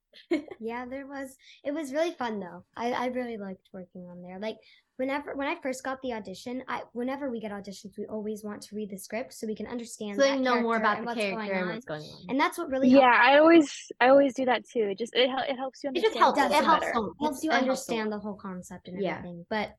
yeah, 0.61 0.85
there 0.87 1.07
was. 1.07 1.37
It 1.65 1.73
was 1.73 1.93
really 1.93 2.13
fun 2.13 2.41
though. 2.41 2.65
I 2.77 2.93
I 2.93 3.07
really 3.07 3.39
liked 3.39 3.69
working 3.73 4.09
on 4.11 4.23
there. 4.23 4.39
Like 4.39 4.57
whenever 4.99 5.35
when 5.35 5.49
I 5.49 5.55
first 5.63 5.83
got 5.83 6.03
the 6.03 6.13
audition, 6.13 6.63
I 6.69 6.83
whenever 6.93 7.31
we 7.31 7.41
get 7.41 7.51
auditions, 7.53 7.97
we 7.97 8.05
always 8.07 8.45
want 8.45 8.61
to 8.63 8.75
read 8.77 8.91
the 8.91 8.99
script 8.99 9.33
so 9.33 9.47
we 9.47 9.55
can 9.55 9.67
understand. 9.67 10.17
so 10.17 10.23
that 10.23 10.37
you 10.37 10.43
know 10.43 10.61
more 10.61 10.77
about 10.77 10.99
and 10.99 11.05
the 11.05 11.07
what's 11.07 11.21
character 11.21 11.47
going 11.47 11.63
and 11.63 11.71
what's 11.71 11.87
going 11.87 12.03
on 12.03 12.27
And 12.29 12.39
that's 12.39 12.59
what 12.59 12.69
really 12.69 12.89
Yeah, 12.89 13.01
helped- 13.13 13.25
I 13.29 13.39
always 13.39 13.93
I 14.01 14.09
always 14.09 14.35
do 14.35 14.45
that 14.45 14.69
too. 14.69 14.89
It 14.91 14.99
just 14.99 15.15
it 15.15 15.31
it 15.49 15.57
helps 15.57 15.83
you 15.83 15.89
it 15.91 15.97
understand. 15.97 16.05
just 16.05 16.19
helps 16.19 16.39
the 16.39 16.47
it 16.47 16.65
helps 16.65 16.81
better. 16.81 16.93
so- 16.95 17.15
helps 17.21 17.45
you 17.45 17.51
it 17.51 17.55
understand 17.55 18.11
lot. 18.11 18.17
the 18.17 18.23
whole 18.23 18.35
concept 18.37 18.89
and 18.89 19.01
Yeah. 19.01 19.17
everything. 19.19 19.47
But 19.49 19.71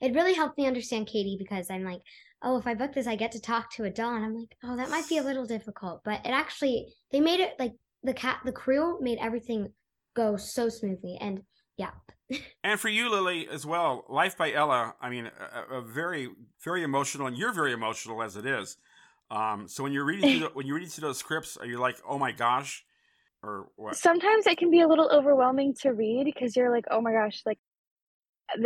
it 0.00 0.14
really 0.14 0.32
helped 0.34 0.56
me 0.56 0.66
understand 0.66 1.06
Katie 1.08 1.36
because 1.38 1.70
I'm 1.70 1.84
like, 1.84 2.00
oh, 2.42 2.56
if 2.56 2.66
I 2.68 2.74
book 2.74 2.92
this, 2.92 3.08
I 3.08 3.16
get 3.16 3.32
to 3.32 3.40
talk 3.40 3.72
to 3.72 3.84
a 3.84 3.90
doll. 3.90 4.14
And 4.14 4.24
I'm 4.24 4.34
like, 4.36 4.56
oh, 4.62 4.76
that 4.76 4.90
might 4.90 5.08
be 5.08 5.18
a 5.18 5.22
little 5.24 5.44
difficult. 5.44 6.02
But 6.04 6.24
it 6.24 6.30
actually, 6.30 6.86
they 7.10 7.20
made 7.20 7.40
it 7.40 7.54
like 7.58 7.72
the 8.04 8.14
cat, 8.14 8.38
the 8.44 8.52
crew 8.52 8.98
made 9.00 9.18
everything 9.20 9.72
go 10.14 10.36
so 10.36 10.68
smoothly. 10.68 11.18
And 11.20 11.42
yeah, 11.78 11.90
And 12.64 12.78
for 12.78 12.88
you, 12.88 13.10
Lily, 13.10 13.48
as 13.48 13.64
well, 13.64 14.04
Life 14.08 14.36
by 14.36 14.52
Ella, 14.52 14.94
I 15.00 15.10
mean, 15.10 15.30
a, 15.70 15.76
a 15.76 15.82
very, 15.82 16.28
very 16.62 16.82
emotional, 16.82 17.26
and 17.26 17.36
you're 17.36 17.52
very 17.52 17.72
emotional 17.72 18.22
as 18.22 18.36
it 18.36 18.46
is. 18.46 18.76
Um, 19.30 19.68
so 19.68 19.82
when 19.82 19.92
you're 19.92 20.04
reading 20.04 20.30
through 20.30 20.40
the, 20.40 20.46
when 20.54 20.66
you're 20.66 20.76
reading 20.76 20.90
through 20.90 21.08
those 21.08 21.18
scripts, 21.18 21.56
are 21.56 21.66
you 21.66 21.78
like, 21.78 21.98
oh 22.06 22.18
my 22.18 22.32
gosh, 22.32 22.84
or 23.42 23.68
what? 23.76 23.96
Sometimes 23.96 24.46
it 24.46 24.58
can 24.58 24.70
be 24.70 24.80
a 24.80 24.88
little 24.88 25.10
overwhelming 25.10 25.74
to 25.82 25.90
read 25.90 26.24
because 26.24 26.56
you're 26.56 26.70
like, 26.70 26.84
oh 26.90 27.00
my 27.00 27.12
gosh, 27.12 27.42
like 27.46 27.58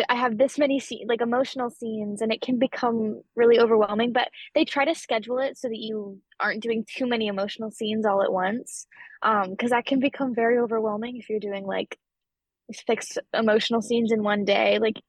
I 0.09 0.15
have 0.15 0.39
this 0.39 0.59
many 0.59 0.79
scene, 0.79 1.07
like 1.09 1.21
emotional 1.21 1.69
scenes, 1.69 2.23
and 2.23 2.33
it 2.33 2.41
can 2.41 2.59
become 2.59 3.21
really 3.35 3.59
overwhelming. 3.59 4.13
But 4.13 4.29
they 4.55 4.65
try 4.65 4.85
to 4.85 4.95
schedule 4.95 5.39
it 5.39 5.59
so 5.59 5.69
that 5.69 5.79
you 5.79 6.21
aren't 6.39 6.63
doing 6.63 6.85
too 6.89 7.07
many 7.07 7.27
emotional 7.27 7.71
scenes 7.71 8.07
all 8.07 8.23
at 8.23 8.33
once, 8.33 8.87
um, 9.23 9.51
because 9.51 9.71
that 9.71 9.87
can 9.87 9.99
become 9.99 10.35
very 10.35 10.59
overwhelming 10.59 11.17
if 11.17 11.29
you're 11.29 11.41
doing 11.41 11.65
like 11.65 11.99
fixed 12.81 13.19
emotional 13.35 13.83
scenes 13.83 14.13
in 14.13 14.23
one 14.23 14.45
day. 14.45 14.79
Like 14.79 15.01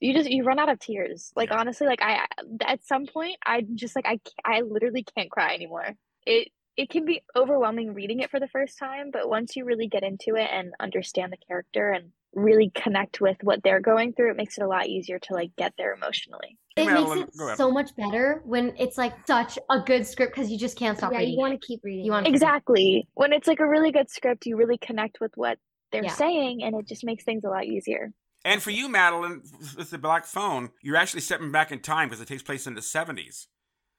you 0.00 0.14
just 0.14 0.28
you 0.30 0.42
run 0.44 0.58
out 0.58 0.68
of 0.68 0.78
tears. 0.80 1.32
Like 1.36 1.50
Yeah. 1.50 1.58
honestly, 1.60 1.86
like 1.86 2.02
I 2.02 2.26
at 2.66 2.84
some 2.84 3.06
point 3.06 3.36
I 3.44 3.62
just 3.74 3.94
like 3.96 4.06
I 4.06 4.20
I 4.44 4.60
literally 4.62 5.04
can't 5.16 5.30
cry 5.30 5.54
anymore. 5.54 5.94
It 6.26 6.48
it 6.76 6.88
can 6.88 7.04
be 7.04 7.20
overwhelming 7.36 7.92
reading 7.92 8.20
it 8.20 8.30
for 8.30 8.40
the 8.40 8.48
first 8.48 8.78
time, 8.78 9.10
but 9.12 9.28
once 9.28 9.56
you 9.56 9.64
really 9.66 9.88
get 9.88 10.02
into 10.02 10.36
it 10.36 10.48
and 10.50 10.72
understand 10.80 11.30
the 11.30 11.36
character 11.46 11.90
and 11.90 12.12
really 12.34 12.72
connect 12.74 13.20
with 13.20 13.36
what 13.42 13.62
they're 13.62 13.78
going 13.78 14.14
through, 14.14 14.30
it 14.30 14.38
makes 14.38 14.56
it 14.56 14.64
a 14.64 14.66
lot 14.66 14.86
easier 14.86 15.18
to 15.18 15.34
like 15.34 15.54
get 15.58 15.74
there 15.76 15.92
emotionally. 15.92 16.56
It 16.74 16.86
Madeline, 16.86 17.18
makes 17.20 17.36
go 17.36 17.44
it 17.44 17.46
ahead. 17.48 17.58
so 17.58 17.70
much 17.70 17.94
better 17.94 18.40
when 18.46 18.72
it's 18.78 18.96
like 18.96 19.12
such 19.26 19.58
a 19.68 19.80
good 19.80 20.06
script 20.06 20.34
because 20.34 20.50
you 20.50 20.58
just 20.58 20.78
can't 20.78 20.96
stop 20.96 21.12
yeah, 21.12 21.18
reading 21.18 21.34
you 21.34 21.38
want 21.40 21.60
to 21.60 21.66
keep 21.66 21.80
reading. 21.84 22.06
You 22.06 22.12
wanna- 22.12 22.30
Exactly. 22.30 23.06
When 23.12 23.34
it's 23.34 23.46
like 23.46 23.60
a 23.60 23.68
really 23.68 23.92
good 23.92 24.08
script, 24.08 24.46
you 24.46 24.56
really 24.56 24.78
connect 24.78 25.20
with 25.20 25.32
what 25.36 25.58
they're 25.92 26.04
Yeah. 26.04 26.14
saying 26.14 26.62
and 26.62 26.74
it 26.74 26.86
just 26.86 27.04
makes 27.04 27.24
things 27.24 27.44
a 27.44 27.48
lot 27.48 27.64
easier. 27.64 28.12
And 28.44 28.60
for 28.60 28.70
you, 28.70 28.88
Madeline, 28.88 29.42
with 29.76 29.90
the 29.90 29.98
Black 29.98 30.26
Phone, 30.26 30.70
you're 30.82 30.96
actually 30.96 31.20
stepping 31.20 31.52
back 31.52 31.70
in 31.70 31.78
time 31.80 32.08
because 32.08 32.20
it 32.20 32.26
takes 32.26 32.42
place 32.42 32.66
in 32.66 32.74
the 32.74 32.80
70s. 32.80 33.46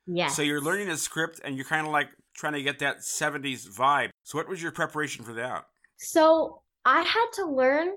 yes 0.06 0.36
So 0.36 0.42
you're 0.42 0.60
learning 0.60 0.90
a 0.90 0.98
script, 0.98 1.40
and 1.46 1.56
you're 1.56 1.66
kind 1.66 1.86
of 1.88 1.94
like 1.94 2.10
trying 2.36 2.54
to 2.54 2.62
get 2.64 2.80
that 2.80 2.98
70s 3.00 3.68
vibe. 3.70 4.10
So 4.24 4.38
what 4.38 4.50
was 4.50 4.62
your 4.62 4.74
preparation 4.74 5.24
for 5.24 5.32
that? 5.34 5.64
So 5.98 6.62
I 6.84 7.02
had 7.04 7.28
to 7.36 7.46
learn 7.46 7.96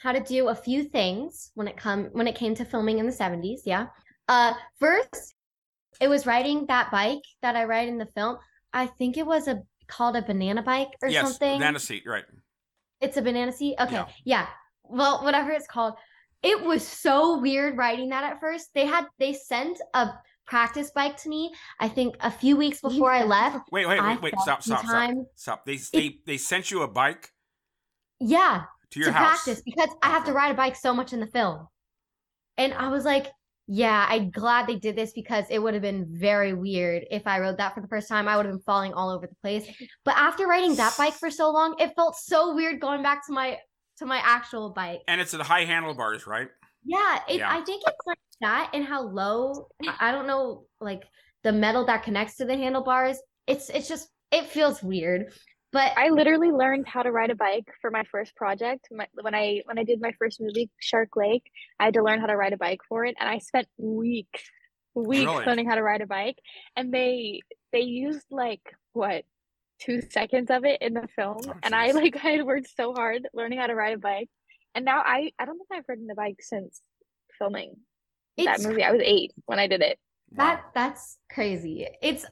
how 0.00 0.12
to 0.12 0.20
do 0.20 0.48
a 0.48 0.54
few 0.54 0.84
things 0.84 1.50
when 1.54 1.66
it 1.66 1.76
come 1.78 2.04
when 2.12 2.26
it 2.26 2.34
came 2.34 2.54
to 2.56 2.64
filming 2.66 2.98
in 2.98 3.06
the 3.06 3.12
70s, 3.12 3.60
yeah. 3.64 3.86
Uh 4.28 4.52
first, 4.78 5.34
it 6.02 6.08
was 6.08 6.26
riding 6.26 6.66
that 6.66 6.90
bike 6.90 7.22
that 7.40 7.56
I 7.56 7.64
ride 7.64 7.88
in 7.88 7.96
the 7.96 8.04
film. 8.14 8.36
I 8.74 8.86
think 8.86 9.16
it 9.16 9.24
was 9.24 9.48
a 9.48 9.62
called 9.86 10.16
a 10.16 10.22
banana 10.22 10.62
bike 10.62 10.90
or 11.00 11.08
yes, 11.08 11.24
something. 11.24 11.58
banana 11.58 11.78
seat, 11.78 12.02
right? 12.04 12.24
It's 13.00 13.16
a 13.16 13.22
banana 13.22 13.52
seat. 13.52 13.76
Okay, 13.80 13.94
Yeah. 13.94 14.06
yeah. 14.24 14.46
Well, 14.84 15.22
whatever 15.22 15.50
it's 15.52 15.66
called. 15.66 15.94
It 16.42 16.62
was 16.62 16.86
so 16.86 17.38
weird 17.40 17.76
riding 17.76 18.08
that 18.10 18.24
at 18.24 18.40
first. 18.40 18.68
They 18.74 18.86
had 18.86 19.06
they 19.18 19.32
sent 19.32 19.80
a 19.94 20.10
practice 20.46 20.90
bike 20.92 21.16
to 21.18 21.28
me. 21.28 21.52
I 21.80 21.88
think 21.88 22.16
a 22.20 22.30
few 22.30 22.56
weeks 22.56 22.80
before 22.80 23.10
I 23.10 23.24
left. 23.24 23.68
Wait, 23.72 23.86
wait, 23.86 24.00
wait, 24.02 24.22
wait. 24.22 24.34
Stop, 24.40 24.62
stop, 24.62 24.84
stop. 24.86 25.14
Stop. 25.34 25.66
They, 25.66 25.76
they, 25.92 26.18
they 26.26 26.36
sent 26.38 26.70
you 26.70 26.82
a 26.82 26.88
bike 26.88 27.30
Yeah, 28.20 28.62
to 28.92 29.00
your 29.00 29.08
to 29.08 29.12
house. 29.12 29.42
practice 29.42 29.62
because 29.62 29.90
I 30.02 30.08
have 30.08 30.24
to 30.26 30.32
ride 30.32 30.52
a 30.52 30.54
bike 30.54 30.76
so 30.76 30.94
much 30.94 31.12
in 31.12 31.20
the 31.20 31.26
film. 31.26 31.66
And 32.56 32.72
I 32.72 32.88
was 32.88 33.04
like, 33.04 33.26
yeah, 33.70 34.06
I'm 34.08 34.30
glad 34.30 34.66
they 34.66 34.76
did 34.76 34.96
this 34.96 35.12
because 35.12 35.44
it 35.50 35.58
would 35.58 35.74
have 35.74 35.82
been 35.82 36.06
very 36.08 36.54
weird 36.54 37.04
if 37.10 37.26
I 37.26 37.38
rode 37.38 37.58
that 37.58 37.74
for 37.74 37.82
the 37.82 37.88
first 37.88 38.08
time. 38.08 38.26
I 38.26 38.34
would 38.34 38.46
have 38.46 38.54
been 38.54 38.62
falling 38.62 38.94
all 38.94 39.10
over 39.10 39.26
the 39.26 39.34
place. 39.42 39.68
But 40.06 40.16
after 40.16 40.46
riding 40.46 40.74
that 40.76 40.96
bike 40.96 41.12
for 41.12 41.30
so 41.30 41.50
long, 41.50 41.76
it 41.78 41.92
felt 41.94 42.16
so 42.16 42.54
weird 42.54 42.80
going 42.80 43.02
back 43.02 43.26
to 43.26 43.32
my 43.32 43.58
to 43.98 44.06
my 44.06 44.22
actual 44.24 44.70
bike. 44.70 45.00
And 45.06 45.20
it's 45.20 45.34
at 45.34 45.42
high 45.42 45.64
handlebars, 45.64 46.26
right? 46.26 46.48
Yeah, 46.82 47.20
it, 47.28 47.40
Yeah. 47.40 47.52
I 47.52 47.60
think 47.60 47.82
it's 47.86 48.06
like 48.06 48.18
that 48.40 48.70
and 48.72 48.84
how 48.84 49.02
low. 49.02 49.68
I 49.86 50.08
I 50.08 50.12
don't 50.12 50.26
know, 50.26 50.64
like 50.80 51.04
the 51.44 51.52
metal 51.52 51.84
that 51.86 52.04
connects 52.04 52.36
to 52.36 52.46
the 52.46 52.56
handlebars. 52.56 53.18
It's 53.46 53.68
it's 53.68 53.86
just 53.86 54.08
it 54.32 54.46
feels 54.46 54.82
weird. 54.82 55.34
But 55.70 55.92
I 55.98 56.08
literally 56.08 56.50
learned 56.50 56.88
how 56.88 57.02
to 57.02 57.12
ride 57.12 57.30
a 57.30 57.34
bike 57.34 57.68
for 57.80 57.90
my 57.90 58.04
first 58.10 58.34
project. 58.36 58.88
My, 58.90 59.06
when 59.20 59.34
I 59.34 59.60
when 59.66 59.78
I 59.78 59.84
did 59.84 60.00
my 60.00 60.12
first 60.18 60.40
movie, 60.40 60.70
Shark 60.80 61.10
Lake, 61.16 61.44
I 61.78 61.84
had 61.86 61.94
to 61.94 62.02
learn 62.02 62.20
how 62.20 62.26
to 62.26 62.36
ride 62.36 62.54
a 62.54 62.56
bike 62.56 62.80
for 62.88 63.04
it, 63.04 63.16
and 63.20 63.28
I 63.28 63.38
spent 63.38 63.68
weeks, 63.76 64.42
weeks 64.94 65.26
Really? 65.26 65.44
learning 65.44 65.68
how 65.68 65.74
to 65.74 65.82
ride 65.82 66.00
a 66.00 66.06
bike. 66.06 66.38
And 66.76 66.92
they 66.92 67.40
they 67.72 67.80
used 67.80 68.26
like 68.30 68.62
what 68.94 69.24
two 69.78 70.00
seconds 70.10 70.50
of 70.50 70.64
it 70.64 70.80
in 70.80 70.94
the 70.94 71.06
film, 71.14 71.38
Oh, 71.46 71.54
and 71.62 71.74
I 71.74 71.90
like 71.90 72.16
I 72.24 72.30
had 72.30 72.46
worked 72.46 72.68
so 72.74 72.94
hard 72.94 73.28
learning 73.34 73.58
how 73.58 73.66
to 73.66 73.74
ride 73.74 73.94
a 73.94 73.98
bike, 73.98 74.30
and 74.74 74.84
now 74.86 75.02
I 75.04 75.32
I 75.38 75.44
don't 75.44 75.58
think 75.58 75.68
I've 75.72 75.84
ridden 75.88 76.08
a 76.10 76.14
bike 76.14 76.38
since 76.40 76.80
filming 77.38 77.74
that 78.38 78.56
it's 78.56 78.66
movie. 78.66 78.84
I 78.84 78.92
was 78.92 79.02
eight 79.04 79.32
when 79.44 79.58
I 79.58 79.66
did 79.66 79.82
it. 79.82 79.98
That 80.32 80.64
that's 80.74 81.18
crazy. 81.30 81.86
It's 82.02 82.24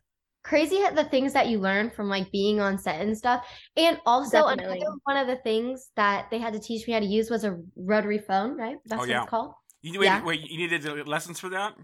crazy 0.46 0.80
the 0.94 1.04
things 1.04 1.32
that 1.32 1.48
you 1.48 1.58
learn 1.58 1.90
from 1.90 2.08
like 2.08 2.30
being 2.30 2.60
on 2.60 2.78
set 2.78 3.00
and 3.00 3.18
stuff. 3.18 3.44
And 3.76 3.98
also 4.06 4.46
Definitely. 4.48 4.78
another 4.78 4.96
one 5.04 5.16
of 5.16 5.26
the 5.26 5.36
things 5.36 5.90
that 5.96 6.30
they 6.30 6.38
had 6.38 6.52
to 6.52 6.60
teach 6.60 6.86
me 6.86 6.92
how 6.94 7.00
to 7.00 7.06
use 7.06 7.30
was 7.30 7.44
a 7.44 7.58
rotary 7.74 8.18
phone, 8.18 8.56
right? 8.56 8.76
That's 8.86 8.98
Oh, 8.98 9.02
what 9.02 9.08
yeah. 9.08 9.22
it's 9.22 9.30
called. 9.30 9.54
You, 9.82 9.98
wait, 9.98 10.06
Yeah. 10.06 10.24
wait, 10.24 10.40
you 10.48 10.58
needed 10.58 11.06
lessons 11.06 11.40
for 11.40 11.48
that? 11.48 11.74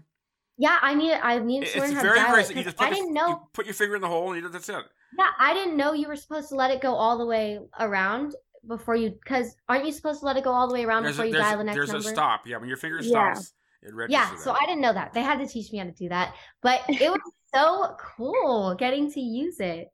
Yeah, 0.57 0.77
I 0.81 0.93
need 0.93 1.13
I 1.13 1.39
needed 1.39 1.65
It's 1.65 1.73
to 1.73 1.79
learn 1.81 1.93
how 1.93 2.01
very, 2.01 2.19
to 2.19 2.25
dial 2.25 2.35
it 2.37 2.57
you 2.57 2.63
just 2.63 2.77
put, 2.77 2.87
I 2.87 2.89
your, 2.89 2.97
didn't 2.97 3.13
know 3.13 3.27
you 3.27 3.39
put 3.53 3.65
your 3.65 3.73
finger 3.73 3.95
in 3.95 4.01
the 4.01 4.07
hole 4.07 4.31
and 4.31 4.41
you, 4.41 4.49
that's 4.49 4.69
it. 4.69 4.83
Yeah, 5.17 5.29
I 5.39 5.53
didn't 5.53 5.77
know 5.77 5.93
you 5.93 6.07
were 6.07 6.15
supposed 6.15 6.49
to 6.49 6.55
let 6.55 6.71
it 6.71 6.81
go 6.81 6.93
all 6.93 7.17
the 7.17 7.25
way 7.25 7.59
around 7.79 8.35
before 8.67 8.95
you 8.95 9.11
because 9.11 9.55
aren't 9.67 9.85
you 9.85 9.91
supposed 9.91 10.21
to 10.21 10.25
let 10.25 10.37
it 10.37 10.43
go 10.43 10.51
all 10.51 10.67
the 10.67 10.73
way 10.73 10.85
around 10.85 11.03
There's, 11.03 11.17
before 11.17 11.25
a, 11.25 11.29
you 11.29 11.37
dial 11.37 11.57
the 11.57 11.63
next 11.63 11.75
there's 11.75 11.87
number? 11.89 12.03
There's 12.03 12.13
a 12.13 12.15
stop. 12.15 12.47
Yeah, 12.47 12.57
when 12.57 12.69
your 12.69 12.77
finger 12.77 13.01
Yeah. 13.01 13.33
stops, 13.33 13.53
it 13.81 13.93
registers 13.93 14.29
Yeah, 14.29 14.37
so 14.37 14.51
that. 14.53 14.59
I 14.61 14.65
didn't 14.67 14.81
know 14.81 14.93
that. 14.93 15.13
They 15.13 15.21
had 15.21 15.39
to 15.39 15.47
teach 15.47 15.71
me 15.71 15.79
how 15.79 15.85
to 15.85 15.91
do 15.91 16.09
that. 16.09 16.33
But 16.61 16.81
it 16.87 17.11
was 17.11 17.19
so 17.53 17.95
cool 18.17 18.75
getting 18.75 19.11
to 19.11 19.19
use 19.19 19.59
it. 19.59 19.89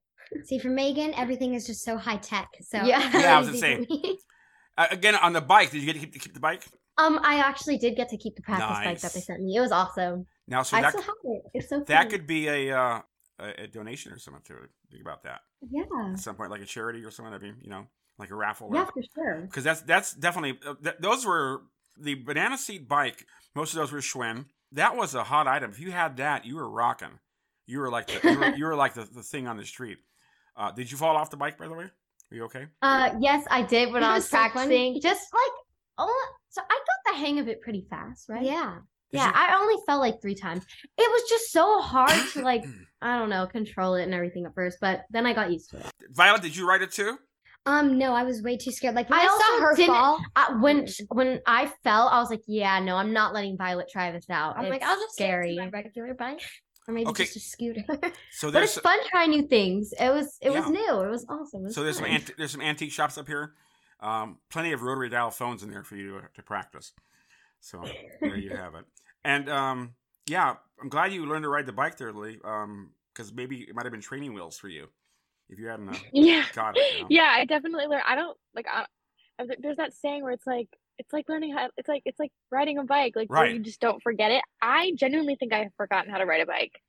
See, 0.45 0.60
for 0.60 0.69
Megan, 0.69 1.13
everything 1.15 1.56
is 1.56 1.65
just 1.65 1.84
so 1.84 1.98
high 1.98 2.17
tech. 2.17 2.48
So 2.62 2.84
Yeah. 2.84 3.02
it's 3.13 3.24
Yeah, 3.24 3.38
I 3.38 3.39
was 3.39 3.50
easy 3.50 3.62
gonna 3.62 3.86
for. 3.86 4.13
Uh, 4.78 4.88
again, 4.91 5.15
on 5.15 5.34
the 5.34 5.41
bike, 5.41 5.72
did 5.72 5.82
you 5.82 5.86
get 5.86 5.93
to 5.93 6.00
keep, 6.00 6.22
keep 6.22 6.34
the 6.34 6.39
bike? 6.39 6.65
Um, 6.98 7.19
I 7.24 7.39
actually 7.39 7.78
did 7.78 7.95
get 7.95 8.10
to 8.10 8.17
keep 8.17 8.36
the 8.36 8.41
practice 8.41 8.78
bike 8.78 9.00
that 9.02 9.13
they 9.13 9.19
sent 9.19 9.41
me. 9.41 9.56
It 9.56 9.62
was 9.62 9.72
awesome. 9.72 10.26
Now, 10.48 10.63
so 10.63 10.78
I 10.78 10.82
that 10.82 10.91
still 10.91 11.02
have 11.02 11.15
it. 11.24 11.41
It's 11.54 11.69
so 11.69 11.84
that 11.88 12.10
could 12.10 12.26
be 12.28 12.48
a, 12.48 12.78
uh, 12.78 13.02
a 13.39 13.63
a 13.63 13.67
donation 13.67 14.12
or 14.12 14.19
something 14.19 14.41
to. 14.48 14.56
Think 14.91 15.02
about 15.02 15.24
that 15.24 15.41
yeah, 15.69 15.84
at 16.13 16.19
some 16.19 16.36
point, 16.36 16.52
like 16.52 16.62
a 16.62 16.65
charity 16.65 17.04
or 17.04 17.12
something. 17.12 17.34
I 17.34 17.38
mean, 17.38 17.58
you 17.62 17.69
know, 17.69 17.86
like 18.17 18.32
a 18.32 18.36
raffle. 18.36 18.69
yeah, 18.74 18.86
for 18.86 19.04
sure. 19.15 19.41
because 19.41 19.63
that's 19.63 19.82
that's 19.82 20.13
definitely 20.13 20.60
uh, 20.65 20.76
th- 20.82 20.95
those 21.00 21.26
were 21.26 21.63
the 21.98 22.15
banana 22.15 22.58
seat 22.58 22.88
bike. 22.88 23.26
Most 23.56 23.74
of 23.74 23.80
those 23.80 23.91
were 23.91 24.00
Schwinn. 24.00 24.45
That 24.72 24.95
was 24.95 25.15
a 25.15 25.24
hot 25.24 25.48
item. 25.48 25.72
If 25.72 25.80
you 25.80 25.91
had 25.91 26.17
that, 26.17 26.45
you 26.45 26.56
were 26.56 26.69
rocking. 26.69 27.19
You 27.69 27.79
were 27.79 27.89
like 27.91 28.08
the, 28.08 28.32
you, 28.32 28.39
were, 28.39 28.55
you 28.55 28.65
were 28.69 28.75
like 28.75 28.95
the, 28.95 29.03
the 29.13 29.21
thing 29.21 29.47
on 29.47 29.55
the 29.58 29.65
street. 29.65 29.99
Uh, 30.58 30.71
did 30.71 30.91
you 30.91 30.97
fall 30.97 31.15
off 31.15 31.29
the 31.29 31.38
bike, 31.38 31.58
by 31.58 31.67
the 31.67 31.75
way? 31.75 31.86
Are 31.86 32.36
you 32.36 32.43
okay? 32.45 32.65
Uh, 32.82 33.12
yes, 33.19 33.45
I 33.51 33.62
did 33.62 33.93
when 33.93 34.01
It 34.01 34.05
I 34.08 34.13
was 34.15 34.23
was 34.23 34.29
so 34.29 34.38
funny. 34.38 34.51
practicing. 34.51 35.01
Just 35.01 35.21
like 35.34 35.51
oh, 35.99 36.27
so 36.49 36.62
I 36.62 36.73
got 36.73 37.13
the 37.13 37.19
hang 37.19 37.39
of 37.39 37.47
it 37.47 37.62
pretty 37.62 37.86
fast, 37.89 38.27
right? 38.27 38.41
Yeah. 38.43 38.77
Did 39.12 39.17
yeah. 39.17 39.27
you- 39.27 39.34
I 39.36 39.60
only 39.62 39.75
fell 39.86 39.99
like 39.99 40.21
three 40.21 40.36
times. 40.36 40.65
It 40.97 41.12
was 41.12 41.29
just 41.29 41.51
so 41.51 41.79
hard 41.79 42.12
to 42.34 42.41
like 42.41 42.63
I 43.01 43.17
don't 43.19 43.29
know 43.29 43.45
control 43.45 43.93
it 43.95 44.03
and 44.03 44.13
everything 44.15 44.45
at 44.47 44.55
first, 44.55 44.79
but 44.82 45.03
then 45.12 45.25
I 45.27 45.34
got 45.34 45.51
used 45.51 45.69
to 45.71 45.77
it. 45.77 45.86
Violet, 46.12 46.41
did 46.41 46.55
you 46.55 46.67
ride 46.67 46.82
it 46.82 46.91
too? 46.91 47.17
Um, 47.65 47.97
no, 47.99 48.13
I 48.13 48.23
was 48.23 48.41
way 48.41 48.58
too 48.58 48.71
scared. 48.71 48.95
Like 48.95 49.10
when 49.12 49.19
I 49.19 49.23
I, 49.23 49.27
also 49.27 49.43
saw 49.43 49.60
her 49.62 49.75
didn't- 49.75 49.93
fall, 49.93 50.19
I, 50.36 50.55
when 50.60 50.88
when 51.10 51.39
I 51.45 51.71
fell, 51.84 52.08
I 52.08 52.19
was 52.19 52.29
like, 52.32 52.41
yeah, 52.47 52.79
no, 52.79 52.95
I'm 52.95 53.13
not 53.13 53.34
letting 53.34 53.58
Violet 53.58 53.88
try 53.91 54.12
this 54.12 54.29
out. 54.29 54.58
I'm 54.58 54.69
like, 54.69 54.82
I'll 54.82 54.95
just 54.99 55.13
scary. 55.13 55.53
scary. 55.53 55.58
my 55.58 55.69
regular 55.69 56.13
bike, 56.15 56.41
or 56.89 56.91
maybe 56.93 57.08
Okay. 57.10 57.23
just 57.25 57.36
a 57.38 57.39
scooter. 57.39 57.84
So 58.32 58.52
But 58.52 58.63
it's 58.63 58.73
there's 58.75 58.80
fun 58.80 58.97
trying 59.10 59.30
new 59.30 59.43
things. 59.47 59.93
It 59.99 60.10
was 60.12 60.38
it 60.41 60.49
was 60.52 60.67
new. 60.67 61.02
It 61.02 61.10
was 61.10 61.25
awesome. 61.30 61.62
It 61.62 61.65
was 61.65 61.75
so 61.75 61.84
there's 61.84 61.97
some 61.97 62.06
anti- 62.06 62.34
there's 62.38 62.52
some 62.52 62.62
antique 62.62 62.91
shops 62.91 63.17
up 63.17 63.28
here. 63.28 63.54
Um, 63.99 64.38
plenty 64.49 64.71
of 64.71 64.82
rotary 64.82 65.10
dial 65.10 65.30
phones 65.30 65.62
in 65.62 65.69
there 65.69 65.84
for 65.84 65.95
you 65.95 66.21
to, 66.21 66.28
to 66.36 66.41
practice. 66.43 66.93
So 67.60 67.84
there 68.21 68.38
you 68.38 68.56
have 68.56 68.73
it. 68.75 68.86
And 69.23 69.49
um, 69.49 69.93
yeah, 70.25 70.56
I'm 70.82 70.89
glad 70.89 71.12
you 71.13 71.25
learned 71.25 71.43
to 71.43 71.49
ride 71.49 71.65
the 71.65 71.73
bike 71.73 71.97
there, 71.97 72.12
Lee. 72.13 72.39
Um, 72.43 72.91
because 73.13 73.34
maybe 73.34 73.58
it 73.62 73.75
might 73.75 73.86
have 73.86 73.91
been 73.91 74.02
training 74.02 74.34
wheels 74.34 74.58
for 74.58 74.69
you 74.69 74.88
if 75.49 75.60
you 75.60 75.67
hadn't 75.67 75.89
uh, 75.89 75.97
Yeah. 76.13 76.45
got 76.54 76.78
it. 76.78 76.93
you 76.95 77.02
know? 77.02 77.08
Yeah, 77.10 77.30
I 77.36 77.45
definitely 77.45 77.86
learned. 77.88 78.04
I 78.08 78.15
don't 78.15 78.38
like. 78.56 78.65
I, 78.71 78.86
there's 79.60 79.78
that 79.78 79.93
saying 79.93 80.23
where 80.23 80.32
it's 80.32 80.47
like 80.47 80.69
it's 81.00 81.12
like 81.12 81.28
learning 81.28 81.54
how. 81.54 81.70
It's 81.78 81.88
like 81.90 82.04
it's 82.06 82.20
like 82.20 82.32
riding 82.52 82.78
a 82.78 82.84
bike. 82.84 83.14
Like 83.16 83.30
where 83.32 83.42
Right. 83.42 83.54
you 83.56 83.60
just 83.60 83.80
don't 83.80 84.02
forget 84.04 84.30
it. 84.32 84.44
I 84.62 84.92
genuinely 84.96 85.36
think 85.36 85.52
I 85.54 85.60
have 85.64 85.74
forgotten 85.78 86.12
how 86.12 86.20
to 86.20 86.26
ride 86.26 86.42
a 86.42 86.46
bike. 86.46 86.80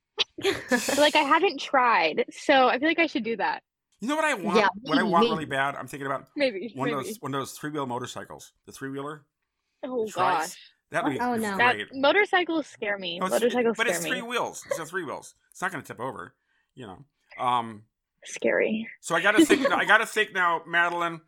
Like 0.98 1.16
I 1.16 1.20
haven't 1.22 1.60
tried, 1.60 2.26
so 2.30 2.68
I 2.68 2.78
feel 2.78 2.88
like 2.88 2.98
I 2.98 3.06
should 3.06 3.24
do 3.24 3.36
that. 3.38 3.62
You 4.00 4.08
know 4.08 4.16
what 4.16 4.24
I 4.24 4.34
want? 4.34 4.56
Yeah, 4.58 4.68
what 4.82 4.98
I 4.98 5.02
want 5.02 5.24
maybe. 5.24 5.32
really 5.34 5.44
bad? 5.46 5.74
I'm 5.76 5.86
thinking 5.86 6.06
about 6.06 6.26
Maybe. 6.36 6.72
one 6.74 6.88
of 6.90 7.04
those 7.04 7.16
one 7.20 7.34
of 7.34 7.40
those 7.40 7.52
three 7.52 7.70
wheel 7.70 7.86
motorcycles, 7.86 8.52
the 8.66 8.72
three 8.72 8.90
wheeler. 8.90 9.24
Oh 9.84 10.06
Trice. 10.08 10.14
gosh, 10.48 10.56
That 10.90 11.04
would 11.04 11.12
be 11.14 11.20
Oh, 11.20 11.36
no. 11.36 11.56
that 11.58 11.76
motorcycles 11.92 12.66
scare 12.66 12.98
me. 12.98 13.18
No, 13.18 13.26
it's- 13.26 13.40
motorcycles 13.40 13.76
but 13.76 13.86
scare 13.86 13.96
it's 13.96 14.04
me. 14.04 14.10
three 14.10 14.22
wheels. 14.22 14.64
It's 14.70 14.78
a 14.78 14.86
three 14.86 15.04
wheels. 15.04 15.34
It's 15.50 15.60
not 15.62 15.70
going 15.72 15.82
to 15.82 15.86
tip 15.86 16.00
over. 16.00 16.34
You 16.74 16.86
know. 16.86 17.04
Um. 17.38 17.82
Scary. 18.24 18.88
So 19.00 19.14
I 19.14 19.20
got 19.22 19.32
to 19.32 19.44
think. 19.44 19.70
I 19.72 19.84
got 19.84 19.98
to 19.98 20.06
think 20.06 20.32
now, 20.34 20.62
Madeline. 20.66 21.20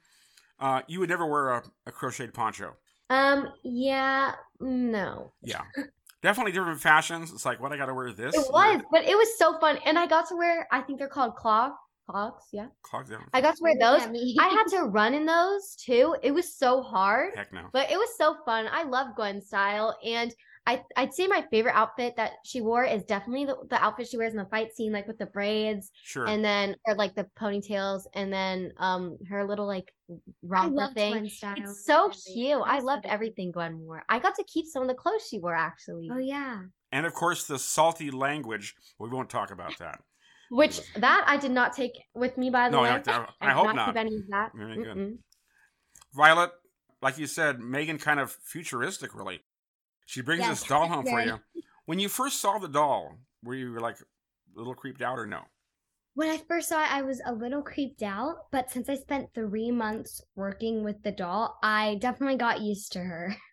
Uh, 0.62 0.81
you 0.87 1.01
would 1.01 1.09
never 1.11 1.27
wear 1.27 1.51
a, 1.51 1.62
a 1.87 1.92
crocheted 1.92 2.33
poncho. 2.33 2.75
um 3.11 3.48
yeah 3.64 4.33
no. 4.61 5.33
Yeah. 5.42 5.62
Definitely 6.22 6.53
different 6.53 6.81
fashions. 6.81 7.33
It's 7.33 7.44
like, 7.44 7.61
what 7.61 7.72
I 7.72 7.77
got 7.77 7.87
to 7.87 7.94
wear 7.94 8.12
this. 8.12 8.33
It 8.33 8.46
was, 8.53 8.81
but 8.92 9.03
it 9.03 9.16
was 9.16 9.37
so 9.37 9.59
fun, 9.59 9.77
and 9.85 9.98
I 9.98 10.07
got 10.07 10.29
to 10.29 10.37
wear. 10.37 10.68
I 10.70 10.81
think 10.81 11.01
they're 11.01 11.09
called 11.09 11.35
clog 11.35 11.72
clogs. 12.09 12.44
Yeah, 12.53 12.66
Clogs 12.83 13.11
down. 13.11 13.25
I 13.33 13.40
got 13.40 13.57
to 13.57 13.62
wear 13.62 13.75
those. 13.81 14.03
I 14.38 14.48
had 14.48 14.66
to 14.77 14.85
run 14.85 15.14
in 15.14 15.27
those 15.27 15.75
too. 15.85 16.14
It 16.22 16.31
was 16.33 16.55
so 16.57 16.81
hard, 16.81 17.33
Heck 17.35 17.53
no. 17.53 17.66
but 17.72 17.90
it 17.90 17.96
was 17.96 18.09
so 18.16 18.37
fun. 18.46 18.68
I 18.70 18.85
love 18.85 19.16
Gwen's 19.16 19.48
style, 19.48 19.98
and 20.07 20.33
I 20.66 20.83
I'd 20.96 21.12
say 21.12 21.27
my 21.27 21.44
favorite 21.51 21.75
outfit 21.75 22.14
that 22.16 22.33
she 22.44 22.61
wore 22.61 22.85
is 22.85 23.03
definitely 23.05 23.46
the, 23.46 23.57
the 23.68 23.83
outfit 23.83 24.09
she 24.09 24.16
wears 24.16 24.33
in 24.33 24.38
the 24.38 24.44
fight 24.46 24.72
scene, 24.72 24.92
like 24.92 25.09
with 25.09 25.18
the 25.18 25.27
braids, 25.27 25.90
Sure. 26.05 26.27
and 26.27 26.44
then 26.44 26.77
or 26.87 26.94
like 26.94 27.14
the 27.16 27.27
ponytails, 27.38 28.03
and 28.14 28.33
then 28.33 28.72
um 28.79 29.18
her 29.29 29.44
little 29.44 29.66
like 29.66 29.92
I 30.09 30.14
romper 30.44 30.90
thing. 30.94 31.12
Gwen's 31.12 31.37
style. 31.37 31.55
It's 31.57 31.85
so 31.85 32.03
really. 32.09 32.16
cute. 32.33 32.62
I 32.64 32.75
Nice 32.77 32.85
loved 32.85 33.07
of 33.07 33.11
everything 33.11 33.51
Gwen 33.51 33.79
wore. 33.81 34.05
I 34.09 34.20
got 34.20 34.36
to 34.36 34.45
keep 34.45 34.66
some 34.66 34.82
of 34.82 34.89
the 34.89 34.95
clothes 34.95 35.26
she 35.28 35.39
wore 35.41 35.55
actually. 35.55 36.09
Oh 36.12 36.18
yeah. 36.18 36.61
and 36.93 37.07
of 37.07 37.14
course, 37.14 37.45
the 37.47 37.59
salty 37.59 38.11
language. 38.12 38.74
We 39.01 39.09
won't 39.09 39.30
talk 39.30 39.51
about 39.51 39.76
that. 39.78 40.01
Which 40.51 40.80
that 40.95 41.24
I 41.26 41.39
did 41.39 41.51
not 41.51 41.72
take 41.72 41.93
with 42.14 42.36
me 42.39 42.51
by 42.51 42.68
the 42.68 42.76
No, 42.76 42.82
way. 42.82 42.91
No, 43.05 43.12
I, 43.12 43.16
I, 43.18 43.26
I 43.41 43.47
did 43.49 43.55
hope 43.55 43.66
keep 43.68 43.76
not. 43.76 43.97
any 43.97 44.14
of 44.16 44.28
that. 44.28 44.51
Very 44.55 44.76
good. 44.76 45.18
Violet, 46.14 46.51
like 47.01 47.18
you 47.18 47.26
said, 47.26 47.59
Megan 47.59 47.99
kind 47.99 48.20
of 48.20 48.30
futuristic, 48.45 49.14
really. 49.14 49.41
She 50.12 50.20
brings 50.20 50.42
Yes, 50.42 50.60
this 50.60 50.68
doll 50.68 50.88
home 50.88 51.06
for 51.06 51.22
you. 51.22 51.40
When 51.86 51.98
you 51.98 52.10
first 52.10 52.38
saw 52.38 52.58
the 52.58 52.68
doll, 52.68 53.16
were 53.42 53.54
you 53.54 53.80
like 53.80 53.98
a 53.98 54.04
little 54.54 54.74
creeped 54.74 55.00
out 55.00 55.18
or 55.18 55.26
no? 55.26 55.44
When 56.12 56.28
I 56.28 56.36
first 56.36 56.68
saw 56.68 56.82
it, 56.84 56.92
I 56.92 57.00
was 57.00 57.22
a 57.24 57.32
little 57.32 57.62
creeped 57.62 58.02
out, 58.02 58.50
but 58.50 58.70
since 58.70 58.90
I 58.90 58.96
spent 58.96 59.32
three 59.32 59.70
months 59.70 60.20
working 60.34 60.84
with 60.84 61.02
the 61.02 61.12
doll, 61.12 61.58
I 61.62 61.94
definitely 61.94 62.36
got 62.36 62.60
used 62.60 62.92
to 62.92 63.00
her. 63.00 63.34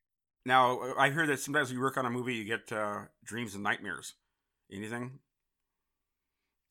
Now, 0.46 0.96
I 0.98 1.12
hear 1.12 1.28
that 1.28 1.40
sometimes 1.40 1.70
when 1.70 1.78
you 1.78 1.82
work 1.82 1.98
on 1.98 2.06
a 2.06 2.10
movie, 2.10 2.36
you 2.36 2.44
get 2.44 2.72
uh, 2.72 3.06
dreams 3.24 3.54
and 3.54 3.64
nightmares. 3.64 4.16
Anything? 4.72 5.20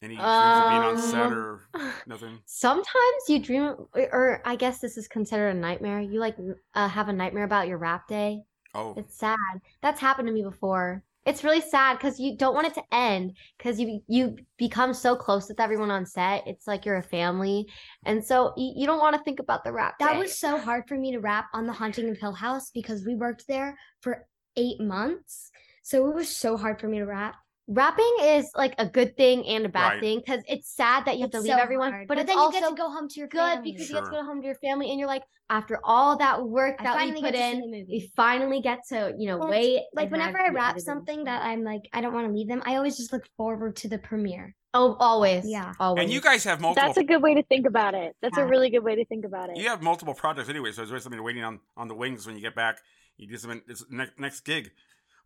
Any 0.01 0.16
dreams 0.16 0.59
of 0.59 0.66
being 0.66 0.82
on 0.82 0.97
set 0.97 1.30
Um, 1.30 1.32
or 1.32 1.62
nothing? 2.07 2.43
Sometimes 2.47 3.28
you 3.28 3.39
dream, 3.41 3.74
or 3.95 4.43
I 4.45 4.57
guess 4.57 4.80
this 4.80 4.97
is 4.97 5.07
considered 5.09 5.51
a 5.51 5.55
nightmare. 5.55 6.01
You 6.01 6.18
like 6.20 6.36
uh, 6.74 6.89
have 6.89 7.09
a 7.09 7.12
nightmare 7.12 7.45
about 7.45 7.68
your 7.68 7.78
wrap 7.78 8.09
day. 8.09 8.45
Oh, 8.79 8.95
It's 8.97 9.18
sad. 9.18 9.37
That's 9.83 10.01
happened 10.01 10.29
to 10.29 10.35
me 10.35 10.43
before. 10.43 11.03
it's 11.26 11.45
really 11.45 11.61
sad 11.61 11.99
because 11.99 12.18
you 12.18 12.37
don't 12.39 12.55
want 12.55 12.68
it 12.68 12.74
to 12.74 12.83
end 12.91 13.37
because 13.59 13.79
you 13.79 14.01
you 14.07 14.37
become 14.57 14.95
so 14.95 15.14
close 15.14 15.49
with 15.49 15.61
everyone 15.61 15.91
on 15.91 16.07
set. 16.07 16.47
It's 16.47 16.66
like 16.66 16.87
you're 16.87 16.97
a 16.97 17.03
family, 17.18 17.66
and 18.07 18.24
so 18.24 18.55
you, 18.57 18.72
you 18.76 18.87
don't 18.87 19.01
want 19.05 19.14
to 19.16 19.22
think 19.24 19.41
about 19.41 19.62
the 19.64 19.72
wrap. 19.72 19.99
That 19.99 20.14
day. 20.14 20.18
was 20.18 20.39
so 20.39 20.57
hard 20.59 20.85
for 20.89 20.97
me 20.97 21.12
to 21.12 21.20
wrap 21.20 21.47
on 21.53 21.66
the 21.66 21.72
Haunting 21.81 22.09
of 22.09 22.16
Hill 22.18 22.33
House 22.33 22.70
because 22.72 23.05
we 23.05 23.14
worked 23.14 23.45
there 23.47 23.76
for 24.01 24.26
eight 24.57 24.81
months. 24.81 25.51
So 25.83 26.09
it 26.09 26.14
was 26.14 26.29
so 26.35 26.57
hard 26.57 26.81
for 26.81 26.89
me 26.89 26.99
to 26.99 27.05
wrap. 27.07 27.35
Wrapping 27.69 28.16
is 28.23 28.51
like 28.57 28.75
a 28.79 28.87
good 28.87 29.16
thing 29.16 29.47
and 29.47 29.66
a 29.66 29.69
bad 29.69 29.89
Right. 29.93 30.01
thing 30.01 30.19
because 30.19 30.43
it's 30.49 30.69
sad 30.75 31.05
that 31.05 31.16
you 31.16 31.23
have 31.23 31.29
It's 31.29 31.37
to 31.39 31.43
leave 31.43 31.53
so 31.53 31.59
everyone, 31.59 31.93
hard. 31.93 32.09
but, 32.09 32.19
it's 32.19 32.29
then 32.29 32.39
also 32.39 32.57
you 32.57 32.62
get 32.62 32.69
to 32.71 32.75
go 32.75 32.91
home 32.91 33.09
to 33.09 33.21
your 33.21 33.29
good 33.29 33.39
family. 33.39 33.73
because 33.73 33.89
you 33.89 33.95
get 33.97 34.05
to 34.07 34.11
go 34.11 34.25
home 34.25 34.41
to 34.41 34.47
your 34.47 34.57
family, 34.57 34.91
and 34.91 34.99
you're 34.99 35.09
like, 35.09 35.23
after 35.51 35.79
all 35.85 36.19
that 36.19 36.47
work 36.47 36.77
I 36.79 36.85
that 36.85 37.05
we 37.07 37.12
put 37.12 37.21
get 37.23 37.31
to 37.33 37.39
see 37.39 37.79
in, 37.81 37.87
we 37.89 38.12
finally 38.16 38.61
get 38.61 38.81
to 38.91 39.14
you 39.19 39.29
know 39.29 39.39
Well, 39.39 39.49
wait. 39.51 39.83
like 39.95 40.11
whenever 40.11 40.39
I 40.39 40.49
the 40.49 40.55
wrap 40.55 40.79
something 40.81 41.25
that 41.25 41.43
I'm 41.43 41.62
like 41.64 41.89
I 41.93 42.01
don't 42.03 42.12
want 42.12 42.27
to 42.27 42.33
leave 42.33 42.49
them, 42.49 42.62
I 42.66 42.77
always 42.77 42.97
just 42.97 43.12
look 43.12 43.25
forward 43.37 43.77
to 43.77 43.89
the 43.89 43.99
premiere. 43.99 44.55
oh 44.75 44.97
always 45.01 45.47
Yeah. 45.49 45.73
always 45.81 46.05
And 46.05 46.12
you 46.12 46.21
guys 46.21 46.45
have 46.45 46.61
multiple. 46.61 46.87
That's 46.87 46.99
a 46.99 47.05
good 47.05 47.23
way 47.23 47.35
to 47.35 47.43
think 47.45 47.66
about 47.66 47.95
it. 47.95 48.14
That's 48.21 48.37
a 48.37 48.45
really 48.45 48.69
good 48.69 48.85
way 48.85 48.95
to 48.97 49.05
think 49.07 49.25
about 49.25 49.49
it. 49.49 49.57
you 49.57 49.69
have 49.71 49.81
multiple 49.83 50.12
projects 50.14 50.51
anyway, 50.51 50.71
so 50.73 50.77
there's 50.83 50.91
always 50.91 51.03
something 51.05 51.23
waiting 51.23 51.45
on 51.45 51.61
on 51.77 51.89
the 51.89 51.95
wings 51.95 52.27
when 52.27 52.35
you 52.37 52.43
get 52.43 52.55
back. 52.55 52.81
You 53.16 53.27
do 53.27 53.37
some 53.39 53.62
it's 53.66 53.85
next 53.91 54.19
next 54.19 54.41
gig, 54.41 54.71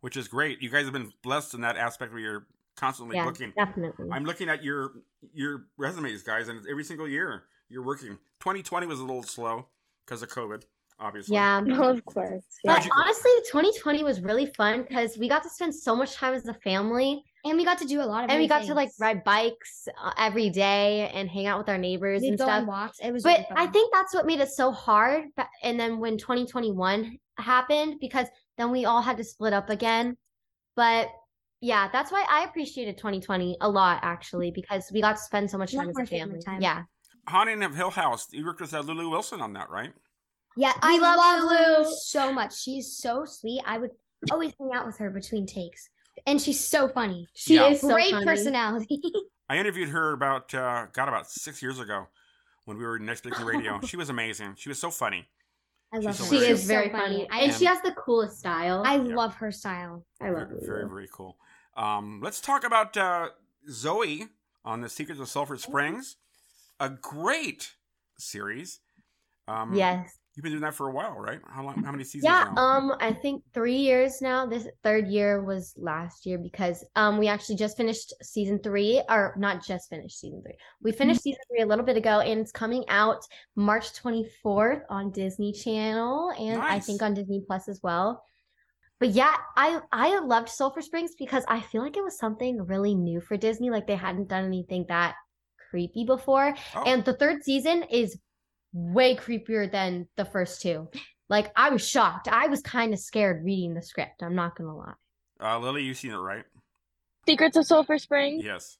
which 0.03 0.17
is 0.17 0.27
great. 0.27 0.61
You 0.61 0.69
guys 0.69 0.83
have 0.83 0.91
been 0.93 1.11
blessed 1.23 1.53
in 1.53 1.61
that 1.61 1.77
aspect 1.77 2.11
where 2.11 2.21
you're 2.21 2.45
constantly 2.75 3.15
yeah 3.15 3.23
booking. 3.25 3.53
definitely 3.55 4.07
I'm 4.11 4.25
looking 4.25 4.49
at 4.49 4.63
your 4.63 4.91
your 5.33 5.65
resumes, 5.77 6.23
guys, 6.23 6.49
and 6.49 6.59
every 6.69 6.83
single 6.83 7.07
year 7.07 7.43
you're 7.69 7.83
working. 7.85 8.17
2020 8.41 8.85
was 8.87 8.99
a 8.99 9.03
little 9.03 9.23
slow 9.23 9.67
because 10.05 10.21
of 10.21 10.27
COVID, 10.29 10.63
obviously. 10.99 11.35
yeah. 11.35 11.61
No, 11.61 11.83
of 11.95 12.03
course. 12.05 12.43
But 12.65 12.79
How'd 12.83 12.91
honestly, 12.99 13.31
2020 13.49 14.03
was 14.03 14.19
really 14.21 14.47
fun 14.47 14.81
because 14.83 15.17
we 15.17 15.29
got 15.29 15.41
to 15.43 15.49
spend 15.49 15.73
so 15.73 15.95
much 15.95 16.15
time 16.15 16.33
as 16.33 16.45
a 16.47 16.53
family, 16.55 17.23
And 17.45 17.57
we 17.57 17.63
got 17.63 17.77
to 17.77 17.85
do 17.85 18.01
a 18.01 18.03
lot 18.13 18.25
of 18.25 18.29
and 18.29 18.37
we 18.39 18.45
new 18.45 18.49
got 18.49 18.63
to 18.65 18.73
like 18.73 18.89
ride 18.99 19.23
bikes 19.23 19.87
uh, 20.03 20.11
every 20.17 20.49
day 20.49 21.09
and 21.13 21.29
hang 21.29 21.45
out 21.47 21.57
with 21.59 21.69
our 21.69 21.77
neighbors 21.77 22.21
We'd 22.21 22.29
and 22.31 22.37
go 22.37 22.45
stuff. 22.45 22.61
on 22.61 22.67
walks. 22.67 22.97
It 23.01 23.11
was 23.13 23.23
But 23.23 23.45
really 23.49 23.63
I 23.63 23.67
think 23.67 23.93
that's 23.93 24.13
what 24.13 24.25
made 24.25 24.41
it 24.41 24.49
so 24.49 24.71
hard. 24.71 25.25
ba- 25.37 25.47
And 25.63 25.79
then 25.79 25.99
when 25.99 26.17
2021 26.17 27.17
happened, 27.37 27.95
because 28.01 28.27
then 28.57 28.71
we 28.71 28.85
all 28.85 29.01
had 29.01 29.17
to 29.17 29.23
split 29.23 29.53
up 29.53 29.69
again. 29.69 30.17
But 30.75 31.09
yeah, 31.61 31.89
that's 31.91 32.11
why 32.11 32.25
I 32.29 32.43
appreciated 32.43 32.97
2020 32.97 33.57
a 33.61 33.69
lot, 33.69 33.99
actually, 34.03 34.51
because 34.51 34.89
we 34.93 35.01
got 35.01 35.17
to 35.17 35.21
spend 35.21 35.49
so 35.49 35.57
much 35.57 35.73
time 35.73 35.89
as 35.89 35.95
more 35.95 36.03
a 36.03 36.07
family 36.07 36.19
family. 36.35 36.41
time. 36.43 36.61
Yeah. 36.61 36.83
Haunting 37.27 37.63
of 37.63 37.75
Hill 37.75 37.91
House. 37.91 38.27
You 38.31 38.45
worked 38.45 38.59
with 38.61 38.73
uh, 38.73 38.81
Lulu 38.81 39.09
Wilson 39.09 39.39
on 39.41 39.53
that, 39.53 39.69
right? 39.69 39.93
Yeah, 40.57 40.73
I 40.81 40.97
love 40.99 41.17
love, 41.17 41.43
Lulu. 41.51 41.77
Lulu 41.83 41.95
so 42.03 42.33
much. 42.33 42.59
She's 42.61 42.97
so 42.97 43.23
sweet. 43.25 43.61
I 43.65 43.77
would 43.77 43.91
always 44.31 44.53
hang 44.59 44.71
out 44.73 44.85
with 44.85 44.97
her 44.97 45.09
between 45.09 45.45
takes, 45.47 45.89
and 46.27 46.39
she's 46.41 46.59
so 46.59 46.87
funny. 46.89 47.27
She 47.33 47.55
Yeah. 47.55 47.69
is 47.69 47.81
so 47.81 47.93
Great 47.93 48.11
funny. 48.11 48.25
personality. 48.25 49.01
I 49.49 49.57
interviewed 49.57 49.89
her 49.89 50.13
about 50.13 50.53
uh, 50.53 50.87
God 50.93 51.07
about 51.07 51.29
six 51.29 51.61
years 51.61 51.79
ago 51.79 52.07
when 52.65 52.77
we 52.77 52.83
were 52.85 52.97
in 52.97 53.05
Next 53.05 53.23
Big 53.23 53.35
Thing 53.35 53.45
Radio. 53.45 53.79
she 53.85 53.97
was 53.97 54.09
amazing. 54.09 54.53
She 54.57 54.69
was 54.69 54.79
so 54.79 54.91
funny. 54.91 55.27
I 55.93 55.97
love 55.97 56.17
her. 56.17 56.23
She 56.25 56.35
hilarious. 56.35 56.51
is 56.51 56.59
She's 56.61 56.67
very 56.67 56.87
so 56.87 56.91
funny. 56.97 57.27
I, 57.29 57.39
And 57.41 57.53
she 57.53 57.65
has 57.65 57.81
the 57.83 57.91
coolest 57.91 58.39
style. 58.39 58.83
I 58.85 58.95
Yeah. 58.95 59.15
love 59.15 59.35
her 59.35 59.51
style. 59.51 60.05
I 60.19 60.29
love 60.29 60.47
very, 60.49 60.61
Lulu. 60.61 60.65
very, 60.65 60.89
very 60.89 61.09
cool. 61.11 61.37
Um, 61.77 62.19
let's 62.21 62.41
talk 62.41 62.63
about 62.63 62.97
uh, 62.97 63.29
Zoe 63.69 64.27
on 64.65 64.81
the 64.81 64.89
Secrets 64.89 65.21
of 65.21 65.29
Sulphur 65.29 65.57
Springs. 65.57 66.17
A 66.79 66.89
great 66.89 67.75
series. 68.17 68.79
Um, 69.47 69.73
Yes. 69.75 70.17
You've 70.35 70.43
been 70.43 70.53
doing 70.53 70.63
that 70.63 70.73
for 70.73 70.89
a 70.89 70.91
while, 70.91 71.13
right? 71.19 71.39
How 71.47 71.63
long? 71.63 71.83
How 71.83 71.91
many 71.91 72.03
seasons? 72.03 72.23
Yeah, 72.23 72.51
now? 72.55 72.61
um, 72.61 72.93
I 72.99 73.13
think 73.13 73.43
three 73.53 73.75
years 73.75 74.19
now. 74.19 74.47
This 74.47 74.67
third 74.81 75.07
year 75.07 75.43
was 75.43 75.75
last 75.77 76.25
year 76.25 76.39
because 76.39 76.83
um 76.95 77.19
we 77.19 77.27
actually 77.27 77.55
just 77.55 77.77
finished 77.77 78.13
season 78.23 78.57
three, 78.63 79.03
or 79.09 79.35
not 79.37 79.63
just 79.63 79.89
finished 79.89 80.19
season 80.19 80.41
three. 80.41 80.55
We 80.81 80.91
finished 80.91 81.21
season 81.21 81.41
three 81.51 81.61
a 81.61 81.67
little 81.67 81.85
bit 81.85 81.97
ago, 81.97 82.21
and 82.21 82.39
it's 82.39 82.51
coming 82.51 82.83
out 82.87 83.27
March 83.55 83.93
twenty 83.93 84.27
fourth 84.41 84.81
on 84.89 85.11
Disney 85.11 85.53
Channel 85.53 86.31
and 86.39 86.59
I 86.59 86.79
think 86.79 87.03
on 87.03 87.13
Disney 87.13 87.43
Plus 87.45 87.67
as 87.67 87.79
well. 87.83 88.23
But 88.99 89.09
yeah, 89.09 89.35
I 89.55 89.81
I 89.91 90.19
loved 90.19 90.49
Sulphur 90.49 90.81
Springs 90.81 91.11
because 91.19 91.43
I 91.47 91.59
feel 91.59 91.83
like 91.83 91.97
it 91.97 92.03
was 92.03 92.17
something 92.17 92.65
really 92.65 92.95
new 92.95 93.21
for 93.21 93.37
Disney. 93.37 93.69
Like 93.69 93.85
they 93.85 93.95
hadn't 93.95 94.29
done 94.29 94.45
anything 94.45 94.85
that 94.87 95.13
creepy 95.69 96.05
before. 96.05 96.55
Oh, 96.75 96.83
And 96.87 97.03
the 97.05 97.13
third 97.13 97.43
season 97.43 97.83
is 97.91 98.17
way 98.73 99.15
creepier 99.15 99.71
than 99.71 100.07
the 100.17 100.25
first 100.25 100.61
two. 100.61 100.89
Like 101.29 101.51
I 101.55 101.69
was 101.69 101.87
shocked. 101.87 102.27
I 102.27 102.47
was 102.47 102.61
kind 102.61 102.93
of 102.93 102.99
scared 102.99 103.43
reading 103.45 103.73
the 103.73 103.81
script. 103.81 104.21
I'm 104.21 104.35
not 104.35 104.55
gonna 104.55 104.75
lie. 104.75 104.93
uh, 105.39 105.59
Lily, 105.59 105.83
you've 105.83 105.97
seen 105.97 106.11
it, 106.11 106.17
right? 106.17 106.43
Secrets 107.25 107.55
of 107.55 107.65
Sulphur 107.65 107.97
Springs. 107.97 108.43
Yes. 108.43 108.77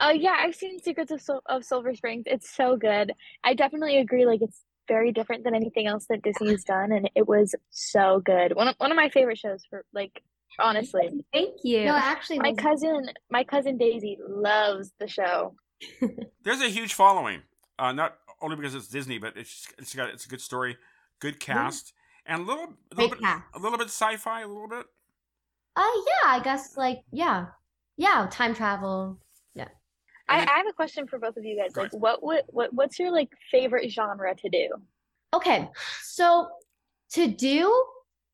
Oh 0.00 0.10
yeah, 0.10 0.34
I've 0.38 0.54
seen 0.54 0.80
Secrets 0.80 1.10
of 1.12 1.20
Sul- 1.20 1.42
of 1.46 1.64
Sulphur 1.64 1.94
Springs. 1.94 2.24
It's 2.26 2.50
so 2.50 2.76
good. 2.76 3.12
I 3.44 3.54
definitely 3.54 3.98
agree. 3.98 4.26
Like 4.26 4.42
it's 4.42 4.64
very 4.88 5.12
different 5.12 5.44
than 5.44 5.54
anything 5.54 5.86
else 5.86 6.06
that 6.08 6.22
Disney's 6.22 6.64
done, 6.64 6.90
and 6.90 7.08
it 7.14 7.28
was 7.28 7.54
so 7.70 8.20
good. 8.24 8.56
One 8.56 8.68
of, 8.68 8.74
one 8.78 8.90
of 8.90 8.96
my 8.96 9.08
favorite 9.10 9.38
shows 9.38 9.62
for 9.68 9.84
like 9.92 10.22
honestly. 10.58 11.08
Thank 11.32 11.56
you. 11.62 11.84
No, 11.84 11.94
actually, 11.94 12.40
My 12.40 12.54
cousin, 12.54 13.08
my 13.30 13.44
cousin 13.44 13.78
Daisy 13.78 14.18
loves 14.26 14.90
the 14.98 15.06
show. 15.06 15.54
There's 16.44 16.60
a 16.60 16.68
huge 16.68 16.94
following. 16.94 17.42
Uh, 17.78 17.92
not 17.92 18.16
only 18.40 18.56
because 18.56 18.74
it's 18.74 18.88
Disney, 18.88 19.18
but 19.18 19.36
it's 19.36 19.66
it's 19.78 19.94
got 19.94 20.08
it's 20.10 20.26
a 20.26 20.28
good 20.28 20.40
story, 20.40 20.76
good 21.20 21.38
cast, 21.40 21.92
and 22.26 22.42
a 22.42 22.44
little 22.44 22.74
a 22.92 22.94
little 22.94 23.10
bit 23.10 23.20
cast. 23.20 23.44
a 23.54 23.58
little 23.58 23.78
bit 23.78 23.88
sci-fi, 23.88 24.42
a 24.42 24.48
little 24.48 24.68
bit. 24.68 24.86
Uh 25.76 25.82
yeah, 26.06 26.30
I 26.30 26.40
guess 26.42 26.76
like 26.76 27.00
yeah. 27.12 27.46
Yeah, 27.96 28.26
time 28.30 28.54
travel. 28.54 29.18
I, 30.32 30.36
I 30.46 30.58
have 30.58 30.66
a 30.68 30.72
question 30.72 31.08
for 31.08 31.18
both 31.18 31.36
of 31.36 31.44
you 31.44 31.56
guys. 31.56 31.74
Like, 31.74 31.88
ahead. 31.88 32.00
what 32.00 32.22
would 32.22 32.42
what 32.46 32.72
what's 32.72 33.00
your 33.00 33.10
like 33.10 33.30
favorite 33.50 33.90
genre 33.90 34.32
to 34.32 34.48
do? 34.48 34.68
Okay. 35.34 35.68
So 36.04 36.48
to 37.14 37.26
do 37.26 37.68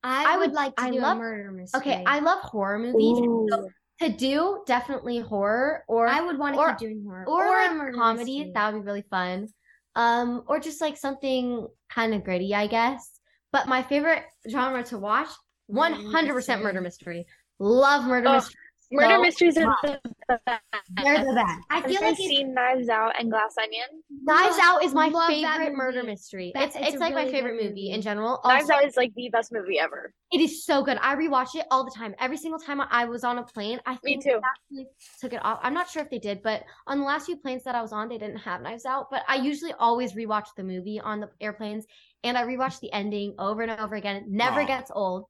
I, 0.04 0.34
I 0.34 0.36
would 0.36 0.50
would- 0.50 0.54
like 0.54 0.76
to 0.76 0.82
I 0.82 0.90
do 0.90 1.00
love- 1.00 1.16
a 1.16 1.20
murder 1.20 1.50
mystery. 1.52 1.80
okay, 1.80 2.04
I 2.06 2.18
love 2.18 2.40
horror 2.42 2.78
movies. 2.78 3.16
So 3.50 3.70
to 4.02 4.08
do 4.10 4.62
definitely 4.66 5.20
horror 5.20 5.84
or 5.88 6.06
I 6.06 6.20
would 6.20 6.38
want 6.38 6.56
to 6.56 6.60
or- 6.60 6.68
keep 6.74 6.80
doing 6.80 7.02
horror 7.02 7.24
or, 7.26 7.58
a 7.88 7.92
comedy. 7.94 8.40
mystery. 8.40 8.52
That 8.54 8.74
would 8.74 8.82
be 8.82 8.84
really 8.86 9.04
fun. 9.08 9.48
Um, 9.96 10.44
or 10.46 10.60
just 10.60 10.80
like 10.80 10.96
something 10.96 11.66
kind 11.90 12.14
of 12.14 12.22
gritty, 12.22 12.54
I 12.54 12.68
guess. 12.68 13.18
But 13.50 13.66
my 13.66 13.82
favorite 13.82 14.22
genre 14.48 14.84
to 14.84 14.98
watch, 14.98 15.30
hundred 15.74 16.34
percent 16.34 16.62
murder 16.62 16.80
mystery. 16.80 17.26
Love 17.58 18.04
murder 18.06 18.28
Oh, 18.28 18.34
mystery. 18.34 18.54
Murder 18.92 19.14
So 19.16 19.20
mysteries 19.22 19.56
are 19.58 19.76
uh, 19.84 19.96
the 20.28 20.40
best. 20.46 20.62
They're 21.02 21.24
the 21.24 21.32
best. 21.34 21.60
I 21.70 21.82
feel 21.82 21.90
you 21.92 22.00
like 22.00 22.10
guys 22.10 22.18
it's, 22.20 22.28
seen 22.28 22.54
Knives 22.54 22.88
Out 22.88 23.12
and 23.18 23.30
Glass 23.30 23.54
Onion? 23.60 23.86
Knives 24.22 24.58
Out 24.62 24.84
is 24.84 24.94
my 24.94 25.08
love 25.08 25.28
favorite 25.28 25.74
murder 25.74 26.02
mystery. 26.04 26.52
That- 26.54 26.64
it's 26.68 26.76
it's 26.76 26.88
it's, 26.90 26.96
like 26.98 27.12
my 27.14 27.20
really 27.22 27.32
good 27.32 27.36
favorite 27.36 27.54
movie. 27.54 27.68
movie. 27.68 27.90
in 27.90 28.00
general. 28.02 28.40
Knives 28.44 28.70
Out 28.70 28.84
is 28.84 28.96
like 28.96 29.12
the 29.14 29.28
best 29.30 29.52
movie 29.52 29.78
ever. 29.78 30.12
it 30.32 30.40
is 30.40 30.64
so 30.64 30.82
good. 30.84 30.98
I 31.02 31.16
rewatch 31.16 31.54
it 31.56 31.66
all 31.70 31.84
the 31.84 31.90
time. 31.90 32.14
Every 32.20 32.36
single 32.36 32.60
time 32.60 32.80
I 32.80 33.04
was 33.06 33.24
on 33.24 33.38
a 33.38 33.42
plane, 33.42 33.80
I 33.86 33.92
Me 33.92 33.98
think 34.04 34.24
too. 34.24 34.30
they 34.30 34.36
actually 34.80 34.90
took 35.20 35.32
it 35.32 35.44
off. 35.44 35.58
I'm 35.62 35.74
not 35.74 35.88
sure 35.90 36.02
if 36.02 36.10
they 36.10 36.18
did, 36.18 36.42
but 36.42 36.62
on 36.86 36.98
the 37.00 37.04
last 37.04 37.26
few 37.26 37.36
planes 37.36 37.64
that 37.64 37.74
I 37.74 37.82
was 37.82 37.92
on, 37.92 38.08
they 38.08 38.18
didn't 38.18 38.38
have 38.38 38.60
Knives 38.62 38.86
Out. 38.86 39.10
But 39.10 39.22
I 39.26 39.36
usually 39.36 39.72
always 39.78 40.12
rewatch 40.12 40.46
the 40.56 40.62
movie 40.64 41.00
on 41.00 41.20
the 41.20 41.30
airplanes, 41.40 41.86
and 42.22 42.38
I 42.38 42.44
rewatch 42.44 42.78
the 42.80 42.92
ending 42.92 43.34
over 43.38 43.62
and 43.62 43.72
over 43.80 43.96
again. 43.96 44.16
It 44.16 44.24
never 44.28 44.60
Wow. 44.60 44.66
gets 44.66 44.90
old. 44.94 45.24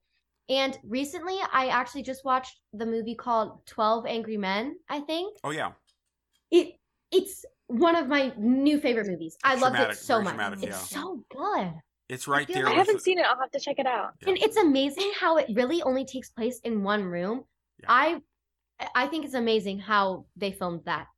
And 0.49 0.79
recently, 0.85 1.37
I 1.53 1.69
actually 1.69 2.03
just 2.03 2.25
watched 2.25 2.61
the 2.73 2.87
movie 2.87 3.15
called 3.15 3.67
Twelve 3.67 4.07
Angry 4.07 4.37
Men. 4.37 4.77
I 4.89 5.01
think 5.01 5.37
Oh 5.43 5.51
yeah, 5.51 5.73
it 6.51 6.75
it's 7.11 7.45
one 7.69 7.97
of 7.97 8.07
my 8.09 8.33
new 8.37 8.79
favorite 8.79 9.09
movies. 9.09 9.37
I 9.43 9.55
It's 9.55 9.63
loved 9.63 9.77
it 9.79 9.97
so 9.97 10.23
much. 10.23 10.35
dramatic, 10.35 10.63
it's 10.63 10.93
yeah. 10.93 11.01
so 11.01 11.25
good. 11.31 11.73
it's 12.09 12.29
right 12.29 12.47
feel 12.47 12.57
there. 12.57 12.69
I 12.69 12.75
haven't 12.75 12.97
the- 12.97 13.03
seen 13.03 13.19
it. 13.19 13.27
I'll 13.27 13.41
have 13.41 13.51
to 13.51 13.59
check 13.61 13.79
it 13.81 13.87
out. 13.87 14.13
Yeah. 14.23 14.29
And 14.31 14.39
it's 14.39 14.57
amazing 14.57 15.11
how 15.19 15.37
it 15.39 15.47
really 15.53 15.83
only 15.83 16.05
takes 16.05 16.31
place 16.31 16.61
in 16.61 16.85
one 16.85 17.05
room. 17.05 17.45
Yeah. 17.83 17.87
I 17.89 18.23
I 18.95 19.07
think 19.09 19.25
it's 19.25 19.35
amazing 19.35 19.81
how 19.81 20.27
they 20.37 20.53
filmed 20.53 20.83
that. 20.85 21.09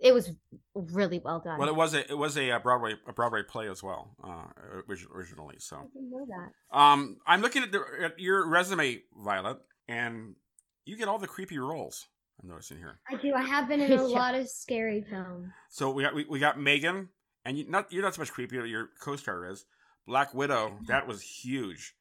It 0.00 0.14
was 0.14 0.30
really 0.74 1.18
well 1.18 1.40
done. 1.40 1.58
Well, 1.58 1.68
it 1.68 1.74
was 1.74 1.94
a 1.94 2.08
it 2.10 2.16
was 2.16 2.36
a, 2.36 2.52
uh 2.52 2.58
Broadway 2.60 2.94
a 3.08 3.12
Broadway 3.12 3.42
play 3.42 3.68
as 3.68 3.82
well, 3.82 4.14
uh, 4.22 4.44
orig- 4.88 5.06
originally. 5.12 5.56
I 5.56 5.58
So, 5.58 5.90
didn't 5.92 6.10
know 6.10 6.26
that. 6.28 6.76
um, 6.78 7.16
I'm 7.26 7.40
looking 7.42 7.62
at, 7.64 7.72
the, 7.72 7.82
at 8.04 8.18
your 8.20 8.46
resume, 8.48 9.02
Violet, 9.24 9.58
and 9.88 10.36
you 10.84 10.96
get 10.96 11.08
all 11.08 11.18
the 11.18 11.26
creepy 11.26 11.58
roles. 11.58 12.06
I'm 12.42 12.48
noticing 12.48 12.78
here. 12.78 13.00
I 13.10 13.16
do. 13.16 13.32
I 13.34 13.42
have 13.42 13.68
been 13.68 13.80
in 13.80 13.92
a 13.92 13.96
Yeah. 14.08 14.18
lot 14.18 14.34
of 14.34 14.48
scary 14.48 15.04
films. 15.08 15.48
So 15.70 15.90
we 15.90 16.02
got 16.04 16.14
we, 16.14 16.24
we 16.24 16.38
got 16.38 16.60
Megan, 16.60 17.08
and 17.44 17.58
you 17.58 17.68
not 17.68 17.92
you're 17.92 18.02
not 18.02 18.14
so 18.14 18.22
much 18.22 18.32
creepy. 18.32 18.58
but 18.58 18.68
Your 18.68 18.90
co-star 19.00 19.48
is 19.50 19.64
Black 20.06 20.34
Widow. 20.34 20.78
That 20.86 21.08
was 21.08 21.20
huge, 21.22 21.94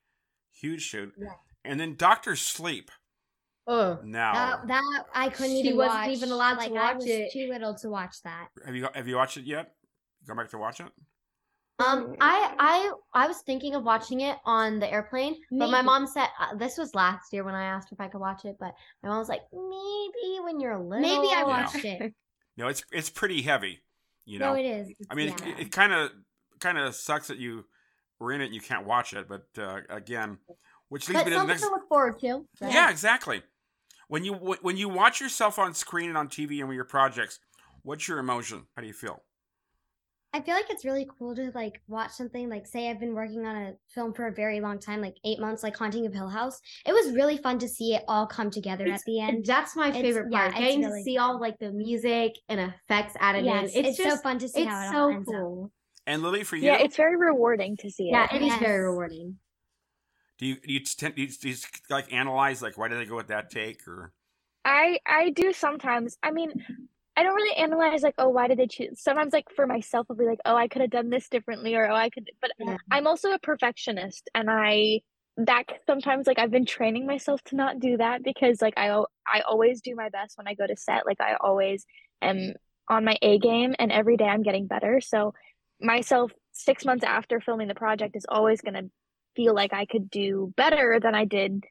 huge 0.52 0.82
shoot. 0.84 1.14
Yeah. 1.18 1.30
And 1.66 1.80
then 1.80 1.96
Doctor 1.96 2.36
Sleep. 2.36 2.92
Oh, 3.66 4.00
Now, 4.04 4.34
That 4.34 4.68
that 4.68 5.06
I 5.14 5.30
couldn't 5.30 5.56
She 5.58 5.70
even 5.70 5.78
wasn't 5.78 6.06
watch. 6.06 6.18
even 6.18 6.32
allowed 6.32 6.54
to 6.56 6.58
like, 6.58 6.72
I 6.72 6.94
watch 6.94 6.96
was 6.96 7.06
it. 7.06 7.32
too 7.32 7.48
little 7.48 7.74
to 7.76 7.90
watch 7.90 8.22
that. 8.24 8.50
have 8.66 8.76
you 8.76 8.88
have 8.94 9.08
you 9.08 9.16
watched 9.16 9.38
it 9.38 9.46
yet? 9.46 9.74
Go 10.28 10.36
back 10.36 10.50
to 10.50 10.58
watch 10.58 10.80
it. 10.80 10.88
I 11.80 11.84
Um, 11.94 12.16
I 12.22 12.56
I 12.60 12.92
I 13.24 13.28
was 13.28 13.42
thinking 13.42 13.76
of 13.76 13.84
watching 13.84 14.22
it 14.22 14.38
on 14.46 14.80
the 14.80 14.92
airplane, 14.92 15.42
but 15.52 15.70
my 15.72 15.82
mom 15.82 16.06
said 16.08 16.28
uh, 16.40 16.56
this 16.56 16.78
was 16.78 16.94
last 16.94 17.34
year 17.34 17.44
when 17.44 17.56
I 17.56 17.64
asked 17.66 17.92
if 17.92 18.00
I 18.00 18.08
could 18.08 18.22
watch 18.22 18.46
it, 18.46 18.58
but 18.60 18.74
my 19.02 19.10
mom 19.10 19.20
was 19.20 19.30
like, 19.30 19.42
maybe 19.52 20.40
when 20.44 20.60
you're 20.60 20.74
a 20.74 20.80
little. 20.82 21.02
Maybe 21.02 21.34
I 21.34 21.44
Yeah. 21.44 21.64
watched 21.64 21.86
it. 21.86 22.14
No, 22.56 22.68
it's 22.68 22.84
it's 22.92 23.10
pretty 23.10 23.42
heavy. 23.42 23.82
You 24.26 24.40
know, 24.40 24.54
No, 24.54 24.60
it 24.60 24.66
is. 24.66 24.94
I 25.10 25.16
mean, 25.16 25.30
Yeah. 25.30 25.48
it, 25.48 25.60
it 25.68 25.72
kind 25.72 25.92
of 25.92 26.12
kind 26.60 26.78
of 26.78 26.94
sucks 26.96 27.28
that 27.28 27.40
you 27.40 27.66
were 28.20 28.32
in 28.32 28.42
it 28.42 28.46
and 28.46 28.54
you 28.56 28.62
can't 28.62 28.86
watch 28.86 29.14
it. 29.14 29.28
But 29.28 29.48
uh, 29.58 29.82
again, 29.90 30.38
which 30.90 31.10
leads 31.10 31.20
But 31.20 31.26
me 31.26 31.32
to 31.32 31.38
the 31.38 31.38
something 31.40 31.48
next. 31.48 31.64
to 31.64 31.70
look 31.72 31.88
forward 31.90 32.20
to. 32.20 32.46
Yeah, 32.62 32.92
exactly. 32.92 33.42
When 34.14 34.24
you 34.24 34.34
when 34.34 34.78
you 34.78 34.90
watch 34.90 35.20
yourself 35.22 35.58
on 35.58 35.74
screen 35.74 36.08
and 36.10 36.16
on 36.16 36.28
TV 36.28 36.60
and 36.60 36.68
with 36.68 36.76
your 36.76 36.86
projects, 36.86 37.40
what's 37.82 38.08
your 38.08 38.20
emotion? 38.20 38.68
How 38.76 38.84
do 38.84 38.88
you 38.88 38.94
feel? 38.94 39.24
I 40.34 40.42
feel 40.42 40.54
like 40.54 40.70
it's 40.70 40.86
really 40.86 41.10
cool 41.18 41.34
to 41.36 41.50
like 41.56 41.82
watch 41.88 42.12
something 42.12 42.48
like 42.48 42.68
say 42.68 42.92
I've 42.92 43.00
been 43.00 43.16
working 43.16 43.44
on 43.48 43.56
a 43.56 43.74
film 43.90 44.14
for 44.14 44.28
a 44.28 44.32
very 44.32 44.62
long 44.62 44.78
time, 44.78 45.02
like 45.02 45.16
eight 45.26 45.40
months, 45.40 45.64
like 45.64 45.76
Haunting 45.76 46.06
of 46.06 46.14
Hill 46.14 46.30
House. 46.30 46.60
It 46.86 46.92
was 46.94 47.16
really 47.16 47.38
fun 47.40 47.58
to 47.58 47.68
see 47.68 47.96
it 47.96 48.04
all 48.08 48.28
come 48.28 48.52
together 48.52 48.84
It's- 48.84 49.00
at 49.00 49.06
the 49.08 49.20
end. 49.20 49.46
That's 49.48 49.76
my 49.76 49.88
It's- 49.88 50.04
favorite 50.04 50.32
part. 50.32 50.52
it's 50.52 50.60
Getting 50.60 50.84
really 50.86 51.00
to 51.00 51.04
see 51.06 51.18
all 51.18 51.40
like 51.40 51.58
the 51.58 51.72
music 51.72 52.34
and 52.50 52.60
effects 52.60 53.16
added 53.20 53.46
Yes, 53.46 53.74
in. 53.74 53.80
it's, 53.80 53.90
It's, 53.90 53.98
just 53.98 54.18
so 54.18 54.22
fun 54.22 54.38
to 54.38 54.48
see 54.48 54.62
it's 54.62 54.70
how 54.72 54.84
it 54.86 54.92
so 54.92 54.98
all 55.00 55.10
ends 55.10 55.28
up. 55.30 55.34
cool. 55.42 55.72
And 56.06 56.22
Lily, 56.22 56.44
for 56.44 56.56
you, 56.56 56.66
Yeah, 56.66 56.78
it's 56.84 56.98
very 56.98 57.18
rewarding 57.18 57.78
to 57.78 57.90
see 57.90 58.10
it. 58.10 58.12
Yeah, 58.12 58.28
it 58.36 58.44
is 58.44 58.54
very 58.58 58.84
rewarding. 58.84 59.40
Do 60.44 60.50
you 60.50 60.56
do 60.56 60.74
you, 60.74 60.80
tend, 60.80 61.16
do 61.16 61.22
you, 61.22 61.28
do 61.28 61.50
you 61.50 61.56
like 61.90 62.12
analyze 62.14 62.62
like 62.62 62.78
why 62.78 62.88
did 62.88 63.00
they 63.00 63.06
go 63.06 63.16
with 63.16 63.28
that 63.28 63.50
take 63.50 63.88
or 63.88 64.14
I 64.66 65.00
I 65.06 65.32
do 65.32 65.54
sometimes. 65.54 66.18
I 66.24 66.32
mean, 66.32 66.52
I 67.16 67.24
don't 67.24 67.36
really 67.36 67.56
analyze 67.56 68.02
like, 68.02 68.16
oh, 68.18 68.30
why 68.30 68.48
did 68.48 68.60
they 68.60 68.68
choose? 68.68 69.02
Sometimes 69.02 69.34
like 69.34 69.48
for 69.56 69.68
myself, 69.68 70.08
I'll 70.10 70.16
be 70.16 70.26
like, 70.26 70.40
oh, 70.46 70.56
I 70.56 70.68
could 70.68 70.82
have 70.82 70.92
done 70.92 71.10
this 71.10 71.30
differently, 71.30 71.76
or 71.76 71.90
oh, 71.90 71.96
I 71.96 72.10
could. 72.10 72.30
But 72.42 72.52
Yeah. 72.60 72.78
I'm 72.92 73.08
also 73.08 73.32
a 73.32 73.40
perfectionist, 73.40 74.30
and 74.34 74.50
I 74.50 75.02
that 75.38 75.64
sometimes 75.88 76.28
like 76.28 76.40
I've 76.40 76.52
been 76.52 76.66
training 76.66 77.08
myself 77.08 77.42
to 77.46 77.56
not 77.56 77.80
do 77.80 77.98
that 77.98 78.24
because 78.24 78.62
like 78.62 78.76
I 78.78 78.90
I 79.28 79.42
always 79.42 79.82
do 79.82 79.96
my 79.96 80.10
best 80.10 80.38
when 80.38 80.48
I 80.48 80.54
go 80.54 80.68
to 80.68 80.78
set. 80.78 81.06
Like 81.06 81.20
I 81.22 81.36
always 81.42 81.86
am 82.22 82.54
on 82.90 83.06
my 83.06 83.18
A 83.22 83.40
game, 83.40 83.76
and 83.80 83.92
every 83.92 84.18
day 84.18 84.26
I'm 84.26 84.44
getting 84.44 84.68
better. 84.68 85.02
So 85.02 85.34
myself 85.82 86.32
six 86.54 86.86
months 86.86 87.04
after 87.04 87.42
filming 87.42 87.68
the 87.68 87.76
project 87.76 88.16
is 88.16 88.26
always 88.30 88.62
gonna 88.62 88.84
feel 89.36 89.54
like 89.54 89.74
I 89.74 89.86
could 89.86 90.10
do 90.10 90.54
better 90.56 91.00
than 91.02 91.16
I 91.16 91.26
did 91.26 91.64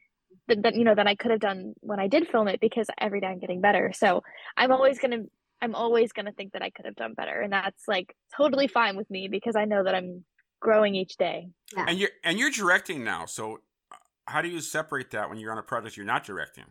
that, 0.49 0.63
that 0.63 0.75
you 0.75 0.85
know 0.85 0.95
that 0.95 1.07
I 1.07 1.15
could 1.15 1.31
have 1.31 1.41
done 1.41 1.75
when 1.81 2.01
I 2.01 2.09
did 2.09 2.29
film 2.29 2.49
it 2.49 2.61
because 2.61 2.87
every 2.99 3.21
day 3.21 3.29
I'm 3.29 3.39
getting 3.39 3.61
better. 3.61 3.93
So 3.95 4.23
I'm 4.57 4.73
always 4.73 4.99
gonna 4.99 5.25
I'm 5.61 5.75
always 5.75 6.13
gonna 6.13 6.33
think 6.33 6.53
that 6.53 6.63
I 6.63 6.71
could 6.71 6.87
have 6.87 6.97
done 6.97 7.15
better, 7.15 7.41
and 7.41 7.53
that's 7.53 7.87
like 7.87 8.15
totally 8.37 8.67
fine 8.67 8.97
with 8.97 9.11
me 9.11 9.29
because 9.29 9.57
I 9.57 9.65
know 9.65 9.85
that 9.85 9.95
I'm 9.95 10.25
growing 10.61 10.95
each 10.95 11.17
day. 11.17 11.49
Yeah. 11.77 11.87
and 11.89 11.99
you're 11.99 12.11
and 12.25 12.39
you're 12.39 12.51
directing 12.51 13.05
now. 13.05 13.27
So 13.27 13.61
uh, 13.91 13.97
how 14.27 14.43
do 14.43 14.49
you 14.49 14.61
separate 14.61 15.11
that 15.13 15.29
when 15.29 15.39
you're 15.39 15.53
on 15.53 15.59
a 15.59 15.63
project 15.63 15.97
you're 15.97 16.07
not 16.07 16.25
directing? 16.25 16.65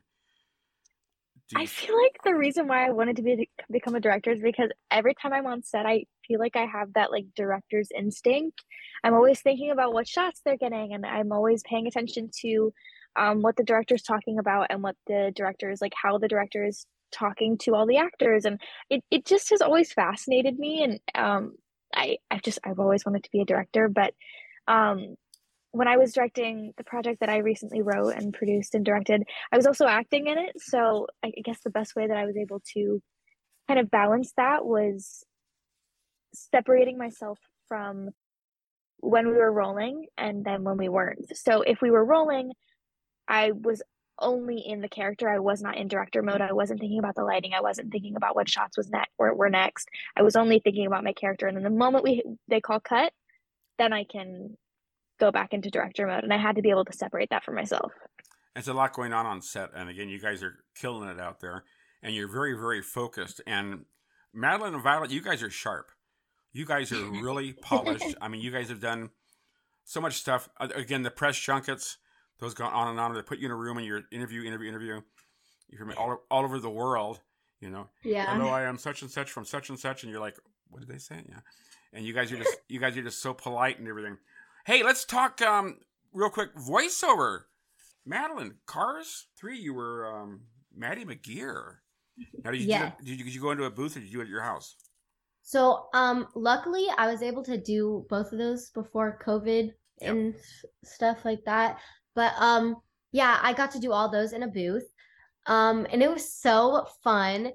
Do 1.50 1.58
I 1.60 1.66
feel 1.66 1.98
like 2.02 2.18
the 2.24 2.34
reason 2.34 2.68
why 2.68 2.88
I 2.88 2.92
wanted 2.92 3.18
to 3.18 3.24
be 3.24 3.50
become 3.70 3.96
a 3.96 4.00
director 4.00 4.32
is 4.32 4.40
because 4.40 4.70
every 4.90 5.14
time 5.14 5.34
I'm 5.34 5.46
on 5.46 5.64
set, 5.64 5.86
I 5.86 6.06
feel 6.32 6.40
like 6.40 6.56
I 6.56 6.66
have 6.66 6.94
that 6.94 7.12
like 7.12 7.26
director's 7.36 7.90
instinct. 7.96 8.64
I'm 9.04 9.14
always 9.14 9.42
thinking 9.42 9.72
about 9.72 9.94
what 9.94 10.08
shots 10.08 10.42
they're 10.46 10.58
getting, 10.58 10.94
and 10.94 11.06
I'm 11.06 11.32
always 11.32 11.62
paying 11.64 11.88
attention 11.88 12.30
to 12.42 12.74
um, 13.18 13.42
what 13.42 13.58
the 13.58 13.64
director's 13.64 14.04
talking 14.04 14.40
about 14.40 14.68
and 14.70 14.82
what 14.82 14.96
the 15.08 15.34
director 15.36 15.70
is 15.70 15.82
like, 15.82 15.94
how 16.02 16.18
the 16.18 16.30
director 16.30 16.66
is 16.66 16.86
talking 17.12 17.58
to 17.58 17.76
all 17.76 17.86
the 17.86 17.98
actors, 17.98 18.46
and 18.46 18.62
it 18.90 19.04
it 19.12 19.26
just 19.26 19.50
has 19.50 19.62
always 19.62 19.92
fascinated 19.92 20.58
me. 20.58 20.84
And 20.84 21.00
um, 21.16 21.56
I 21.94 22.18
I've 22.30 22.44
just 22.44 22.60
I've 22.64 22.80
always 22.80 23.06
wanted 23.06 23.24
to 23.24 23.32
be 23.32 23.42
a 23.42 23.46
director, 23.46 23.90
but 23.90 24.14
um, 24.68 25.16
when 25.72 25.88
I 25.88 25.98
was 25.98 26.14
directing 26.14 26.74
the 26.78 26.84
project 26.84 27.20
that 27.22 27.30
I 27.30 27.38
recently 27.38 27.82
wrote 27.82 28.16
and 28.16 28.34
produced 28.34 28.76
and 28.76 28.86
directed, 28.86 29.24
I 29.52 29.58
was 29.58 29.66
also 29.66 29.86
acting 29.86 30.28
in 30.28 30.38
it. 30.38 30.54
So 30.58 31.08
I 31.24 31.32
guess 31.44 31.60
the 31.64 31.70
best 31.70 31.96
way 31.96 32.08
that 32.08 32.18
I 32.18 32.26
was 32.26 32.38
able 32.38 32.62
to 32.74 33.02
kind 33.68 33.80
of 33.80 33.90
balance 33.90 34.34
that 34.38 34.66
was 34.66 35.24
separating 36.34 36.98
myself 36.98 37.40
from 37.68 38.10
when 38.98 39.28
we 39.28 39.34
were 39.34 39.52
rolling 39.52 40.06
and 40.18 40.46
then 40.46 40.64
when 40.64 40.78
we 40.78 40.90
weren't. 40.90 41.36
So 41.36 41.62
if 41.62 41.82
we 41.82 41.92
were 41.92 42.06
rolling, 42.06 42.52
I 43.28 43.52
was 43.52 43.82
only 44.20 44.60
in 44.60 44.82
the 44.82 44.88
character. 44.88 45.30
I 45.30 45.40
was 45.40 45.62
not 45.62 45.78
in 45.78 45.88
director 45.88 46.22
mode. 46.22 46.42
I 46.42 46.54
wasn't 46.54 46.80
thinking 46.80 47.00
about 47.00 47.16
the 47.16 47.24
lighting. 47.24 47.54
I 47.54 47.62
wasn't 47.62 47.92
thinking 47.92 48.16
about 48.16 48.36
what 48.36 48.50
shots 48.50 48.78
was 48.78 48.90
next 48.90 49.12
or 49.18 49.34
were 49.34 49.50
next. 49.50 49.90
I 50.16 50.22
was 50.22 50.36
only 50.36 50.60
thinking 50.60 50.86
about 50.86 51.04
my 51.04 51.14
character. 51.14 51.48
And 51.48 51.58
then 51.58 51.64
the 51.64 51.70
moment 51.72 52.04
we 52.04 52.22
they 52.48 52.62
call 52.62 52.80
cut, 52.80 53.12
then 53.80 53.94
I 53.94 54.04
can 54.04 54.58
go 55.20 55.32
back 55.32 55.54
into 55.54 55.70
director 55.72 56.06
mode. 56.06 56.24
And 56.24 56.34
I 56.34 56.38
had 56.38 56.58
to 56.58 56.62
be 56.62 56.70
able 56.70 56.86
to 56.86 56.94
separate 56.94 57.30
that 57.32 57.44
for 57.44 57.52
myself. 57.52 57.92
There's 58.54 58.68
a 58.68 58.74
lot 58.74 58.94
going 58.94 59.14
on 59.14 59.26
on 59.26 59.42
set, 59.42 59.70
and 59.74 59.90
again, 59.90 60.10
you 60.10 60.20
guys 60.20 60.44
are 60.44 60.56
killing 60.76 61.08
it 61.08 61.22
out 61.22 61.40
there, 61.40 61.64
and 62.04 62.14
you're 62.14 62.28
very, 62.28 62.54
very 62.54 62.82
focused. 62.82 63.40
And 63.48 63.86
Madeline 64.34 64.74
and 64.74 64.84
Violet, 64.84 65.10
you 65.10 65.22
guys 65.22 65.42
are 65.42 65.50
sharp. 65.50 65.92
You 66.54 66.66
guys 66.66 66.92
are 66.92 67.04
really 67.22 67.54
polished. 67.54 68.16
I 68.22 68.28
mean, 68.28 68.42
you 68.42 68.52
guys 68.52 68.70
have 68.70 68.80
done 68.82 69.10
so 69.86 70.02
much 70.02 70.16
stuff. 70.16 70.50
Uh, 70.60 70.68
Again, 70.76 71.04
the 71.04 71.12
press 71.12 71.38
junkets, 71.40 71.98
those 72.40 72.54
go 72.54 72.66
on 72.66 72.88
and 72.90 73.00
on. 73.00 73.14
They 73.14 73.22
put 73.22 73.40
you 73.40 73.46
in 73.46 73.52
a 73.52 73.56
room 73.56 73.78
and 73.78 73.86
you're 73.86 74.04
interview, 74.12 74.44
interview, 74.44 74.70
interview. 74.70 75.02
You're 75.70 75.80
from 75.80 75.94
all, 75.98 76.22
all 76.30 76.44
over 76.44 76.60
the 76.60 76.70
world. 76.70 77.22
You 77.60 77.70
know, 77.70 77.90
Yeah. 78.04 78.26
hello, 78.34 78.50
I 78.50 78.64
am 78.64 78.78
such 78.80 79.04
and 79.04 79.12
such 79.12 79.32
from 79.32 79.46
such 79.46 79.70
and 79.70 79.80
such, 79.80 80.02
and 80.04 80.12
you're 80.12 80.20
like, 80.20 80.36
what 80.70 80.80
did 80.80 80.90
they 80.90 80.98
say? 80.98 81.24
Yeah, 81.30 81.42
and 81.94 82.04
you 82.04 82.12
guys 82.12 82.32
are 82.32 82.38
just 82.38 82.58
you 82.68 82.80
guys 82.80 82.98
are 82.98 83.04
just 83.04 83.22
so 83.22 83.36
polite 83.36 83.78
and 83.78 83.88
everything. 83.88 84.18
Hey, 84.66 84.82
let's 84.82 85.06
talk 85.06 85.42
um 85.44 85.78
real 86.12 86.32
quick 86.32 86.56
voiceover. 86.56 87.42
Madeline, 88.04 88.56
Cars 88.66 89.28
Three, 89.38 89.60
you 89.60 89.76
were 89.76 90.12
um 90.12 90.42
Maddy 90.76 91.06
McGear. 91.06 91.76
Now, 92.44 92.50
did 92.52 92.62
you, 92.62 92.68
Yeah. 92.68 92.92
do, 93.00 93.06
did 93.06 93.20
you 93.20 93.26
did 93.26 93.36
you 93.36 93.42
go 93.42 93.52
into 93.52 93.66
a 93.66 93.70
booth 93.70 93.96
or 93.96 94.00
did 94.00 94.08
you 94.08 94.14
do 94.14 94.20
it 94.22 94.24
at 94.24 94.30
your 94.30 94.42
house? 94.42 94.76
So, 95.44 95.88
um, 95.94 96.28
luckily, 96.36 96.88
I 96.98 97.12
was 97.12 97.22
able 97.22 97.44
to 97.44 97.58
do 97.58 98.06
both 98.10 98.32
of 98.32 98.38
those 98.38 98.70
before 98.70 99.20
COVID 99.26 99.72
Yep. 100.02 100.12
and 100.12 100.36
stuff 100.84 101.26
like 101.26 101.44
that. 101.46 101.80
But 102.16 102.34
um, 102.38 102.78
yeah, 103.12 103.40
I 103.42 103.54
got 103.54 103.72
to 103.72 103.80
do 103.80 103.92
all 103.92 104.10
those 104.10 104.34
in 104.34 104.44
a 104.44 104.48
booth. 104.48 104.86
Um, 105.46 105.86
and 105.92 106.02
it 106.04 106.10
was 106.12 106.34
so 106.34 106.88
fun 107.04 107.52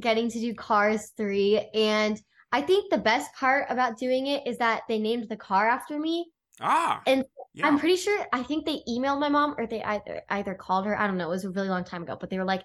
getting 0.00 0.28
to 0.30 0.40
do 0.40 0.54
Cars 0.54 1.12
3. 1.16 1.70
And 1.74 2.20
I 2.52 2.62
think 2.62 2.90
the 2.90 2.98
best 2.98 3.32
part 3.34 3.66
about 3.70 3.98
doing 3.98 4.26
it 4.26 4.46
is 4.46 4.58
that 4.58 4.82
they 4.88 4.98
named 4.98 5.28
the 5.28 5.36
car 5.36 5.68
after 5.68 5.98
me. 5.98 6.30
Ah, 6.60 7.02
And 7.06 7.24
yeah. 7.54 7.66
I'm 7.66 7.78
pretty 7.78 7.96
sure 7.96 8.26
I 8.32 8.42
think 8.42 8.64
they 8.66 8.82
emailed 8.88 9.20
my 9.20 9.28
mom 9.28 9.54
or 9.58 9.66
they 9.66 9.82
either 9.82 10.22
either 10.28 10.54
called 10.54 10.86
her. 10.86 10.98
I 10.98 11.06
don't 11.06 11.16
know. 11.18 11.26
It 11.26 11.30
was 11.30 11.44
a 11.44 11.50
really 11.50 11.68
long 11.68 11.84
time 11.84 12.02
ago, 12.02 12.16
but 12.18 12.30
they 12.30 12.38
were 12.38 12.44
like, 12.44 12.62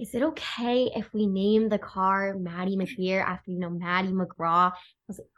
"Is 0.00 0.14
it 0.14 0.22
okay 0.22 0.90
if 0.96 1.12
we 1.12 1.26
name 1.26 1.68
the 1.68 1.78
car 1.78 2.34
Maddy 2.38 2.76
McGear 2.76 3.22
after 3.22 3.50
you 3.50 3.58
know 3.58 3.70
Maddie 3.70 4.12
McGraw?" 4.12 4.72
I 4.72 4.76
was 5.06 5.18
like, 5.18 5.28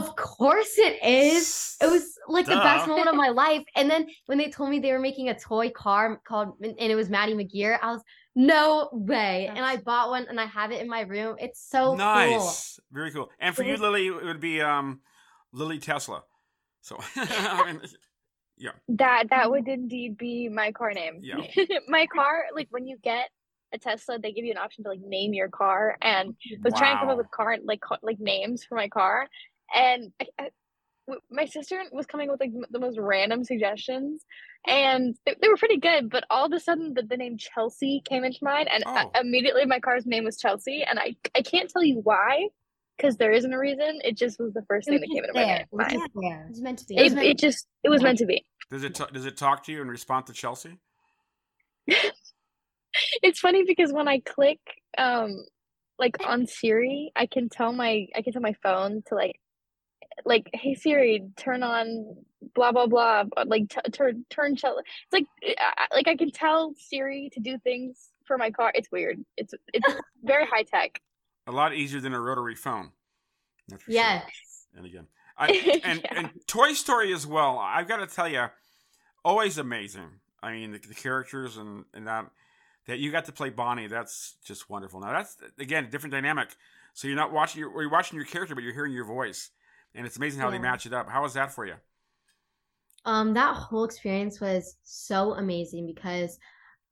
"Of 0.00 0.16
course 0.16 0.78
it 0.78 0.98
is." 1.04 1.76
It 1.80 1.90
was 1.90 2.18
like 2.28 2.46
the 2.46 2.56
best 2.56 2.88
moment 2.88 3.08
of 3.08 3.14
my 3.14 3.28
life. 3.28 3.62
And 3.74 3.90
then 3.90 4.06
when 4.26 4.38
they 4.38 4.50
told 4.50 4.70
me 4.70 4.78
they 4.78 4.92
were 4.92 4.98
making 4.98 5.28
a 5.28 5.38
toy 5.38 5.70
car 5.70 6.20
called 6.24 6.54
and 6.62 6.74
it 6.78 6.94
was 6.94 7.10
Maddy 7.10 7.34
McGear, 7.34 7.78
I 7.82 7.92
was 7.92 8.02
no 8.34 8.88
way. 8.92 9.48
And 9.48 9.64
I 9.64 9.76
bought 9.76 10.10
one 10.10 10.26
and 10.28 10.40
I 10.40 10.46
have 10.46 10.70
it 10.70 10.80
in 10.80 10.88
my 10.88 11.02
room. 11.02 11.36
It's 11.38 11.60
so 11.60 11.86
cool. 11.86 11.96
nice, 11.96 12.78
very 12.92 13.10
cool. 13.10 13.30
And 13.40 13.54
for 13.54 13.62
you. 13.62 13.76
Lily, 13.76 14.06
it 14.06 14.24
would 14.24 14.40
be 14.40 14.60
um 14.60 15.00
Lily 15.52 15.78
Tesla. 15.78 16.22
So, 16.82 16.96
I 17.16 17.72
mean, 18.58 18.70
That 18.88 19.24
that 19.30 19.50
would 19.50 19.68
indeed 19.68 20.16
be 20.16 20.48
my 20.48 20.72
car 20.72 20.92
name. 20.92 21.18
Yeah. 21.20 21.42
my 21.88 22.06
car, 22.06 22.44
like 22.54 22.68
when 22.70 22.86
you 22.86 22.96
get 23.02 23.28
a 23.72 23.78
Tesla, 23.78 24.18
they 24.18 24.32
give 24.32 24.44
you 24.44 24.50
an 24.52 24.58
option 24.58 24.84
to 24.84 24.90
like 24.90 25.00
name 25.00 25.32
your 25.32 25.48
car, 25.48 25.96
and 26.02 26.34
I 26.52 26.56
was 26.64 26.74
trying 26.74 26.96
to 26.96 27.00
come 27.00 27.08
up 27.10 27.16
with 27.18 27.30
car 27.30 27.56
like 27.62 27.80
ca- 27.80 27.98
like 28.02 28.18
names 28.20 28.64
for 28.64 28.74
my 28.74 28.88
car, 28.88 29.28
and 29.74 30.12
I, 30.20 30.26
I, 30.38 30.48
w- 31.06 31.20
my 31.30 31.44
sister 31.44 31.82
was 31.92 32.06
coming 32.06 32.28
with 32.30 32.40
like 32.40 32.50
m- 32.54 32.64
the 32.70 32.80
most 32.80 32.98
random 32.98 33.44
suggestions, 33.44 34.24
and 34.66 35.16
they, 35.24 35.36
they 35.40 35.48
were 35.48 35.56
pretty 35.56 35.76
good. 35.78 36.10
But 36.10 36.24
all 36.30 36.46
of 36.46 36.52
a 36.52 36.60
sudden, 36.60 36.94
the, 36.94 37.02
the 37.02 37.16
name 37.16 37.36
Chelsea 37.38 38.02
came 38.04 38.24
into 38.24 38.38
mind, 38.42 38.68
and 38.72 38.82
Oh. 38.86 39.10
immediately 39.20 39.64
my 39.66 39.78
car's 39.78 40.06
name 40.06 40.24
was 40.24 40.36
Chelsea, 40.36 40.82
and 40.82 40.98
I 40.98 41.14
I 41.36 41.42
can't 41.42 41.70
tell 41.70 41.84
you 41.84 42.00
why, 42.02 42.48
because 42.96 43.16
there 43.18 43.30
isn't 43.30 43.52
a 43.52 43.58
reason. 43.58 44.00
It 44.02 44.16
just 44.16 44.40
was 44.40 44.52
the 44.52 44.62
first 44.62 44.88
thing 44.88 45.00
that 45.00 45.06
came 45.08 45.22
into 45.24 45.32
my 45.34 45.40
there. 45.44 45.46
mind. 45.46 45.68
It 45.72 45.76
was 45.76 45.86
just. 45.92 46.10
It 46.16 46.50
was 46.50 46.60
meant 46.60 46.78
to 46.80 46.86
be. 46.86 46.96
It 46.96 47.02
was 47.04 47.12
It, 47.12 47.14
meant- 47.16 47.26
it 47.28 47.38
just 47.38 47.66
it 47.84 47.88
was 47.88 48.02
meant 48.02 48.18
to 48.18 48.26
be. 48.26 48.44
does 48.70 48.82
it 48.84 48.94
ta- 48.96 49.06
does 49.06 49.26
it 49.26 49.36
talk 49.36 49.62
to 49.64 49.72
you 49.72 49.80
in 49.80 49.88
response 49.88 50.26
to 50.26 50.32
Chelsea? 50.32 50.78
it's 53.22 53.40
funny 53.40 53.64
because 53.66 53.92
when 53.92 54.08
I 54.08 54.20
click 54.20 54.60
um 54.98 55.44
like 55.98 56.16
on 56.26 56.46
Siri, 56.46 57.12
I 57.14 57.26
can 57.26 57.48
tell 57.48 57.72
my 57.72 58.06
I 58.16 58.22
can 58.22 58.32
tell 58.32 58.42
my 58.42 58.54
phone 58.62 59.02
to 59.08 59.14
like 59.14 59.38
like 60.24 60.50
hey 60.52 60.74
Siri, 60.74 61.24
turn 61.36 61.62
on 61.62 62.16
blah 62.54 62.72
blah 62.72 62.86
blah 62.86 63.24
like 63.46 63.68
t- 63.68 63.90
turn 63.92 64.24
turn 64.30 64.56
shell. 64.56 64.78
It's 64.78 65.12
like 65.12 65.26
I, 65.58 65.84
I- 65.90 65.94
like 65.94 66.08
I 66.08 66.16
can 66.16 66.30
tell 66.30 66.74
Siri 66.78 67.30
to 67.34 67.40
do 67.40 67.58
things 67.58 68.10
for 68.26 68.38
my 68.38 68.50
car. 68.50 68.72
It's 68.74 68.90
weird. 68.90 69.24
It's 69.36 69.54
it's 69.72 69.94
very 70.22 70.46
high 70.46 70.62
tech. 70.62 71.00
A 71.46 71.52
lot 71.52 71.74
easier 71.74 72.00
than 72.00 72.14
a 72.14 72.20
rotary 72.20 72.54
phone. 72.54 72.90
For 73.70 73.78
sure. 73.78 73.84
Yes. 73.94 74.24
And 74.76 74.86
again, 74.86 75.06
I, 75.38 75.80
and 75.84 76.00
Yeah. 76.04 76.18
and 76.18 76.30
Toy 76.46 76.72
Story 76.74 77.12
as 77.12 77.26
well. 77.26 77.58
I've 77.58 77.88
got 77.88 77.96
to 77.98 78.06
tell 78.06 78.28
you, 78.28 78.46
always 79.24 79.58
amazing. 79.58 80.08
I 80.42 80.52
mean, 80.52 80.72
the, 80.72 80.78
the 80.78 80.94
characters 80.94 81.56
and 81.56 81.84
and 81.94 82.06
that 82.06 82.26
that 82.90 82.98
you 82.98 83.12
got 83.12 83.24
to 83.26 83.32
play 83.32 83.50
Bonnie. 83.50 83.86
That's 83.86 84.34
just 84.44 84.68
wonderful. 84.68 85.00
Now 85.00 85.12
that's 85.12 85.36
again 85.58 85.84
a 85.84 85.88
different 85.88 86.12
dynamic. 86.12 86.48
So 86.92 87.06
you're 87.06 87.16
not 87.16 87.32
watching 87.32 87.60
your, 87.60 87.70
or 87.70 87.82
you're 87.82 87.90
watching 87.90 88.16
your 88.16 88.26
character, 88.26 88.54
but 88.56 88.64
you're 88.64 88.74
hearing 88.74 88.92
your 88.92 89.04
voice, 89.04 89.50
and 89.94 90.04
it's 90.04 90.16
amazing 90.16 90.40
how 90.40 90.50
they 90.50 90.58
match 90.58 90.86
it 90.86 90.92
up. 90.92 91.08
How 91.08 91.22
was 91.22 91.34
that 91.34 91.52
for 91.52 91.64
you? 91.64 91.74
Um, 93.04 93.32
that 93.34 93.54
whole 93.54 93.84
experience 93.84 94.40
was 94.40 94.76
so 94.82 95.34
amazing 95.34 95.86
because 95.86 96.36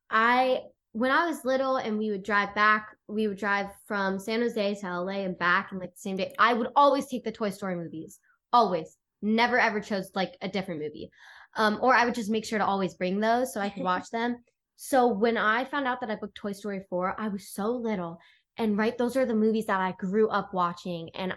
I, 0.09 0.61
when 0.93 1.11
I 1.11 1.27
was 1.27 1.45
little 1.45 1.77
and 1.77 1.99
we 1.99 2.11
would 2.11 2.23
drive 2.23 2.55
back, 2.55 2.97
we 3.09 3.27
would 3.27 3.37
drive 3.37 3.67
from 3.87 4.19
San 4.21 4.41
Jose 4.41 4.77
to 4.77 5.01
LA 5.01 5.25
and 5.25 5.37
back 5.37 5.73
in 5.73 5.79
like 5.81 5.93
the 5.93 6.01
same 6.01 6.17
day. 6.17 6.33
I 6.39 6.55
would 6.55 6.69
always 6.77 7.07
take 7.07 7.25
the 7.25 7.33
Toy 7.33 7.51
Story 7.51 7.75
movies, 7.75 8.21
always. 8.53 8.97
Never 9.21 9.59
ever 9.59 9.81
chose 9.81 10.13
like 10.15 10.37
a 10.41 10.49
different 10.49 10.81
movie. 10.81 11.11
Um, 11.57 11.79
or 11.83 11.93
I 11.93 12.05
would 12.05 12.15
just 12.15 12.31
make 12.31 12.45
sure 12.45 12.59
to 12.59 12.65
always 12.65 12.95
bring 12.95 13.19
those 13.19 13.53
so 13.53 13.61
I 13.61 13.69
could 13.69 13.83
watch 13.83 14.09
them. 14.13 14.37
So 14.81 15.09
when 15.09 15.37
I 15.37 15.65
found 15.65 15.89
out 15.89 16.01
that 16.01 16.11
I 16.11 16.15
booked 16.15 16.37
Toy 16.37 16.53
Story 16.53 16.83
4, 16.89 17.21
I 17.21 17.27
was 17.29 17.49
so 17.49 17.67
little. 17.67 18.21
And 18.57 18.79
right, 18.79 18.97
those 18.97 19.17
are 19.17 19.27
the 19.27 19.35
movies 19.35 19.67
that 19.67 19.81
I 19.81 19.93
grew 19.99 20.29
up 20.29 20.55
watching. 20.55 21.11
And 21.17 21.35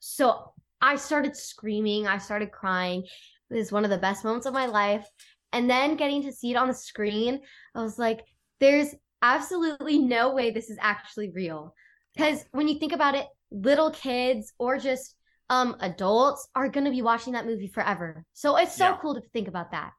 so 0.00 0.52
I 0.82 0.96
started 0.96 1.34
screaming, 1.34 2.06
I 2.06 2.18
started 2.18 2.52
crying. 2.52 3.04
It 3.50 3.54
was 3.56 3.72
one 3.72 3.84
of 3.84 3.90
the 3.90 3.96
best 3.98 4.22
moments 4.22 4.46
of 4.46 4.52
my 4.52 4.66
life. 4.66 5.08
And 5.52 5.68
then 5.70 5.96
getting 5.96 6.22
to 6.24 6.32
see 6.32 6.50
it 6.50 6.56
on 6.56 6.68
the 6.68 6.74
screen, 6.74 7.40
I 7.74 7.82
was 7.82 7.98
like, 7.98 8.20
there's 8.60 8.94
absolutely 9.22 9.98
no 9.98 10.34
way 10.34 10.50
this 10.50 10.68
is 10.68 10.78
actually 10.78 11.30
real. 11.30 11.74
Because 12.14 12.44
when 12.52 12.68
you 12.68 12.78
think 12.78 12.92
about 12.92 13.14
it, 13.14 13.26
little 13.50 13.90
kids 13.92 14.52
or 14.58 14.78
just 14.78 15.16
um 15.48 15.76
adults 15.80 16.48
are 16.54 16.68
going 16.68 16.84
to 16.84 16.90
be 16.90 17.02
watching 17.02 17.32
that 17.32 17.46
movie 17.46 17.68
forever. 17.68 18.24
So 18.34 18.56
it's 18.56 18.76
so 18.76 18.90
Yeah. 18.90 18.98
cool 19.00 19.14
to 19.14 19.22
think 19.32 19.48
about 19.48 19.70
that. 19.70 19.92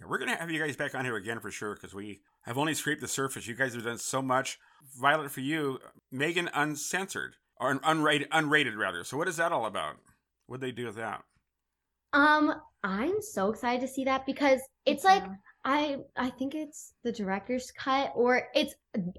Yeah, 0.00 0.06
we're 0.08 0.18
gonna 0.18 0.36
have 0.36 0.50
you 0.50 0.58
guys 0.60 0.76
back 0.76 0.94
on 0.94 1.04
here 1.04 1.16
again 1.16 1.40
for 1.40 1.50
sure 1.50 1.74
because 1.74 1.94
we 1.94 2.20
have 2.42 2.56
only 2.58 2.74
scraped 2.74 3.00
the 3.00 3.08
surface. 3.08 3.46
You 3.46 3.54
guys 3.54 3.74
have 3.74 3.84
done 3.84 3.98
so 3.98 4.22
much. 4.22 4.58
Violet, 4.98 5.30
for 5.30 5.40
you, 5.40 5.78
Megan 6.10 6.48
Uncensored 6.54 7.34
or 7.60 7.74
unrated, 7.80 8.28
unrated 8.28 8.76
rather. 8.76 9.04
So 9.04 9.16
what 9.16 9.28
is 9.28 9.36
that 9.36 9.52
all 9.52 9.66
about? 9.66 9.96
What 10.46 10.60
would 10.60 10.60
they 10.62 10.72
do 10.72 10.86
with 10.86 10.96
that? 10.96 11.22
Um 12.12 12.54
I'm 12.82 13.20
so 13.20 13.50
excited 13.50 13.82
to 13.82 13.88
see 13.92 14.04
that 14.04 14.24
because 14.26 14.60
it's 14.86 15.04
like 15.04 15.24
I 15.64 15.98
I 16.16 16.30
think 16.30 16.54
it's 16.54 16.94
the 17.04 17.12
director's 17.12 17.70
cut 17.72 18.12
or 18.14 18.48
it's 18.54 18.74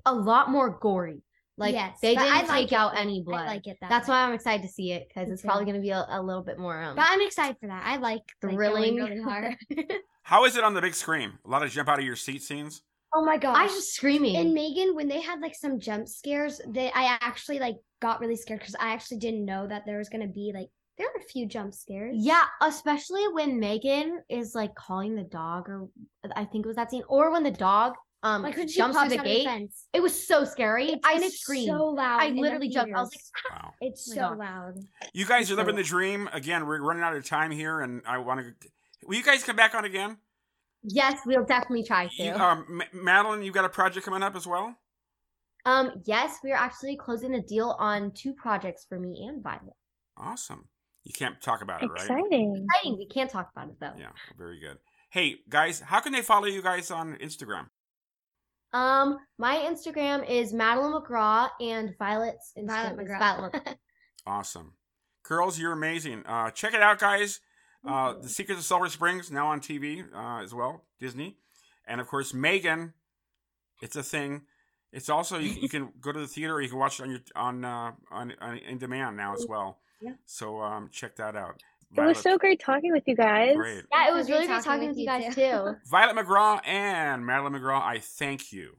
a 0.06 0.14
lot 0.14 0.50
more 0.50 0.72
gory. 0.82 1.22
Like 1.58 1.74
Yes, 1.76 2.00
they 2.02 2.16
didn't 2.16 2.34
I 2.34 2.42
like 2.42 2.48
take 2.48 2.72
it 2.72 2.76
out 2.76 2.94
that- 2.94 3.02
any 3.02 3.22
blood. 3.22 3.42
I 3.44 3.48
like 3.48 3.68
it 3.68 3.78
that 3.82 3.90
That's 3.90 4.08
way. 4.08 4.14
why 4.14 4.24
I'm 4.24 4.34
excited 4.34 4.64
to 4.64 4.68
see 4.68 4.92
it 4.94 5.08
because 5.08 5.28
Me 5.28 5.34
it's 5.34 5.44
probably 5.44 5.66
going 5.66 5.76
to 5.76 5.82
be 5.82 5.92
a, 5.92 6.06
a 6.10 6.22
little 6.22 6.42
bit 6.44 6.58
more 6.58 6.82
um 6.82 6.96
But 6.96 7.06
I'm 7.08 7.22
excited 7.22 7.58
for 7.62 7.68
that. 7.68 7.84
I 7.86 7.98
like 7.98 8.02
like, 8.02 8.24
going 8.42 8.56
thrilling. 8.56 8.96
really 8.96 9.22
hard. 9.22 9.56
How 10.24 10.46
is 10.46 10.56
it 10.58 10.64
on 10.64 10.74
the 10.74 10.82
big 10.82 10.94
screen? 10.94 11.34
A 11.46 11.50
lot 11.50 11.64
of 11.64 11.72
jump 11.72 11.90
out 11.90 12.00
of 12.00 12.06
your 12.06 12.16
seat 12.16 12.42
scenes. 12.44 12.84
oh 13.14 13.24
my 13.26 13.38
gosh. 13.38 13.58
I 13.58 13.64
was 13.64 13.74
just 13.76 13.94
screaming. 13.96 14.38
and 14.38 14.54
Megan, 14.54 14.96
when 14.96 15.08
they 15.08 15.22
had 15.22 15.40
like 15.42 15.56
some 15.56 15.80
jump 15.80 16.08
scares, 16.08 16.62
that 16.74 16.92
I 16.96 17.18
actually 17.22 17.60
like 17.60 17.76
got 18.02 18.20
really 18.22 18.36
scared 18.36 18.60
because 18.60 18.76
I 18.80 18.94
actually 18.94 19.18
didn't 19.18 19.46
know 19.46 19.68
that 19.68 19.84
there 19.86 19.98
was 19.98 20.10
gonna 20.10 20.28
be 20.28 20.52
like 20.54 20.68
there 20.98 21.08
were 21.08 21.22
a 21.22 21.28
few 21.30 21.48
jump 21.48 21.74
scares. 21.74 22.16
yeah, 22.18 22.44
especially 22.62 23.24
when 23.34 23.60
Megan 23.60 24.22
is 24.30 24.54
like 24.54 24.76
calling 24.76 25.16
the 25.16 25.24
dog, 25.24 25.68
or 25.68 25.88
I 26.36 26.46
think 26.46 26.66
it 26.66 26.68
was 26.68 26.76
that 26.78 26.92
scene, 26.92 27.04
or 27.08 27.32
when 27.32 27.44
the 27.44 27.52
dog 27.52 27.94
um 28.24 28.44
like 28.44 28.56
when 28.56 28.68
jumps 28.68 28.98
through 29.00 29.10
the 29.10 29.18
out 29.20 29.26
gate. 29.26 29.38
of 29.40 29.44
the 29.54 29.60
fence. 29.60 29.86
It 29.94 30.00
was 30.02 30.28
so 30.28 30.46
scary. 30.46 30.90
It's, 30.92 31.08
I 31.08 31.14
and 31.14 31.24
it's 31.24 31.40
screamed. 31.40 31.68
so 31.76 31.86
loud. 31.86 32.22
I 32.22 32.30
literally 32.30 32.70
jumped. 32.70 32.94
I 32.96 33.02
was 33.02 33.10
like, 33.10 33.20
theaters. 33.20 33.64
Wow. 33.64 33.74
it's 33.82 34.06
so 34.06 34.16
God. 34.16 34.38
loud. 34.38 34.74
You 35.14 35.26
guys 35.26 35.50
are 35.50 35.56
So- 35.56 35.58
living 35.58 35.76
the 35.76 35.84
dream. 35.84 36.30
Again, 36.32 36.68
we're 36.68 36.82
running 36.82 37.02
out 37.04 37.16
of 37.16 37.26
time 37.26 37.50
here, 37.50 37.82
and 37.82 38.04
I 38.06 38.20
want 38.20 38.42
to. 38.42 38.70
Will 39.06 39.16
you 39.16 39.24
guys 39.24 39.44
come 39.44 39.56
back 39.56 39.74
on 39.76 39.86
again? 39.86 40.18
yes, 40.84 41.20
we'll 41.26 41.46
definitely 41.46 41.84
try 41.84 42.08
to. 42.08 42.24
You, 42.24 42.32
um, 42.34 42.66
Ma- 42.70 42.84
Madeline, 42.94 43.44
you 43.44 43.52
got 43.52 43.66
a 43.66 43.70
project 43.70 44.06
coming 44.06 44.24
up 44.24 44.36
as 44.36 44.48
well. 44.48 44.76
um, 45.66 45.92
yes, 46.06 46.38
we 46.44 46.52
are 46.52 46.58
actually 46.58 46.98
closing 46.98 47.36
a 47.36 47.42
deal 47.42 47.76
on 47.78 48.12
two 48.14 48.34
projects 48.34 48.86
for 48.90 48.98
me 49.00 49.26
and 49.28 49.44
Violet. 49.44 49.76
Awesome. 50.18 50.68
You 51.04 51.14
can't 51.14 51.40
talk 51.42 51.62
about 51.62 51.84
it, 51.84 51.88
right? 51.88 52.02
Exciting. 52.02 52.66
Exciting. 52.68 52.98
We 52.98 53.08
can't 53.08 53.30
talk 53.30 53.50
about 53.56 53.70
it 53.70 53.76
though. 53.80 53.94
Yeah, 53.98 54.10
very 54.38 54.60
good. 54.60 54.78
Hey 55.12 55.38
guys, 55.50 55.80
how 55.82 56.00
can 56.00 56.14
they 56.14 56.22
follow 56.22 56.46
you 56.46 56.62
guys 56.62 56.90
on 56.92 57.16
Instagram? 57.16 57.68
Um, 58.74 59.18
my 59.38 59.56
Instagram 59.58 60.28
is 60.30 60.54
Madeline 60.54 60.94
McGraw 60.94 61.50
and 61.60 61.94
Violet's 62.00 62.54
Instagram 62.58 62.68
Violet 62.68 63.02
is 63.04 63.10
McGraw. 63.10 63.20
Violet 63.20 63.54
McGraw. 63.54 63.76
Awesome, 64.28 64.74
girls, 65.24 65.58
you're 65.58 65.72
amazing. 65.72 66.24
Uh, 66.28 66.52
check 66.52 66.76
it 66.76 66.82
out, 66.82 67.00
guys. 67.00 67.40
Uh, 67.88 68.14
the 68.22 68.30
Secrets 68.30 68.60
of 68.60 68.66
Sulphur 68.66 68.90
Springs 68.90 69.32
now 69.32 69.48
on 69.48 69.60
TV 69.60 70.04
uh, 70.14 70.44
as 70.44 70.54
well, 70.54 70.86
Disney, 71.00 71.38
and 71.88 72.00
of 72.00 72.08
course 72.08 72.34
Megan. 72.34 72.94
It's 73.82 73.96
a 73.96 74.04
thing. 74.04 74.44
It's 74.94 75.10
also 75.10 75.40
you, 75.40 75.50
you 75.62 75.70
can 75.70 75.90
go 76.00 76.12
to 76.12 76.20
the 76.20 76.28
theater 76.28 76.56
or 76.56 76.62
you 76.62 76.70
can 76.70 76.78
watch 76.78 77.00
it 77.00 77.04
on 77.04 77.10
your 77.10 77.20
on 77.36 77.66
uh, 77.66 77.92
on, 78.12 78.34
on 78.40 78.58
in 78.58 78.78
demand 78.78 79.18
now 79.18 79.34
as 79.34 79.46
well. 79.48 79.80
Yeah. 80.02 80.12
So 80.26 80.62
um, 80.62 80.90
check 80.92 81.16
that 81.16 81.36
out. 81.36 81.62
It 81.98 82.02
was 82.02 82.20
so 82.20 82.38
great 82.38 82.62
talking 82.62 82.92
with 82.94 83.04
you 83.06 83.16
guys. 83.16 83.56
great. 83.56 83.84
Yeah, 83.92 84.10
it 84.10 84.14
was 84.14 84.30
really 84.30 84.48
great 84.48 84.56
great 84.56 84.64
talking 84.64 84.88
with 84.88 84.98
you 84.98 85.06
guys 85.06 85.36
too. 85.36 85.76
Violet 85.90 86.16
McGraw 86.16 86.66
and 86.66 87.26
Madeline 87.26 87.54
McGraw, 87.54 87.82
I 87.82 88.00
thank 88.00 88.54
you. 88.54 88.78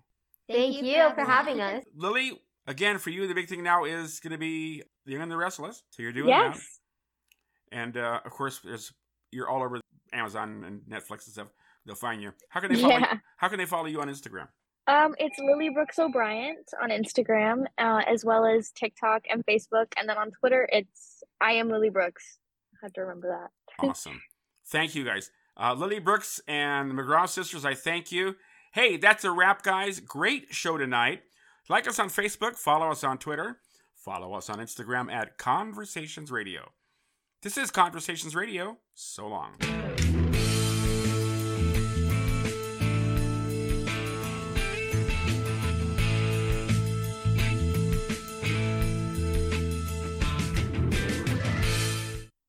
Thank 0.48 0.82
you 0.82 1.10
for 1.14 1.24
having 1.24 1.60
us. 1.60 1.84
Lily, 1.94 2.40
again, 2.66 2.98
for 2.98 3.10
you, 3.10 3.26
the 3.26 3.34
big 3.34 3.48
thing 3.48 3.62
now 3.62 3.84
is 3.84 4.18
going 4.20 4.32
to 4.32 4.38
be 4.38 4.82
The 5.04 5.12
Young 5.12 5.22
and 5.22 5.30
the 5.30 5.36
Restless. 5.36 5.82
So 5.90 6.02
you're 6.02 6.12
doing 6.12 6.28
that. 6.28 6.54
Yes. 6.54 6.80
And 7.72 7.96
uh, 7.96 8.20
of 8.24 8.30
course, 8.30 8.60
there's 8.60 8.92
you're 9.30 9.48
all 9.48 9.62
over 9.62 9.80
Amazon 10.12 10.62
and 10.64 10.80
Netflix 10.82 11.24
and 11.26 11.32
stuff. 11.32 11.48
They'll 11.86 11.94
find 11.96 12.22
you. 12.22 12.32
How 12.50 12.60
can 12.60 12.72
they 12.72 12.80
follow? 12.80 12.98
Yeah. 12.98 13.12
You? 13.14 13.20
How 13.38 13.48
can 13.48 13.58
they 13.58 13.66
follow 13.66 13.86
you 13.86 14.00
on 14.00 14.08
Instagram? 14.08 14.48
Um, 14.88 15.14
it's 15.18 15.38
Lily 15.38 15.70
Brooks 15.70 15.98
O'Briant 15.98 16.68
on 16.82 16.90
Instagram, 16.90 17.64
uh, 17.78 18.02
as 18.06 18.24
well 18.24 18.44
as 18.44 18.70
TikTok 18.72 19.22
and 19.30 19.44
Facebook, 19.46 19.86
and 19.96 20.08
then 20.08 20.18
on 20.18 20.30
Twitter, 20.32 20.68
it's 20.72 21.22
I 21.40 21.52
am 21.52 21.68
Lily 21.70 21.88
Brooks. 21.88 22.38
I 22.74 22.86
have 22.86 22.92
to 22.94 23.02
remember 23.02 23.28
that. 23.28 23.86
Awesome. 23.88 24.20
thank 24.66 24.94
you, 24.94 25.04
guys. 25.04 25.30
Uh, 25.56 25.74
Lily 25.74 26.00
Brooks 26.00 26.40
and 26.48 26.90
the 26.90 26.94
McGraw 26.94 27.28
sisters, 27.28 27.64
I 27.64 27.74
thank 27.74 28.10
you. 28.10 28.34
Hey, 28.72 28.96
that's 28.96 29.24
a 29.24 29.30
wrap, 29.30 29.62
guys. 29.62 30.00
Great 30.00 30.46
show 30.50 30.78
tonight. 30.78 31.22
Like 31.68 31.86
us 31.86 31.98
on 31.98 32.08
Facebook, 32.08 32.56
follow 32.56 32.90
us 32.90 33.04
on 33.04 33.18
Twitter, 33.18 33.58
follow 33.94 34.34
us 34.34 34.50
on 34.50 34.58
Instagram 34.58 35.12
at 35.12 35.38
Conversations 35.38 36.30
Radio. 36.32 36.72
This 37.42 37.58
is 37.58 37.72
Conversations 37.72 38.36
Radio. 38.36 38.78
So 38.94 39.26
long. 39.26 39.91